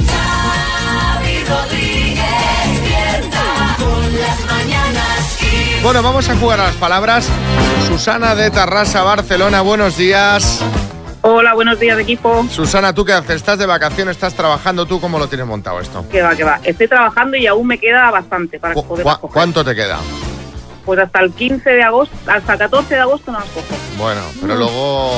Xavi 0.05 1.43
Rodríguez 1.43 2.23
despierta 2.71 3.75
con 3.79 4.19
las 4.19 4.45
mañanas 4.45 5.37
Kiss. 5.39 5.81
Bueno, 5.81 6.03
vamos 6.03 6.29
a 6.29 6.35
jugar 6.37 6.59
a 6.59 6.65
las 6.65 6.75
palabras. 6.75 7.27
Susana 7.87 8.35
de 8.35 8.51
Tarrasa, 8.51 9.01
Barcelona, 9.01 9.61
buenos 9.61 9.97
días. 9.97 10.63
Hola, 11.27 11.55
buenos 11.55 11.79
días, 11.79 11.97
equipo. 11.97 12.45
Susana, 12.51 12.93
¿tú 12.93 13.03
qué 13.03 13.11
haces? 13.13 13.37
¿Estás 13.37 13.57
de 13.57 13.65
vacaciones? 13.65 14.15
¿Estás 14.15 14.35
trabajando? 14.35 14.85
¿Tú 14.85 15.01
cómo 15.01 15.17
lo 15.17 15.27
tienes 15.27 15.47
montado 15.47 15.79
esto? 15.79 16.05
Que 16.11 16.21
va, 16.21 16.35
que 16.35 16.43
va. 16.43 16.59
Estoy 16.63 16.87
trabajando 16.87 17.35
y 17.35 17.47
aún 17.47 17.65
me 17.65 17.79
queda 17.79 18.11
bastante 18.11 18.59
para 18.59 18.75
poder 18.75 19.03
¿Cu-. 19.03 19.29
¿Cuánto 19.29 19.65
te 19.65 19.73
queda? 19.73 19.97
Pues 20.85 20.99
hasta 20.99 21.21
el 21.21 21.31
15 21.33 21.67
de 21.67 21.81
agosto, 21.81 22.15
hasta 22.27 22.53
el 22.53 22.59
14 22.59 22.93
de 22.93 23.01
agosto 23.01 23.31
no 23.31 23.39
las 23.39 23.49
cojo. 23.49 23.65
Bueno, 23.97 24.21
pero 24.39 24.55
luego 24.55 25.11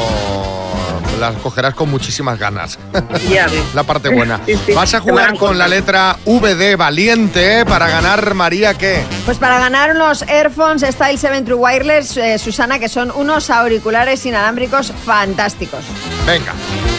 las 1.17 1.35
cogerás 1.37 1.73
con 1.73 1.89
muchísimas 1.89 2.39
ganas. 2.39 2.79
Ya 3.29 3.47
ves. 3.47 3.73
la 3.73 3.83
parte 3.83 4.09
buena. 4.09 4.39
Sí, 4.45 4.57
sí. 4.65 4.73
Vas 4.73 4.93
a 4.93 5.01
jugar 5.01 5.37
con 5.37 5.57
la 5.57 5.67
letra 5.67 6.17
V 6.25 6.55
de 6.55 6.75
Valiente 6.75 7.65
para 7.65 7.89
ganar 7.89 8.33
María 8.33 8.75
qué? 8.75 9.03
Pues 9.25 9.37
para 9.37 9.59
ganar 9.59 9.91
unos 9.91 10.21
Airphones 10.23 10.83
Style 10.83 11.17
7 11.17 11.41
True 11.41 11.55
Wireless, 11.55 12.17
eh, 12.17 12.37
Susana, 12.37 12.79
que 12.79 12.87
son 12.87 13.11
unos 13.11 13.49
auriculares 13.49 14.25
inalámbricos 14.25 14.93
fantásticos. 15.05 15.83
Venga. 16.25 16.53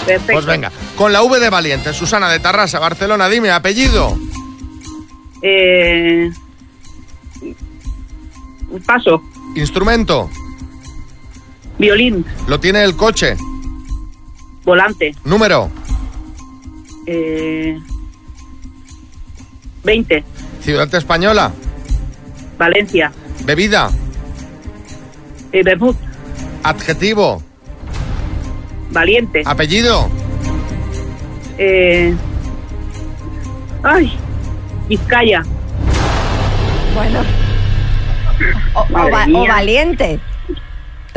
Perfecto. 0.06 0.32
Pues 0.32 0.46
venga, 0.46 0.72
con 0.96 1.12
la 1.12 1.22
V 1.22 1.38
de 1.40 1.50
Valiente, 1.50 1.92
Susana 1.92 2.28
de 2.30 2.40
Tarrasa, 2.40 2.78
Barcelona, 2.78 3.28
dime 3.28 3.50
apellido. 3.50 4.18
Eh... 5.42 6.30
Paso. 8.86 9.22
Instrumento. 9.54 10.30
Violín. 11.78 12.24
Lo 12.46 12.58
tiene 12.60 12.82
el 12.84 12.96
coche. 12.96 13.36
Volante. 14.68 15.14
Número. 15.24 15.70
Eh... 17.06 17.78
20. 19.82 20.22
Ciudad 20.60 20.94
española. 20.94 21.50
Valencia. 22.58 23.10
Bebida. 23.46 23.90
Eh, 25.52 25.62
Bermud. 25.62 25.96
Adjetivo. 26.62 27.42
Valiente. 28.90 29.42
Apellido. 29.46 30.10
Eh... 31.56 32.14
Ay. 33.82 34.12
Vizcaya. 34.86 35.42
Bueno. 36.94 37.20
O, 38.74 38.80
o 38.82 39.10
va- 39.10 39.26
valiente. 39.48 40.20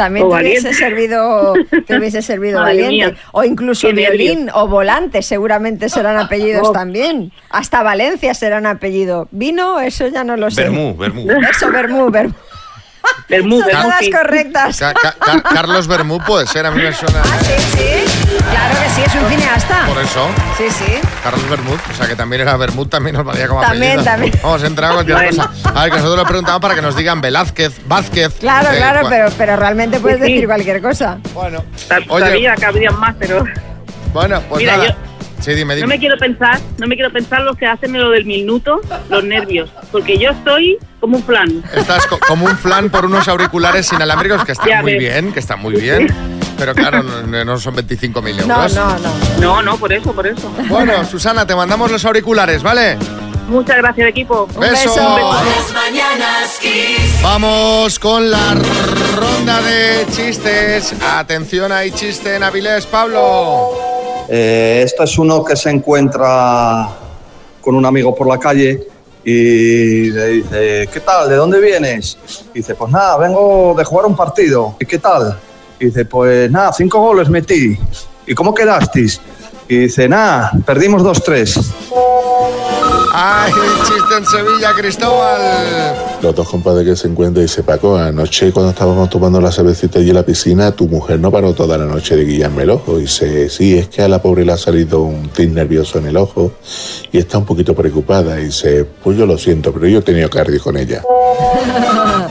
También 0.03 0.27
te 0.29 0.35
hubiese 0.35 0.73
servido, 0.73 1.53
te 1.85 1.97
hubiese 1.97 2.21
servido 2.31 2.59
valiente. 2.61 2.89
mía. 2.91 3.15
O 3.33 3.43
incluso 3.43 3.87
Qué 3.87 3.93
violín 3.93 4.49
o 4.53 4.67
volante, 4.67 5.21
seguramente 5.21 5.89
serán 5.89 6.17
apellidos 6.17 6.69
Oh. 6.69 6.71
también. 6.71 7.31
Hasta 7.49 7.83
Valencia 7.83 8.33
será 8.33 8.57
un 8.57 8.65
apellido. 8.65 9.27
Vino, 9.31 9.79
eso 9.79 10.07
ya 10.07 10.23
no 10.23 10.37
lo 10.37 10.49
sé. 10.49 10.63
Bermú, 10.63 10.95
Bermú. 10.95 11.27
Eso, 11.49 11.71
Bermú, 11.71 12.09
Bermú. 12.09 12.33
Bermú, 13.29 13.61
Son 13.61 13.71
todas 13.71 14.01
correctas. 14.11 14.77
Ca- 14.77 14.93
ca- 14.93 15.15
Car- 15.17 15.43
Carlos 15.43 15.87
Bermú 15.87 16.19
puede 16.19 16.45
ser, 16.47 16.65
a 16.65 16.71
mí 16.71 16.81
me 16.83 16.91
suena. 16.93 17.23
Sí, 17.23 17.53
sí. 17.77 18.35
Claro 18.37 18.75
que 18.83 18.89
sí, 18.89 19.01
es 19.05 19.15
un 19.15 19.29
cineasta. 19.29 19.85
Por 19.87 19.97
eso, 20.03 20.27
Sí, 20.57 20.65
sí. 20.69 20.99
Carlos 21.23 21.49
Bermud, 21.49 21.79
o 21.91 21.95
sea 21.95 22.07
que 22.07 22.15
también 22.15 22.41
era 22.41 22.57
Bermud, 22.57 22.87
también 22.87 23.15
nos 23.15 23.23
valía 23.25 23.47
como 23.47 23.61
También, 23.61 23.93
apellido. 23.99 24.03
también. 24.11 24.33
Vamos 24.43 24.63
a 24.63 24.67
entrar 24.67 24.91
a 24.91 24.93
cualquier 24.95 25.17
Bueno. 25.17 25.47
cosa. 25.47 25.69
A 25.79 25.83
ver, 25.83 25.91
que 25.91 25.97
nosotros 25.97 26.19
le 26.19 26.25
preguntamos 26.25 26.61
para 26.61 26.75
que 26.75 26.81
nos 26.81 26.95
digan 26.95 27.21
Velázquez, 27.21 27.79
Vázquez. 27.87 28.33
Claro, 28.39 28.69
eh, 28.71 28.77
claro, 28.77 29.07
pero, 29.09 29.29
pero 29.37 29.55
realmente 29.55 29.99
puedes 30.01 30.19
Sí, 30.19 30.25
sí. 30.25 30.31
decir 30.33 30.47
cualquier 30.47 30.81
cosa. 30.81 31.17
Bueno, 31.33 31.63
Oye. 32.09 32.25
Todavía 32.25 32.55
cabrían 32.55 32.99
más, 32.99 33.15
pero... 33.17 33.45
bueno, 34.13 34.41
pues 34.49 34.59
Mira, 34.59 34.75
nada. 34.77 34.89
yo- 34.89 34.95
Sí, 35.41 35.53
dime, 35.55 35.75
No 35.77 35.87
me 35.87 35.97
quiero 35.99 36.17
pensar, 36.17 36.59
no 36.77 36.85
me 36.87 36.95
quiero 36.95 37.11
pensar 37.11 37.41
los 37.41 37.57
que 37.57 37.65
hacen 37.65 37.93
lo 37.93 38.11
del 38.11 38.25
minuto, 38.25 38.79
los 39.09 39.23
nervios, 39.23 39.69
porque 39.91 40.17
yo 40.19 40.29
estoy 40.31 40.77
como 40.99 41.17
un 41.17 41.23
plan. 41.23 41.63
Estás 41.75 42.05
co- 42.05 42.19
como 42.27 42.45
un 42.45 42.55
flan 42.57 42.89
por 42.91 43.05
unos 43.05 43.27
auriculares 43.27 43.91
inalámbricos 43.91 44.45
que 44.45 44.51
están 44.51 44.67
Ya 44.69 44.81
muy 44.83 44.91
ves. 44.93 44.99
bien, 44.99 45.33
que 45.33 45.39
están 45.39 45.59
muy 45.59 45.73
bien. 45.75 46.07
Pero 46.57 46.75
claro, 46.75 47.01
no, 47.01 47.43
no 47.43 47.57
son 47.57 47.75
25.000 47.75 48.45
No, 48.45 48.53
euros. 48.55 48.75
no, 48.75 48.99
no. 48.99 49.11
No, 49.39 49.61
no, 49.63 49.77
por 49.77 49.91
eso, 49.91 50.13
por 50.13 50.27
eso. 50.27 50.47
Bueno, 50.69 51.03
Susana, 51.05 51.47
te 51.47 51.55
mandamos 51.55 51.89
los 51.89 52.05
auriculares, 52.05 52.61
¿vale? 52.61 52.97
Muchas 53.47 53.77
gracias, 53.77 54.07
equipo. 54.09 54.45
Beso. 54.59 54.93
Mañanas 55.73 56.59
Kiss. 56.61 57.19
Vamos 57.23 57.97
con 57.97 58.29
la 58.29 58.53
ronda 59.15 59.59
de 59.61 60.05
chistes. 60.15 60.93
Atención, 61.01 61.71
hay 61.71 61.89
chiste 61.91 62.35
en 62.35 62.43
Avilés, 62.43 62.85
Pablo. 62.85 63.90
Eh, 64.29 64.81
esto 64.85 65.03
es 65.03 65.17
uno 65.17 65.43
que 65.43 65.55
se 65.55 65.69
encuentra 65.69 66.89
con 67.61 67.75
un 67.75 67.85
amigo 67.85 68.15
por 68.15 68.27
la 68.27 68.37
calle 68.37 68.87
y 69.23 70.09
le 70.09 70.27
dice, 70.27 70.89
¿qué 70.91 70.99
tal? 70.99 71.29
¿De 71.29 71.35
dónde 71.35 71.59
vienes? 71.59 72.17
Y 72.53 72.59
dice, 72.59 72.75
pues 72.75 72.91
nada, 72.91 73.17
vengo 73.17 73.75
de 73.77 73.83
jugar 73.83 74.05
un 74.05 74.15
partido. 74.15 74.75
¿Y 74.79 74.85
qué 74.85 74.97
tal? 74.97 75.37
Y 75.79 75.85
dice, 75.85 76.05
pues 76.05 76.49
nada, 76.49 76.73
cinco 76.73 76.99
goles 76.99 77.29
metí. 77.29 77.77
¿Y 78.25 78.33
cómo 78.33 78.53
quedasteis? 78.53 79.21
Y 79.67 79.77
dice, 79.77 80.09
nada, 80.09 80.51
perdimos 80.65 81.03
2-3. 81.03 81.71
Ay, 83.13 83.51
chiste 83.83 84.17
en 84.17 84.25
Sevilla, 84.25 84.73
Cristóbal. 84.73 85.41
Los 86.21 86.33
dos 86.33 86.47
compadres 86.47 86.85
que 86.85 86.95
se 86.95 87.07
encuentran 87.07 87.43
y 87.43 87.47
dice 87.47 87.61
Paco, 87.61 87.97
anoche 87.97 88.51
cuando 88.53 88.71
estábamos 88.71 89.09
tomando 89.09 89.41
la 89.41 89.51
cervecita 89.51 89.99
allí 89.99 90.09
en 90.09 90.15
la 90.15 90.23
piscina, 90.23 90.71
tu 90.71 90.87
mujer 90.87 91.19
no 91.19 91.29
paró 91.29 91.53
toda 91.53 91.77
la 91.77 91.85
noche 91.85 92.15
de 92.15 92.23
guiarme 92.23 92.63
el 92.63 92.69
ojo. 92.69 92.99
Y 92.99 93.01
dice, 93.01 93.49
sí, 93.49 93.77
es 93.77 93.89
que 93.89 94.01
a 94.01 94.07
la 94.07 94.21
pobre 94.21 94.45
le 94.45 94.53
ha 94.53 94.57
salido 94.57 95.01
un 95.01 95.27
tic 95.29 95.49
nervioso 95.49 95.97
en 95.97 96.07
el 96.07 96.15
ojo 96.15 96.53
y 97.11 97.17
está 97.17 97.37
un 97.37 97.45
poquito 97.45 97.75
preocupada. 97.75 98.39
Y 98.39 98.45
dice, 98.45 98.85
pues 99.03 99.17
yo 99.17 99.25
lo 99.25 99.37
siento, 99.37 99.73
pero 99.73 99.87
yo 99.87 99.99
he 99.99 100.03
tenido 100.03 100.29
cardio 100.29 100.61
con 100.61 100.77
ella. 100.77 101.03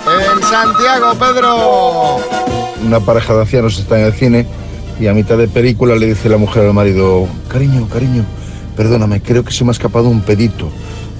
En 0.00 0.42
Santiago, 0.42 1.14
Pedro. 1.18 2.16
Una 2.84 3.00
pareja 3.00 3.34
de 3.34 3.40
ancianos 3.40 3.78
está 3.78 3.98
en 3.98 4.06
el 4.06 4.12
cine 4.14 4.46
y 4.98 5.06
a 5.06 5.14
mitad 5.14 5.36
de 5.36 5.48
película 5.48 5.94
le 5.94 6.06
dice 6.06 6.28
la 6.28 6.36
mujer 6.36 6.66
al 6.66 6.74
marido, 6.74 7.26
cariño, 7.48 7.88
cariño, 7.88 8.24
perdóname, 8.80 9.20
creo 9.20 9.44
que 9.44 9.52
se 9.52 9.62
me 9.62 9.68
ha 9.68 9.72
escapado 9.72 10.08
un 10.08 10.22
pedito. 10.22 10.70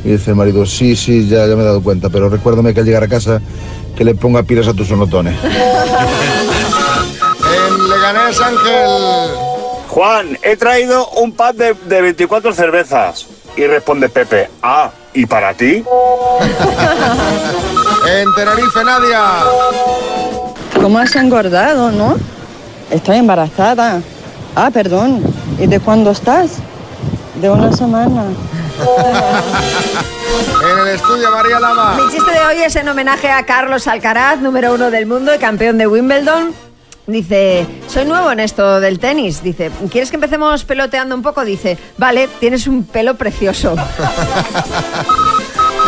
Y 0.02 0.12
dice 0.12 0.30
el 0.30 0.36
marido, 0.36 0.64
sí, 0.64 0.96
sí, 0.96 1.28
ya, 1.28 1.46
ya 1.46 1.54
me 1.56 1.61
he 1.61 1.66
dado 1.66 1.82
cuenta, 1.82 2.08
pero 2.08 2.30
recuérdame 2.30 2.72
que 2.72 2.80
al 2.80 2.86
llegar 2.86 3.02
a 3.02 3.08
casa 3.08 3.38
que 3.94 4.02
le 4.02 4.14
ponga 4.14 4.42
pilas 4.44 4.66
a 4.66 4.72
tus 4.72 4.88
sonotones. 4.88 5.34
En 7.52 7.90
Leganés, 7.90 8.40
Ángel. 8.40 8.90
Juan, 9.88 10.38
he 10.42 10.56
traído 10.56 11.06
un 11.11 11.32
pack 11.32 11.56
de, 11.56 11.74
de 11.86 12.00
24 12.00 12.54
cervezas. 12.54 13.26
Y 13.54 13.66
responde 13.66 14.08
Pepe, 14.08 14.48
ah, 14.62 14.90
¿y 15.12 15.26
para 15.26 15.52
ti? 15.52 15.84
En 18.08 18.34
Tenerife, 18.34 18.82
Nadia. 18.82 19.22
¿Cómo 20.80 20.98
has 20.98 21.14
engordado, 21.14 21.92
no? 21.92 22.16
Estoy 22.90 23.18
embarazada. 23.18 24.00
Ah, 24.56 24.70
perdón. 24.72 25.22
¿Y 25.58 25.66
de 25.66 25.78
cuándo 25.78 26.12
estás? 26.12 26.52
De 27.41 27.49
una 27.49 27.72
semana. 27.72 28.24
En 30.62 30.78
el 30.78 30.88
estudio, 30.88 31.30
María 31.30 31.59
Lama. 31.59 31.95
Mi 31.95 32.12
chiste 32.12 32.30
de 32.30 32.41
hoy 32.41 32.62
es 32.62 32.76
en 32.76 32.88
homenaje 32.88 33.30
a 33.30 33.47
Carlos 33.47 33.86
Alcaraz, 33.86 34.41
número 34.41 34.74
uno 34.74 34.91
del 34.91 35.07
mundo 35.07 35.34
y 35.34 35.38
campeón 35.38 35.78
de 35.78 35.86
Wimbledon. 35.86 36.53
Dice, 37.07 37.66
soy 37.88 38.05
nuevo 38.05 38.30
en 38.30 38.41
esto 38.41 38.78
del 38.80 38.99
tenis. 38.99 39.43
Dice, 39.43 39.70
¿quieres 39.91 40.11
que 40.11 40.16
empecemos 40.16 40.64
peloteando 40.64 41.14
un 41.14 41.22
poco? 41.22 41.45
Dice, 41.45 41.78
vale, 41.97 42.28
tienes 42.41 42.66
un 42.66 42.84
pelo 42.84 43.14
precioso. 43.14 43.74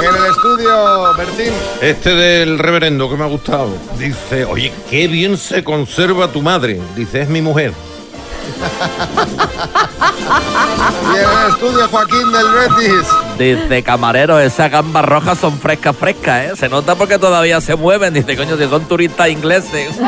En 0.02 0.08
el 0.08 0.30
estudio, 0.30 1.14
Bertín. 1.16 1.52
Este 1.80 2.12
del 2.12 2.58
reverendo 2.58 3.08
que 3.08 3.16
me 3.16 3.22
ha 3.22 3.28
gustado. 3.28 3.68
Dice, 3.98 4.44
oye, 4.44 4.72
qué 4.90 5.06
bien 5.06 5.36
se 5.36 5.62
conserva 5.62 6.32
tu 6.32 6.42
madre. 6.42 6.80
Dice, 6.96 7.22
es 7.22 7.28
mi 7.28 7.40
mujer. 7.40 7.72
Y 11.12 11.16
en 11.16 11.22
el 11.22 11.50
estudio, 11.50 11.88
Joaquín 11.88 12.30
del 12.32 12.46
Betis. 12.52 13.06
Dice, 13.38 13.82
camarero, 13.82 14.38
esas 14.38 14.70
gambas 14.70 15.04
rojas 15.04 15.38
son 15.38 15.58
frescas, 15.58 15.96
frescas, 15.96 16.44
¿eh? 16.44 16.52
Se 16.56 16.68
nota 16.68 16.94
porque 16.94 17.18
todavía 17.18 17.60
se 17.60 17.74
mueven. 17.76 18.14
Dice, 18.14 18.36
coño, 18.36 18.56
si 18.56 18.68
son 18.68 18.84
turistas 18.86 19.28
ingleses. 19.28 19.90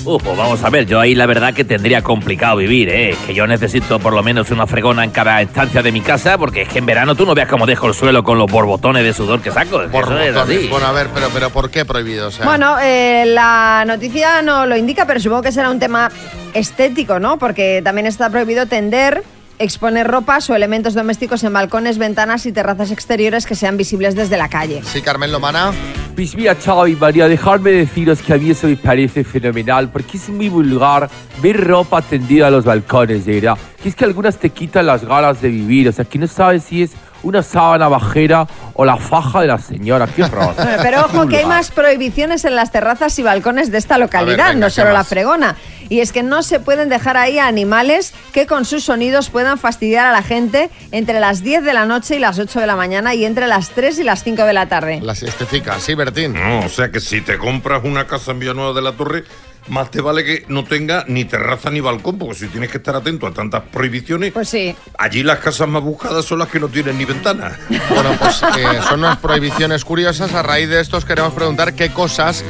Uh, 0.04 0.18
pues 0.18 0.36
vamos 0.36 0.64
a 0.64 0.70
ver, 0.72 0.88
yo 0.88 1.00
ahí 1.00 1.14
la 1.14 1.28
verdad 1.28 1.54
que 1.54 1.64
tendría 1.64 2.02
complicado 2.02 2.58
vivir, 2.58 2.90
¿eh? 2.90 3.16
Que 3.28 3.36
yo 3.36 3.46
necesito 3.46 4.00
por 4.00 4.14
lo 4.14 4.24
menos 4.24 4.50
una 4.50 4.66
fregona 4.66 5.04
en 5.04 5.12
cada 5.12 5.42
estancia 5.42 5.84
de 5.84 5.92
mi 5.92 6.02
casa, 6.02 6.40
porque 6.40 6.64
es 6.64 6.70
que 6.70 6.80
en 6.80 6.88
verano 6.88 7.14
tú 7.16 7.26
no 7.26 7.36
veas 7.36 7.48
cómo 7.48 7.68
dejo 7.68 7.88
el 7.88 7.94
suelo 7.94 8.24
con 8.24 8.40
los 8.40 8.50
borbotones 8.52 9.04
de 9.04 9.14
sudor 9.14 9.42
que 9.42 9.52
saco. 9.52 9.82
es 9.84 9.92
que 9.92 9.98
eso 9.98 10.12
es 10.20 10.34
Borbotones. 10.34 10.36
así. 10.36 10.68
Bueno, 10.70 10.88
a 10.88 10.92
ver, 10.92 11.08
pero, 11.14 11.30
pero 11.32 11.50
¿por 11.52 11.70
qué 11.70 11.86
prohibido? 11.86 12.30
O 12.30 12.32
sea, 12.32 12.46
Bueno, 12.46 12.78
eh, 12.82 13.26
la 13.28 13.84
noticia 13.86 14.42
no 14.42 14.66
lo 14.66 14.76
indica, 14.76 15.06
pero 15.06 15.20
supongo 15.20 15.44
que 15.44 15.52
será 15.52 15.70
un 15.70 15.80
tema 15.80 16.10
estético, 16.56 17.20
¿no? 17.20 17.38
Porque 17.38 17.82
también 17.84 18.08
está 18.08 18.30
prohibido 18.32 18.66
tender, 18.66 19.24
exponer 19.62 20.08
ropas 20.08 20.50
o 20.50 20.56
elementos 20.56 20.94
domésticos 20.94 21.44
en 21.44 21.54
balcones, 21.54 21.98
ventanas 21.98 22.46
y 22.46 22.52
terrazas 22.52 22.92
exteriores 22.92 23.46
que 23.46 23.56
sean 23.56 23.78
visibles 23.78 24.16
desde 24.16 24.38
la 24.38 24.50
calle. 24.50 24.82
Sí, 24.84 25.02
Carmen 25.02 25.32
Lomana. 25.32 25.72
Pues 26.16 26.36
mira, 26.36 26.58
Chao 26.58 26.88
y 26.88 26.96
María, 26.96 27.28
dejadme 27.28 27.72
deciros 27.72 28.22
que 28.22 28.34
a 28.34 28.38
mí 28.38 28.50
eso 28.50 28.68
me 28.68 28.76
parece 28.76 29.24
fenomenal 29.24 29.90
porque 29.90 30.18
es 30.18 30.30
muy 30.30 30.50
vulgar 30.50 31.10
ver 31.42 31.66
ropa 31.66 32.02
tendida 32.02 32.48
a 32.48 32.52
los 32.52 32.66
balcones, 32.66 33.26
de 33.26 33.36
verdad. 33.40 33.58
Que 33.82 33.90
es 33.90 33.96
que 33.96 34.06
algunas 34.06 34.38
te 34.38 34.50
quitan 34.50 34.88
las 34.88 35.06
ganas 35.06 35.42
de 35.42 35.50
vivir, 35.50 35.88
o 35.90 35.92
sea, 35.92 36.06
que 36.06 36.20
no 36.20 36.28
sabes 36.28 36.64
si 36.64 36.84
es 36.84 36.92
una 37.24 37.44
sábana 37.44 37.88
bajera 37.88 38.48
o 38.74 38.86
la 38.86 38.98
faja 38.98 39.42
de 39.42 39.48
la 39.48 39.58
señora. 39.58 40.08
Qué 40.08 40.24
horror. 40.24 40.56
Bueno, 40.62 40.78
pero 40.82 41.06
ojo 41.06 41.28
que 41.28 41.38
hay 41.38 41.46
más 41.46 41.72
prohibiciones 41.72 42.46
en 42.46 42.56
las 42.56 42.72
terrazas 42.72 43.18
y 43.20 43.24
balcones 43.24 43.72
de 43.72 43.78
esta 43.78 43.98
localidad, 43.98 44.50
venga, 44.50 44.60
no 44.60 44.66
¿qué 44.68 44.72
solo 44.72 44.92
la 44.92 45.04
fregona. 45.04 45.56
Y 45.90 46.00
es 46.00 46.12
que 46.12 46.24
no 46.24 46.44
se 46.44 46.60
pueden 46.60 46.88
dejar 46.88 47.18
ahí 47.18 47.40
animales 47.40 48.14
que 48.32 48.48
con 48.48 48.66
sus 48.66 48.84
sonidos 48.86 49.30
puedan 49.30 49.58
fastidiar 49.58 50.06
a 50.06 50.12
la 50.12 50.24
gente 50.24 50.70
entre 50.92 51.20
las 51.20 51.44
10 51.44 51.64
de 51.64 51.74
la 51.74 51.86
noche 51.86 52.16
y 52.16 52.20
las 52.20 52.40
8 52.40 52.60
de 52.60 52.68
la 52.68 52.76
mañana 52.76 53.14
y 53.14 53.26
entre 53.26 53.48
las 53.48 53.70
3 53.70 54.00
y 54.00 54.04
las 54.04 54.24
5 54.24 54.46
de 54.46 54.54
la 54.54 54.68
tarde. 54.68 55.00
La 55.02 55.16
siestifica, 55.16 55.80
sí, 55.80 55.96
Bertín. 55.96 56.34
No, 56.34 56.60
o 56.66 56.70
sea 56.70 56.92
que 56.92 57.00
si 57.00 57.22
te 57.22 57.38
compras 57.38 57.82
una 57.84 58.08
casa 58.08 58.32
en 58.32 58.40
Villanueva 58.40 58.74
de 58.74 58.82
la 58.82 58.94
Torre, 58.94 59.24
más 59.68 59.92
te 59.92 60.02
vale 60.02 60.24
que 60.24 60.46
no 60.48 60.64
tenga 60.64 61.06
ni 61.08 61.26
terraza 61.26 61.70
ni 61.70 61.80
balcón, 61.82 62.18
porque 62.18 62.36
si 62.36 62.48
tienes 62.48 62.70
que 62.72 62.78
estar 62.78 62.96
atento 62.96 63.28
a 63.28 63.32
tantas 63.32 63.64
prohibiciones, 63.72 64.32
Pues 64.34 64.50
sí. 64.50 64.76
allí 64.98 65.24
las 65.24 65.40
casas 65.40 65.68
más 65.68 65.82
buscadas 65.84 66.26
son 66.26 66.40
las 66.40 66.48
que 66.50 66.60
no 66.60 66.68
tienen 66.68 66.98
ni 66.98 67.06
ventanas. 67.06 67.54
Bueno, 67.90 68.12
pues 68.20 68.42
eh, 68.58 68.80
son 68.90 69.00
unas 69.00 69.18
prohibiciones 69.20 69.86
curiosas. 69.86 70.34
A 70.34 70.42
raíz 70.44 70.68
de 70.70 70.80
esto 70.82 70.98
os 70.98 71.06
queremos 71.06 71.34
preguntar 71.34 71.74
qué 71.74 71.90
cosas 71.92 72.44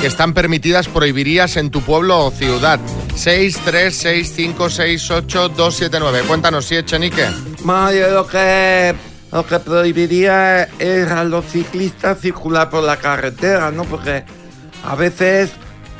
que 0.00 0.06
están 0.06 0.32
permitidas 0.32 0.88
prohibirías 0.88 1.56
en 1.56 1.70
tu 1.70 1.80
pueblo 1.82 2.26
o 2.26 2.30
ciudad. 2.30 2.78
6, 3.14 3.60
3, 3.64 3.94
6, 3.96 4.32
5, 4.34 4.70
6, 4.70 5.10
8, 5.10 5.48
2, 5.50 5.74
7, 5.76 5.98
9. 6.00 6.22
Cuéntanos, 6.26 6.64
si 6.66 6.76
Echenique. 6.76 7.26
Ma, 7.64 7.92
yo 7.92 8.08
lo 8.10 8.26
que, 8.26 8.94
lo 9.32 9.44
que 9.46 9.58
prohibiría 9.58 10.64
es 10.78 11.08
a 11.10 11.24
los 11.24 11.44
ciclistas 11.46 12.18
circular 12.20 12.70
por 12.70 12.82
la 12.84 12.96
carretera, 12.98 13.70
¿no? 13.70 13.84
Porque 13.84 14.24
a 14.84 14.94
veces, 14.94 15.50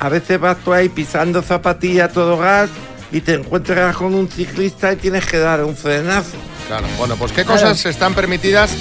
a 0.00 0.08
veces 0.08 0.40
vas 0.40 0.56
tú 0.64 0.72
ahí 0.72 0.88
pisando 0.88 1.42
zapatillas 1.42 2.10
a 2.10 2.12
todo 2.12 2.38
gas 2.38 2.70
y 3.12 3.20
te 3.20 3.34
encuentras 3.34 3.96
con 3.96 4.14
un 4.14 4.28
ciclista 4.28 4.92
y 4.92 4.96
tienes 4.96 5.26
que 5.26 5.38
dar 5.38 5.62
un 5.62 5.76
frenazo. 5.76 6.36
Claro, 6.66 6.86
bueno, 6.98 7.16
pues 7.16 7.32
qué 7.32 7.44
cosas 7.44 7.84
están 7.84 8.14
permitidas 8.14 8.74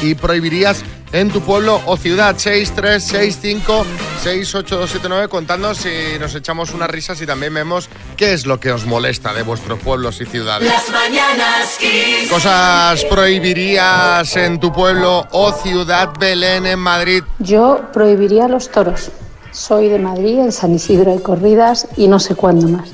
y 0.00 0.14
prohibirías 0.14 0.82
en 1.12 1.30
tu 1.30 1.40
pueblo 1.40 1.82
o 1.86 1.96
ciudad. 1.96 2.34
6, 2.38 2.72
3, 2.74 3.02
6, 3.04 3.38
5, 3.42 3.86
6, 4.22 4.54
8, 4.54 4.76
2, 4.78 4.90
7, 4.90 5.06
9. 5.08 5.28
Contadnos 5.28 5.78
si 5.78 6.18
nos 6.18 6.34
echamos 6.34 6.72
unas 6.72 6.88
risas 6.88 7.20
y 7.20 7.26
también 7.26 7.52
vemos 7.52 7.90
qué 8.16 8.32
es 8.32 8.46
lo 8.46 8.60
que 8.60 8.72
os 8.72 8.86
molesta 8.86 9.34
de 9.34 9.42
vuestros 9.42 9.78
pueblos 9.80 10.20
y 10.20 10.26
ciudades. 10.26 10.70
Las 10.70 10.88
mañanas 10.90 11.76
Kiss. 11.78 12.30
Cosas 12.30 13.04
prohibirías 13.04 14.34
en 14.36 14.60
tu 14.60 14.72
pueblo 14.72 15.26
o 15.32 15.52
ciudad, 15.52 16.10
Belén, 16.18 16.64
en 16.64 16.78
Madrid. 16.78 17.22
Yo 17.38 17.82
prohibiría 17.92 18.48
los 18.48 18.70
toros. 18.70 19.10
Soy 19.52 19.88
de 19.88 19.98
Madrid, 19.98 20.38
en 20.38 20.52
San 20.52 20.74
Isidro 20.74 21.12
hay 21.12 21.18
corridas 21.18 21.88
y 21.96 22.08
no 22.08 22.18
sé 22.18 22.34
cuándo 22.34 22.68
más. 22.68 22.90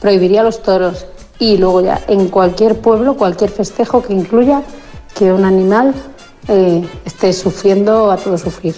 Prohibiría 0.00 0.42
los 0.42 0.62
toros 0.62 1.06
y 1.38 1.56
luego 1.56 1.82
ya 1.82 2.00
en 2.08 2.28
cualquier 2.28 2.80
pueblo, 2.80 3.14
cualquier 3.14 3.50
festejo 3.50 4.02
que 4.02 4.12
incluya 4.12 4.62
que 5.14 5.32
un 5.32 5.44
animal 5.44 5.94
eh, 6.48 6.88
esté 7.04 7.32
sufriendo 7.32 8.10
a 8.10 8.16
todo 8.16 8.38
sufrir. 8.38 8.74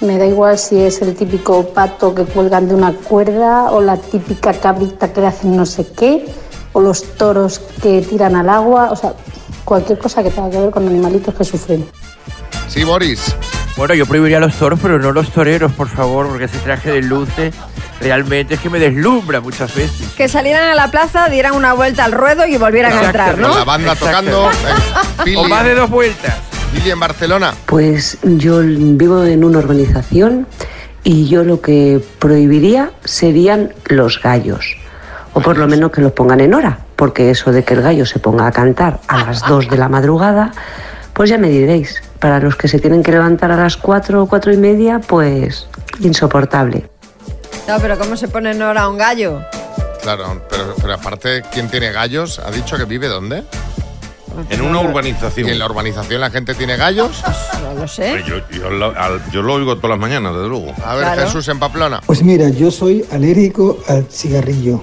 Me 0.00 0.18
da 0.18 0.26
igual 0.26 0.58
si 0.58 0.80
es 0.80 1.00
el 1.02 1.14
típico 1.14 1.68
pato 1.68 2.14
que 2.14 2.24
cuelgan 2.24 2.68
de 2.68 2.74
una 2.74 2.92
cuerda 2.92 3.70
o 3.70 3.80
la 3.80 3.96
típica 3.96 4.52
cabrita 4.52 5.12
que 5.12 5.20
le 5.20 5.28
hacen 5.28 5.56
no 5.56 5.64
sé 5.64 5.86
qué 5.86 6.26
o 6.72 6.80
los 6.80 7.04
toros 7.16 7.60
que 7.80 8.02
tiran 8.02 8.34
al 8.34 8.48
agua, 8.48 8.90
o 8.90 8.96
sea, 8.96 9.14
cualquier 9.64 9.98
cosa 9.98 10.22
que 10.22 10.30
tenga 10.30 10.50
que 10.50 10.58
ver 10.58 10.70
con 10.70 10.86
animalitos 10.86 11.34
que 11.34 11.44
sufren. 11.44 11.88
Sí, 12.68 12.82
Boris. 12.82 13.36
Bueno, 13.76 13.94
yo 13.94 14.06
prohibiría 14.06 14.38
los 14.38 14.54
toros, 14.54 14.78
pero 14.80 14.98
no 15.00 15.10
los 15.10 15.30
toreros, 15.32 15.72
por 15.72 15.88
favor, 15.88 16.28
porque 16.28 16.44
ese 16.44 16.58
traje 16.58 16.92
de 16.92 17.02
luces 17.02 17.52
realmente 18.00 18.54
es 18.54 18.60
que 18.60 18.70
me 18.70 18.78
deslumbra 18.78 19.40
muchas 19.40 19.74
veces. 19.74 20.10
Que 20.16 20.28
salieran 20.28 20.70
a 20.70 20.74
la 20.76 20.90
plaza, 20.92 21.28
dieran 21.28 21.54
una 21.54 21.72
vuelta 21.72 22.04
al 22.04 22.12
ruedo 22.12 22.46
y 22.46 22.56
volvieran 22.56 22.92
a 22.92 23.04
entrar, 23.06 23.36
¿no? 23.36 23.48
Con 23.48 23.58
la 23.58 23.64
banda 23.64 23.92
Exacto. 23.92 24.06
tocando. 24.06 24.50
eh, 24.50 24.54
Pili. 25.24 25.36
O 25.36 25.44
más 25.48 25.64
de 25.64 25.74
dos 25.74 25.90
vueltas. 25.90 26.34
Pili 26.72 26.90
en 26.90 27.00
Barcelona. 27.00 27.52
Pues 27.66 28.18
yo 28.22 28.60
vivo 28.60 29.24
en 29.24 29.42
una 29.44 29.58
urbanización 29.58 30.46
y 31.02 31.28
yo 31.28 31.42
lo 31.42 31.60
que 31.60 32.00
prohibiría 32.20 32.92
serían 33.04 33.72
los 33.86 34.22
gallos. 34.22 34.76
O 35.32 35.40
por 35.40 35.58
lo 35.58 35.66
menos 35.66 35.90
que 35.90 36.00
los 36.00 36.12
pongan 36.12 36.40
en 36.40 36.54
hora, 36.54 36.78
porque 36.94 37.30
eso 37.30 37.50
de 37.50 37.64
que 37.64 37.74
el 37.74 37.82
gallo 37.82 38.06
se 38.06 38.20
ponga 38.20 38.46
a 38.46 38.52
cantar 38.52 39.00
a 39.08 39.24
las 39.24 39.44
2 39.44 39.68
de 39.68 39.76
la 39.78 39.88
madrugada, 39.88 40.52
pues 41.12 41.28
ya 41.28 41.38
me 41.38 41.48
diréis. 41.48 42.00
Para 42.24 42.40
los 42.40 42.56
que 42.56 42.68
se 42.68 42.78
tienen 42.78 43.02
que 43.02 43.12
levantar 43.12 43.52
a 43.52 43.56
las 43.58 43.76
4 43.76 44.22
o 44.22 44.26
4 44.26 44.54
y 44.54 44.56
media, 44.56 44.98
pues 44.98 45.66
insoportable. 46.00 46.88
No, 47.68 47.78
pero 47.78 47.98
¿cómo 47.98 48.16
se 48.16 48.28
pone 48.28 48.52
en 48.52 48.62
hora 48.62 48.88
un 48.88 48.96
gallo? 48.96 49.42
Claro, 50.00 50.40
pero, 50.48 50.74
pero 50.80 50.94
aparte, 50.94 51.42
¿quién 51.52 51.68
tiene 51.68 51.92
gallos? 51.92 52.38
¿Ha 52.38 52.50
dicho 52.50 52.78
que 52.78 52.86
vive 52.86 53.08
dónde? 53.08 53.44
En 54.48 54.62
una 54.62 54.80
urbanización. 54.80 55.48
¿Y 55.48 55.50
en 55.50 55.58
la 55.58 55.66
urbanización 55.66 56.18
la 56.22 56.30
gente 56.30 56.54
tiene 56.54 56.78
gallos? 56.78 57.22
No 57.62 57.74
lo 57.74 57.86
sé. 57.86 58.24
Yo, 58.26 58.36
yo 58.48 58.70
lo, 58.70 58.94
yo 59.30 59.42
lo 59.42 59.52
oigo 59.52 59.76
todas 59.76 59.90
las 59.90 59.98
mañanas, 59.98 60.32
desde 60.34 60.48
luego. 60.48 60.72
A 60.82 60.94
ver, 60.94 61.06
Jesús 61.26 61.46
en 61.48 61.58
Pamplona. 61.58 62.00
Pues 62.06 62.22
mira, 62.22 62.48
yo 62.48 62.70
soy 62.70 63.04
alérgico 63.12 63.80
al 63.86 64.06
cigarrillo. 64.06 64.82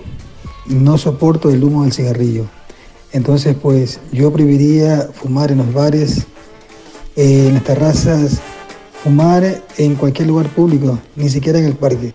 No 0.67 0.95
soporto 0.99 1.49
el 1.49 1.63
humo 1.63 1.85
del 1.85 1.91
cigarrillo. 1.91 2.45
Entonces, 3.13 3.55
pues 3.59 3.99
yo 4.11 4.31
prohibiría 4.31 5.09
fumar 5.11 5.51
en 5.51 5.57
los 5.57 5.73
bares, 5.73 6.27
eh, 7.15 7.45
en 7.47 7.53
las 7.55 7.63
terrazas, 7.63 8.39
fumar 9.03 9.43
en 9.77 9.95
cualquier 9.95 10.27
lugar 10.27 10.47
público, 10.47 10.99
ni 11.15 11.29
siquiera 11.29 11.59
en 11.59 11.65
el 11.65 11.75
parque. 11.75 12.13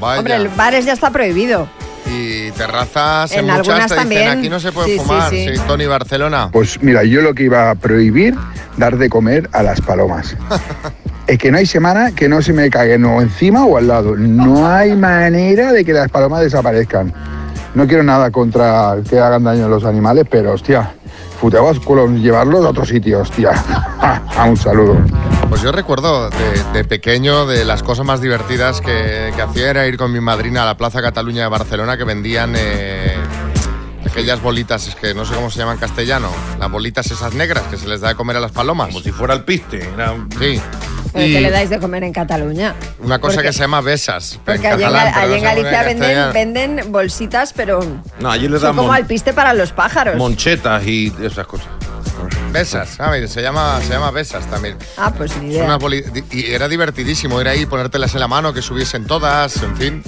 Vaya. 0.00 0.18
Hombre, 0.18 0.36
el 0.36 0.48
bares 0.48 0.84
ya 0.84 0.92
está 0.94 1.10
prohibido. 1.10 1.68
Y 2.06 2.50
terrazas 2.52 3.30
en, 3.32 3.38
En 3.40 3.44
muchas 3.46 3.58
algunas 3.60 3.78
te 3.88 3.94
dicen 3.94 3.98
también. 3.98 4.28
aquí 4.38 4.48
no 4.48 4.58
se 4.60 4.72
puede 4.72 4.88
Sí, 4.88 4.92
sí, 4.94 4.98
fumar. 5.04 5.30
sí. 5.30 5.46
Tony 5.66 5.86
Barcelona. 5.86 6.48
Pues 6.52 6.82
mira, 6.82 7.04
yo 7.04 7.22
lo 7.22 7.32
que 7.34 7.44
iba 7.44 7.70
a 7.70 7.74
prohibir, 7.76 8.34
dar 8.76 8.98
de 8.98 9.08
comer 9.08 9.48
a 9.52 9.62
las 9.62 9.80
palomas. 9.80 10.36
Es 11.28 11.38
que 11.38 11.52
no 11.52 11.58
hay 11.58 11.66
semana 11.66 12.10
que 12.10 12.28
no 12.28 12.42
se 12.42 12.52
me 12.52 12.68
caguen 12.68 13.04
o 13.04 13.22
encima 13.22 13.64
o 13.64 13.78
al 13.78 13.86
lado. 13.86 14.16
No 14.16 14.66
hay 14.66 14.96
manera 14.96 15.70
de 15.72 15.84
que 15.84 15.92
las 15.92 16.10
palomas 16.10 16.40
desaparezcan. 16.42 17.14
No 17.76 17.86
quiero 17.86 18.02
nada 18.02 18.32
contra 18.32 18.96
que 19.08 19.20
hagan 19.20 19.44
daño 19.44 19.66
a 19.66 19.68
los 19.68 19.84
animales, 19.84 20.26
pero 20.28 20.52
hostia, 20.52 20.92
futeados 21.40 21.80
con 21.80 22.20
llevarlos 22.20 22.64
a 22.64 22.70
otro 22.70 22.84
sitio, 22.84 23.20
hostia. 23.20 23.50
A 24.00 24.44
un 24.48 24.56
saludo. 24.56 24.96
Pues 25.48 25.60
yo 25.60 25.72
recuerdo 25.72 26.30
de, 26.30 26.64
de 26.72 26.84
pequeño 26.84 27.46
de 27.46 27.64
las 27.64 27.82
cosas 27.82 28.06
más 28.06 28.20
divertidas 28.20 28.80
que, 28.80 29.32
que 29.34 29.42
hacía 29.42 29.70
era 29.70 29.86
ir 29.86 29.96
con 29.96 30.12
mi 30.12 30.20
madrina 30.20 30.62
a 30.62 30.66
la 30.66 30.76
Plaza 30.76 31.02
Cataluña 31.02 31.42
de 31.42 31.48
Barcelona 31.48 31.96
que 31.96 32.04
vendían 32.04 32.54
eh, 32.56 33.16
aquellas 34.12 34.42
bolitas, 34.42 34.88
es 34.88 34.94
que 34.94 35.14
no 35.14 35.24
sé 35.24 35.34
cómo 35.34 35.50
se 35.50 35.58
llaman 35.58 35.74
en 35.74 35.80
castellano, 35.80 36.30
las 36.58 36.70
bolitas 36.70 37.10
esas 37.10 37.34
negras 37.34 37.64
que 37.64 37.76
se 37.76 37.88
les 37.88 38.00
da 38.00 38.08
de 38.08 38.14
comer 38.14 38.36
a 38.36 38.40
las 38.40 38.52
palomas. 38.52 38.88
Como 38.88 39.00
si 39.00 39.10
fuera 39.10 39.34
el 39.34 39.44
piste. 39.44 39.88
Sí. 40.38 40.60
¿Pero 41.12 41.26
Y 41.26 41.32
qué 41.32 41.40
le 41.40 41.50
dais 41.50 41.68
de 41.70 41.78
comer 41.78 42.04
en 42.04 42.12
Cataluña? 42.12 42.74
una 43.00 43.18
cosa 43.18 43.34
Porque- 43.36 43.48
que 43.48 43.52
se 43.52 43.60
llama 43.60 43.80
besas. 43.82 44.38
Porque 44.44 44.66
en 44.66 44.72
allí 44.74 44.82
en, 44.84 44.90
catalán, 44.92 45.14
allí 45.14 45.40
Galicia 45.40 45.90
en 45.90 46.32
venden, 46.32 46.92
bolsitas, 46.92 47.52
pero 47.52 47.80
No, 48.18 48.30
allí 48.30 48.48
le 48.48 48.56
son 48.58 48.68
damos 48.68 48.82
como 48.84 48.92
alpiste 48.94 49.32
para 49.32 49.52
los 49.54 49.72
pájaros. 49.72 50.16
monchetas 50.16 50.86
y 50.86 51.12
esas 51.22 51.46
cosas. 51.46 51.66
Besas, 52.52 52.96
ah, 53.00 53.10
mira, 53.12 53.26
se 53.28 53.40
llama, 53.42 53.80
se 53.82 53.88
llama 53.90 54.10
besas 54.10 54.46
también. 54.48 54.76
Ah, 54.96 55.12
pues 55.16 55.36
ni 55.38 55.52
idea. 55.54 55.78
y 56.30 56.52
era 56.52 56.68
divertidísimo 56.68 57.40
ir 57.40 57.48
ahí, 57.48 57.66
ponértelas 57.66 58.14
en 58.14 58.20
la 58.20 58.28
mano, 58.28 58.52
que 58.52 58.60
subiesen 58.62 59.06
todas, 59.06 59.56
en 59.62 59.76
fin. 59.76 60.02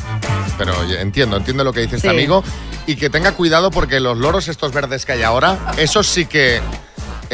Pero 0.59 0.79
oye, 0.81 1.01
entiendo, 1.01 1.39
entiendo 1.39 1.65
lo 1.65 1.73
que 1.73 1.81
dice 1.81 1.97
este 1.97 2.09
amigo. 2.11 2.45
Y 2.87 2.97
que 2.97 3.09
tenga 3.09 3.33
cuidado 3.33 3.71
porque 3.71 3.99
los 3.99 4.19
loros 4.19 4.49
estos 4.49 4.73
verdes 4.73 5.07
que 5.07 5.13
hay 5.13 5.23
ahora, 5.23 5.57
esos 5.79 6.07
sí 6.07 6.27
que 6.27 6.61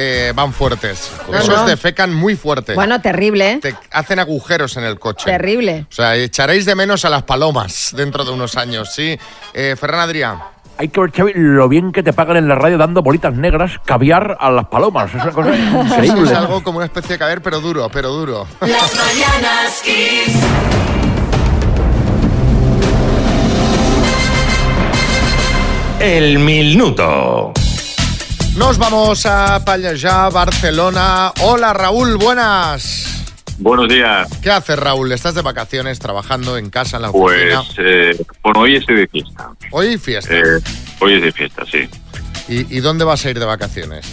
eh, 0.03 0.33
van 0.35 0.55
fuertes. 0.55 1.13
Esos 1.31 1.49
no. 1.49 1.67
defecan 1.67 2.15
muy 2.15 2.35
fuerte. 2.35 2.75
Bueno, 2.75 3.03
terrible. 3.03 3.53
¿eh? 3.53 3.59
Te 3.61 3.75
hacen 3.91 4.19
agujeros 4.19 4.79
en 4.79 4.85
el 4.85 4.99
coche. 4.99 5.27
Terrible. 5.27 5.85
O 5.91 5.93
sea, 5.93 6.17
echaréis 6.17 6.65
de 6.65 6.75
menos 6.75 7.05
a 7.05 7.11
las 7.11 7.25
palomas 7.25 7.93
dentro 7.95 8.25
de 8.25 8.31
unos 8.31 8.57
años, 8.57 8.95
¿sí? 8.95 9.19
Eh, 9.53 9.77
Ferran 9.79 10.01
Adrián 10.01 10.39
hay 10.79 10.89
que 10.89 10.99
ver, 10.99 11.13
Xavi, 11.13 11.33
lo 11.35 11.69
bien 11.69 11.93
que 11.93 12.03
te 12.03 12.15
pagan 12.15 12.39
en 12.39 12.49
la 12.49 12.55
radio 12.55 12.79
dando 12.79 13.03
bolitas 13.03 13.35
negras, 13.35 13.73
caviar 13.85 14.39
a 14.41 14.51
las 14.51 14.69
palomas. 14.69 15.15
Es 15.15 15.23
una 15.23 15.33
cosa 15.33 15.55
increíble. 15.55 16.23
Eso 16.23 16.33
es 16.33 16.39
algo 16.39 16.63
como 16.63 16.79
una 16.79 16.87
especie 16.87 17.17
de 17.17 17.19
caviar, 17.19 17.43
pero 17.43 17.61
duro, 17.61 17.91
pero 17.93 18.09
duro. 18.09 18.47
Las 18.63 18.95
mañanas. 18.97 19.83
El 26.01 26.39
minuto. 26.39 27.53
Nos 28.57 28.79
vamos 28.79 29.27
a 29.27 29.65
Pallejà, 29.65 30.29
Barcelona. 30.31 31.33
Hola 31.43 31.73
Raúl, 31.73 32.17
buenas. 32.17 33.07
Buenos 33.59 33.89
días. 33.89 34.29
¿Qué 34.43 34.51
haces 34.51 34.79
Raúl? 34.79 35.13
¿Estás 35.13 35.35
de 35.35 35.43
vacaciones, 35.43 35.99
trabajando 35.99 36.57
en 36.57 36.71
casa, 36.71 36.97
en 36.97 37.03
la 37.03 37.11
oficina? 37.11 37.63
Pues, 37.63 37.75
eh, 37.79 38.17
bueno, 38.43 38.61
hoy 38.61 38.77
estoy 38.77 38.97
de 38.97 39.07
fiesta. 39.09 39.51
Hoy 39.71 39.99
fiesta. 39.99 40.35
Eh, 40.35 40.43
hoy 41.01 41.15
es 41.15 41.23
de 41.23 41.33
fiesta, 41.33 41.65
sí. 41.71 41.89
¿Y, 42.49 42.77
y 42.77 42.81
dónde 42.81 43.05
vas 43.05 43.25
a 43.25 43.31
ir 43.31 43.39
de 43.39 43.45
vacaciones? 43.45 44.07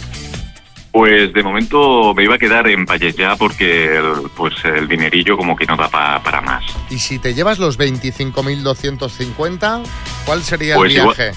Pues 0.92 1.32
de 1.32 1.42
momento 1.42 2.14
me 2.14 2.24
iba 2.24 2.34
a 2.36 2.38
quedar 2.38 2.66
en 2.68 2.84
Pallejà 2.86 3.36
porque 3.36 3.96
el- 3.96 4.30
pues 4.36 4.54
el 4.64 4.86
dinerillo 4.88 5.36
como 5.36 5.54
que 5.56 5.66
no 5.66 5.76
da 5.76 5.88
pa- 5.88 6.22
para 6.22 6.40
más. 6.40 6.62
Y 6.90 6.98
si 6.98 7.18
te 7.18 7.34
llevas 7.34 7.58
los 7.58 7.78
25.250, 7.78 9.82
¿cuál 10.24 10.42
sería 10.42 10.74
el 10.74 10.78
Pues 10.80 10.94
igual- 10.94 11.14
viaje? 11.16 11.32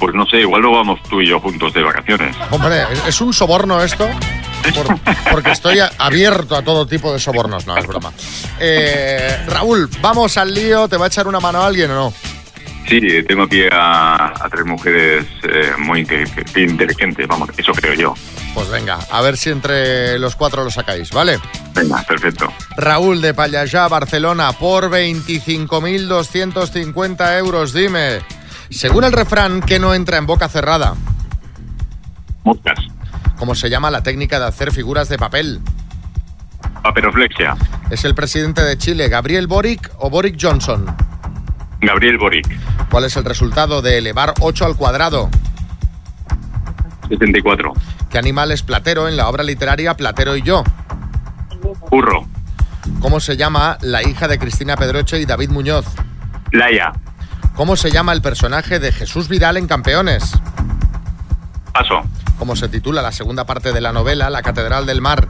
Pues 0.00 0.14
no 0.14 0.24
sé, 0.26 0.38
igual 0.40 0.62
lo 0.62 0.72
vamos 0.72 1.00
tú 1.08 1.20
y 1.20 1.28
yo 1.28 1.38
juntos 1.38 1.72
de 1.74 1.82
vacaciones. 1.82 2.34
Hombre, 2.50 2.84
¿es, 3.06 3.20
un 3.20 3.32
soborno 3.34 3.80
esto? 3.82 4.08
Por- 4.74 4.98
porque 5.30 5.50
estoy 5.52 5.78
abierto 5.98 6.56
a 6.56 6.62
todo 6.62 6.86
tipo 6.86 7.12
de 7.12 7.18
sobornos. 7.18 7.66
No, 7.66 7.76
es 7.76 7.86
broma. 7.86 8.10
Eh, 8.58 9.44
Raúl, 9.46 9.90
vamos 10.00 10.38
al 10.38 10.54
lío. 10.54 10.88
¿Te 10.88 10.96
va 10.96 11.04
a 11.04 11.08
echar 11.08 11.28
una 11.28 11.38
mano 11.40 11.62
alguien 11.62 11.90
o 11.90 11.94
no? 11.94 12.14
Sí, 12.88 12.98
tengo 13.28 13.42
aquí 13.44 13.62
a, 13.70 14.32
a 14.42 14.48
tres 14.50 14.64
mujeres 14.64 15.26
eh, 15.44 15.72
muy 15.78 16.00
inte- 16.00 16.24
inteligentes, 16.60 17.28
vamos, 17.28 17.50
eso 17.56 17.72
creo 17.72 17.94
yo. 17.94 18.14
Pues 18.52 18.68
venga, 18.68 18.98
a 19.12 19.20
ver 19.20 19.36
si 19.36 19.50
entre 19.50 20.18
los 20.18 20.34
cuatro 20.34 20.64
lo 20.64 20.72
sacáis, 20.72 21.12
¿vale? 21.12 21.38
Venga, 21.72 22.02
perfecto. 22.02 22.52
Raúl 22.76 23.20
de 23.20 23.32
Pallayá, 23.32 23.86
Barcelona, 23.86 24.50
por 24.52 24.90
25.250 24.90 27.38
euros. 27.38 27.72
Dime, 27.72 28.22
según 28.70 29.04
el 29.04 29.12
refrán, 29.12 29.60
¿qué 29.60 29.78
no 29.78 29.94
entra 29.94 30.16
en 30.16 30.26
boca 30.26 30.48
cerrada? 30.48 30.94
Moscas. 32.44 32.78
¿Cómo 33.38 33.54
se 33.54 33.70
llama 33.70 33.90
la 33.90 34.02
técnica 34.02 34.38
de 34.38 34.46
hacer 34.46 34.72
figuras 34.72 35.08
de 35.08 35.18
papel? 35.18 35.60
Paperoflexia. 36.82 37.56
¿Es 37.90 38.04
el 38.04 38.14
presidente 38.14 38.62
de 38.62 38.78
Chile 38.78 39.08
Gabriel 39.08 39.46
Boric 39.46 39.90
o 39.98 40.10
Boric 40.10 40.36
Johnson? 40.40 40.86
Gabriel 41.80 42.18
Boric. 42.18 42.46
¿Cuál 42.90 43.04
es 43.04 43.16
el 43.16 43.24
resultado 43.24 43.82
de 43.82 43.98
elevar 43.98 44.34
8 44.40 44.66
al 44.66 44.76
cuadrado? 44.76 45.30
74. 47.08 47.72
¿Qué 48.10 48.18
animal 48.18 48.52
es 48.52 48.62
Platero 48.62 49.08
en 49.08 49.16
la 49.16 49.28
obra 49.28 49.42
literaria 49.42 49.94
Platero 49.94 50.36
y 50.36 50.42
yo? 50.42 50.64
Burro. 51.90 52.26
¿Cómo 53.00 53.20
se 53.20 53.36
llama 53.36 53.78
la 53.82 54.02
hija 54.02 54.28
de 54.28 54.38
Cristina 54.38 54.76
Pedroche 54.76 55.20
y 55.20 55.26
David 55.26 55.50
Muñoz? 55.50 55.86
Laia. 56.52 56.92
¿Cómo 57.54 57.76
se 57.76 57.90
llama 57.90 58.12
el 58.12 58.22
personaje 58.22 58.78
de 58.78 58.92
Jesús 58.92 59.28
Vidal 59.28 59.56
en 59.56 59.66
Campeones? 59.66 60.32
Paso. 61.72 62.00
¿Cómo 62.38 62.56
se 62.56 62.68
titula 62.68 63.02
la 63.02 63.12
segunda 63.12 63.44
parte 63.44 63.72
de 63.72 63.80
la 63.80 63.92
novela 63.92 64.30
La 64.30 64.42
Catedral 64.42 64.86
del 64.86 65.00
Mar? 65.00 65.28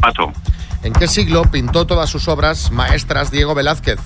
Paso. 0.00 0.32
¿En 0.82 0.92
qué 0.92 1.06
siglo 1.06 1.42
pintó 1.42 1.86
todas 1.86 2.08
sus 2.08 2.28
obras 2.28 2.70
maestras 2.70 3.30
Diego 3.30 3.54
Velázquez? 3.54 4.00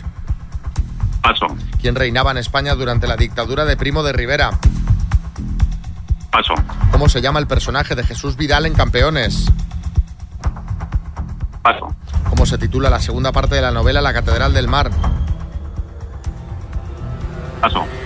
Paso. 1.22 1.46
¿Quién 1.80 1.94
reinaba 1.94 2.30
en 2.30 2.38
España 2.38 2.74
durante 2.74 3.06
la 3.06 3.16
dictadura 3.16 3.64
de 3.64 3.76
Primo 3.76 4.02
de 4.02 4.12
Rivera? 4.12 4.50
Paso. 6.30 6.54
¿Cómo 6.90 7.08
se 7.08 7.20
llama 7.20 7.38
el 7.38 7.46
personaje 7.46 7.94
de 7.94 8.04
Jesús 8.04 8.36
Vidal 8.36 8.66
en 8.66 8.74
Campeones? 8.74 9.46
Paso. 11.62 11.94
¿Cómo 12.28 12.46
se 12.46 12.58
titula 12.58 12.90
la 12.90 13.00
segunda 13.00 13.32
parte 13.32 13.54
de 13.54 13.62
la 13.62 13.70
novela 13.70 14.00
La 14.00 14.12
Catedral 14.12 14.52
del 14.52 14.68
Mar? 14.68 14.90
Paso. 17.60 17.99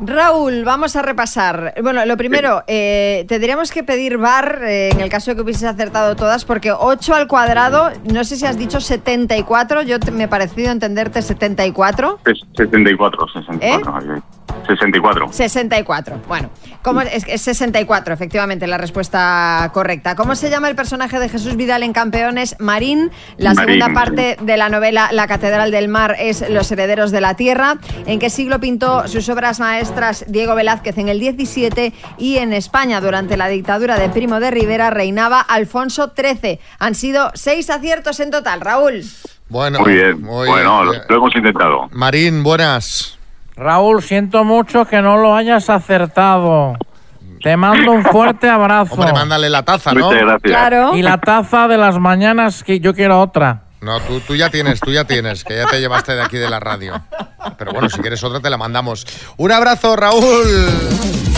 Raúl, 0.00 0.62
vamos 0.64 0.94
a 0.96 1.02
repasar. 1.02 1.72
Bueno, 1.82 2.04
lo 2.04 2.16
primero, 2.18 2.62
eh, 2.66 3.24
tendríamos 3.28 3.70
que 3.70 3.82
pedir 3.82 4.18
bar 4.18 4.60
eh, 4.62 4.90
en 4.92 5.00
el 5.00 5.08
caso 5.08 5.30
de 5.30 5.36
que 5.36 5.42
hubieses 5.42 5.64
acertado 5.64 6.14
todas, 6.16 6.44
porque 6.44 6.70
8 6.70 7.14
al 7.14 7.26
cuadrado, 7.26 7.90
no 8.12 8.22
sé 8.24 8.36
si 8.36 8.44
has 8.44 8.58
dicho 8.58 8.80
74, 8.80 9.82
yo 9.82 9.98
te- 9.98 10.10
me 10.10 10.24
he 10.24 10.28
parecido 10.28 10.70
entenderte 10.70 11.22
74. 11.22 12.18
Es 12.26 12.40
74, 12.56 13.26
64. 13.28 13.96
ahí, 13.96 14.04
ahí. 14.16 14.22
64. 14.68 15.32
64. 15.32 16.20
Bueno, 16.28 16.50
¿cómo 16.82 17.00
es, 17.02 17.24
es 17.28 17.42
64, 17.42 18.12
efectivamente, 18.14 18.66
la 18.66 18.78
respuesta 18.78 19.70
correcta. 19.72 20.14
¿Cómo 20.16 20.34
se 20.34 20.50
llama 20.50 20.68
el 20.68 20.74
personaje 20.74 21.18
de 21.20 21.28
Jesús 21.28 21.56
Vidal 21.56 21.82
en 21.84 21.92
Campeones? 21.92 22.56
Marín. 22.58 23.10
La 23.36 23.54
Marín, 23.54 23.78
segunda 23.78 23.94
parte 24.00 24.36
de 24.40 24.56
la 24.56 24.68
novela 24.68 25.08
La 25.12 25.26
Catedral 25.26 25.70
del 25.70 25.88
Mar 25.88 26.16
es 26.18 26.48
Los 26.50 26.70
Herederos 26.72 27.12
de 27.12 27.20
la 27.20 27.34
Tierra. 27.34 27.76
¿En 28.06 28.18
qué 28.18 28.28
siglo 28.30 28.58
pintó 28.58 29.06
sus 29.08 29.28
obras 29.28 29.60
maestras 29.60 29.85
Diego 30.26 30.54
Velázquez? 30.54 30.98
En 30.98 31.08
el 31.08 31.20
17 31.20 31.92
y 32.18 32.38
en 32.38 32.52
España, 32.52 33.00
durante 33.00 33.36
la 33.36 33.48
dictadura 33.48 33.98
de 33.98 34.08
Primo 34.08 34.40
de 34.40 34.50
Rivera, 34.50 34.90
reinaba 34.90 35.40
Alfonso 35.40 36.12
XIII. 36.16 36.60
Han 36.78 36.94
sido 36.94 37.30
seis 37.34 37.70
aciertos 37.70 38.20
en 38.20 38.30
total, 38.30 38.60
Raúl. 38.60 39.02
Bueno, 39.48 39.80
Muy 39.80 39.94
bien. 39.94 40.20
muy 40.22 40.48
bueno, 40.48 40.84
lo, 40.84 40.90
bien. 40.90 41.02
lo 41.08 41.16
hemos 41.16 41.36
intentado. 41.36 41.88
Marín, 41.92 42.42
buenas. 42.42 43.18
Raúl, 43.56 44.02
siento 44.02 44.44
mucho 44.44 44.84
que 44.86 45.00
no 45.00 45.16
lo 45.16 45.34
hayas 45.34 45.70
acertado. 45.70 46.74
Te 47.42 47.56
mando 47.56 47.92
un 47.92 48.04
fuerte 48.04 48.48
abrazo. 48.48 48.94
Hombre, 48.94 49.12
mándale 49.12 49.48
la 49.48 49.62
taza, 49.62 49.92
¿no? 49.92 50.06
Muchas 50.06 50.22
gracias. 50.22 50.42
Claro. 50.42 50.96
Y 50.96 51.02
la 51.02 51.18
taza 51.18 51.68
de 51.68 51.78
las 51.78 51.98
mañanas 51.98 52.64
que 52.64 52.80
yo 52.80 52.94
quiero 52.94 53.20
otra. 53.20 53.62
No, 53.80 54.00
tú, 54.00 54.20
tú 54.20 54.34
ya 54.34 54.50
tienes, 54.50 54.80
tú 54.80 54.90
ya 54.90 55.04
tienes, 55.04 55.44
que 55.44 55.54
ya 55.56 55.66
te 55.66 55.78
llevaste 55.78 56.14
de 56.16 56.22
aquí 56.22 56.38
de 56.38 56.50
la 56.50 56.58
radio. 56.58 57.00
Pero 57.56 57.72
bueno, 57.72 57.88
si 57.88 57.98
quieres 58.00 58.22
otra 58.24 58.40
te 58.40 58.50
la 58.50 58.56
mandamos. 58.56 59.06
Un 59.36 59.52
abrazo, 59.52 59.96
Raúl. 59.96 61.35